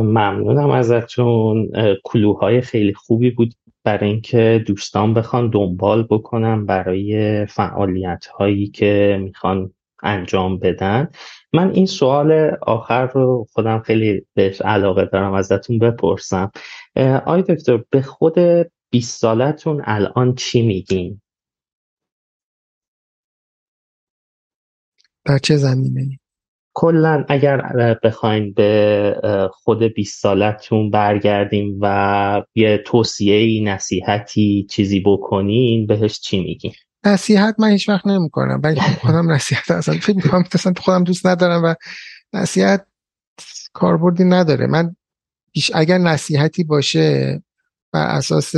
ممنونم 0.01 0.69
ازتون. 0.69 1.71
کلوهای 2.03 2.61
خیلی 2.61 2.93
خوبی 2.93 3.32
بود 3.32 3.53
برای 3.84 4.09
اینکه 4.09 4.63
دوستان 4.67 5.13
بخوان 5.13 5.49
دنبال 5.49 6.03
بکنم 6.03 6.65
برای 6.65 7.45
فعالیت 7.45 8.25
هایی 8.25 8.67
که 8.67 9.19
می‌خوان 9.23 9.73
انجام 10.03 10.57
بدن. 10.59 11.09
من 11.53 11.71
این 11.71 11.86
سوال 11.86 12.51
آخر 12.61 13.05
رو 13.05 13.47
خودم 13.53 13.80
خیلی 13.80 14.25
بهش 14.34 14.61
علاقه 14.61 15.05
دارم 15.05 15.34
ازتون 15.34 15.80
بپرسم. 15.80 16.51
آی 17.25 17.41
دکتر 17.41 17.84
به 17.89 18.01
خود 18.01 18.36
20 18.89 19.21
سالتون 19.21 19.82
الان 19.86 20.36
چی 20.36 20.61
میگین؟ 20.61 21.21
در 25.28 25.38
چه 25.38 25.57
زمینه؟ 25.57 26.19
کلا 26.73 27.25
اگر 27.30 27.61
بخواین 28.03 28.53
به 28.53 29.49
خود 29.53 29.84
20 29.84 30.21
سالتون 30.21 30.91
برگردیم 30.91 31.78
و 31.82 32.43
یه 32.55 32.78
توصیه 32.86 33.63
نصیحتی 33.63 34.67
چیزی 34.69 34.99
بکنین 34.99 35.88
بهش 35.88 36.19
چی 36.19 36.39
میگین؟ 36.39 36.73
نصیحت 37.05 37.55
من 37.59 37.69
هیچ 37.69 37.89
وقت 37.89 38.07
نمی 38.07 38.30
کنم 38.30 38.59
ولی 38.63 38.80
خب 38.80 38.99
خودم 38.99 39.32
نصیحت 39.34 39.71
اصلا 39.71 39.95
فکر 39.97 40.15
می‌کنم 40.15 40.43
اصلا 40.53 40.73
خودم 40.78 41.03
دوست 41.03 41.25
ندارم 41.25 41.63
و 41.63 41.75
نصیحت 42.34 42.88
کاربردی 43.73 44.23
نداره 44.23 44.67
من 44.67 44.95
اگر 45.73 45.97
نصیحتی 45.97 46.63
باشه 46.63 47.41
و 47.93 47.97
اساس 47.97 48.53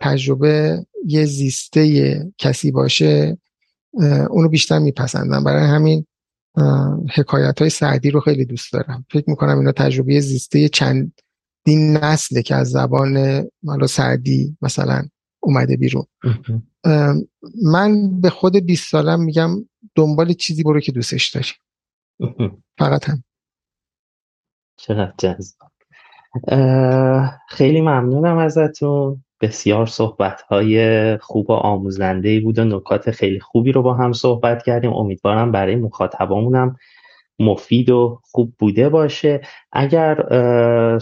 تجربه 0.00 0.86
یه 1.06 1.24
زیسته 1.24 2.16
کسی 2.38 2.70
باشه 2.70 3.38
اونو 4.30 4.48
بیشتر 4.48 4.78
میپسندم. 4.78 5.44
برای 5.44 5.66
همین 5.66 6.06
حکایت 7.14 7.58
های 7.58 7.70
سعدی 7.70 8.10
رو 8.10 8.20
خیلی 8.20 8.44
دوست 8.44 8.72
دارم. 8.72 9.06
فکر 9.10 9.30
می‌کنم 9.30 9.58
اینا 9.58 9.72
تجربه 9.72 10.20
زیسته 10.20 10.68
چند 10.68 11.12
دین 11.64 11.96
نسله 11.96 12.42
که 12.42 12.54
از 12.54 12.70
زبان 12.70 13.44
مالا 13.62 13.86
سعدی 13.86 14.56
مثلا 14.62 15.02
اومده 15.40 15.76
بیرون. 15.76 16.04
من 17.64 18.20
به 18.20 18.30
خود 18.30 18.56
20 18.56 18.90
سالم 18.90 19.20
میگم 19.20 19.50
دنبال 19.94 20.32
چیزی 20.32 20.62
برو 20.62 20.80
که 20.80 20.92
دوستش 20.92 21.28
داری. 21.30 21.48
فقط 22.78 23.08
هم. 23.08 23.24
چقدر 24.76 25.14
جذاب. 25.18 25.70
خیلی 27.48 27.80
ممنونم 27.80 28.38
ازتون. 28.38 29.24
بسیار 29.40 29.86
صحبت 29.86 30.42
های 30.42 31.16
خوب 31.18 31.50
و 31.50 31.52
آموزنده 31.52 32.40
بود 32.40 32.58
و 32.58 32.64
نکات 32.64 33.10
خیلی 33.10 33.40
خوبی 33.40 33.72
رو 33.72 33.82
با 33.82 33.94
هم 33.94 34.12
صحبت 34.12 34.62
کردیم. 34.62 34.92
امیدوارم 34.92 35.52
برای 35.52 35.76
مخاطبامونم 35.76 36.76
مفید 37.38 37.90
و 37.90 38.20
خوب 38.22 38.54
بوده 38.58 38.88
باشه. 38.88 39.40
اگر 39.72 40.18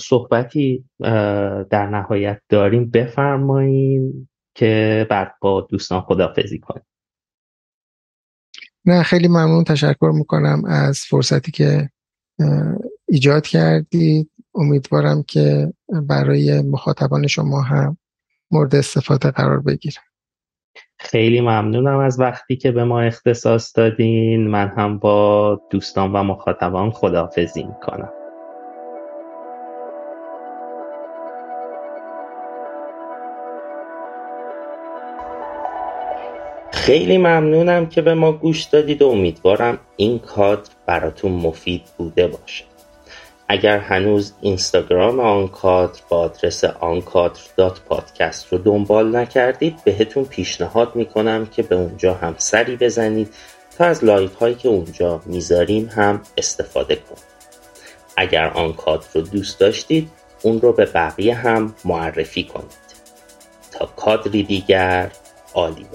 صحبتی 0.00 0.84
در 1.70 1.86
نهایت 1.86 2.40
داریم 2.48 2.90
بفرماییم 2.90 4.30
که 4.54 5.06
بعد 5.10 5.34
با 5.40 5.60
دوستان 5.60 6.00
خدافزی 6.00 6.58
کنیم. 6.58 6.86
نه 8.84 9.02
خیلی 9.02 9.28
ممنون. 9.28 9.64
تشکر 9.64 10.12
می‌کنم 10.14 10.62
از 10.64 10.98
فرصتی 10.98 11.52
که 11.52 11.90
ایجاد 13.08 13.46
کردید. 13.46 14.30
امیدوارم 14.54 15.22
که 15.22 15.72
برای 15.88 16.62
مخاطبان 16.62 17.26
شما 17.26 17.62
هم 17.62 17.96
مورد 18.50 18.74
استفاده 18.74 19.30
قرار 19.30 19.60
بگیره 19.60 20.00
خیلی 20.98 21.40
ممنونم 21.40 21.98
از 21.98 22.20
وقتی 22.20 22.56
که 22.56 22.72
به 22.72 22.84
ما 22.84 23.00
اختصاص 23.00 23.78
دادین. 23.78 24.46
من 24.46 24.68
هم 24.68 24.98
با 24.98 25.60
دوستان 25.70 26.12
و 26.12 26.22
مخاطبان 26.22 26.90
خداحافظی 26.90 27.62
می‌کنم. 27.62 28.12
خیلی 36.72 37.18
ممنونم 37.18 37.86
که 37.86 38.02
به 38.02 38.14
ما 38.14 38.32
گوش 38.32 38.62
دادید 38.62 39.02
و 39.02 39.08
امیدوارم 39.08 39.78
این 39.96 40.18
کادر 40.18 40.70
براتون 40.86 41.32
مفید 41.32 41.82
بوده 41.98 42.28
باشه. 42.28 42.73
اگر 43.48 43.78
هنوز 43.78 44.32
اینستاگرام 44.40 45.20
آن 45.20 45.48
کادر 45.48 46.00
با 46.08 46.18
آدرس 46.18 46.64
آنکادر 46.64 47.40
پادکست 47.88 48.52
رو 48.52 48.58
دنبال 48.58 49.16
نکردید 49.16 49.84
بهتون 49.84 50.24
پیشنهاد 50.24 50.96
می‌کنم 50.96 51.46
که 51.46 51.62
به 51.62 51.74
اونجا 51.74 52.14
هم 52.14 52.34
سری 52.38 52.76
بزنید 52.76 53.34
تا 53.78 53.84
از 53.84 54.04
live 54.04 54.34
هایی 54.34 54.54
که 54.54 54.68
اونجا 54.68 55.22
می‌ذاریم 55.26 55.90
هم 55.96 56.20
استفاده 56.36 56.96
کنید. 56.96 57.34
اگر 58.16 58.48
آن 58.48 58.72
کادر 58.72 59.06
رو 59.14 59.20
دوست 59.20 59.60
داشتید 59.60 60.10
اون 60.42 60.60
رو 60.60 60.72
به 60.72 60.84
بقیه 60.84 61.34
هم 61.34 61.74
معرفی 61.84 62.44
کنید. 62.44 62.84
تا 63.70 63.86
کادری 63.86 64.42
دیگر 64.42 65.10
عالی 65.54 65.86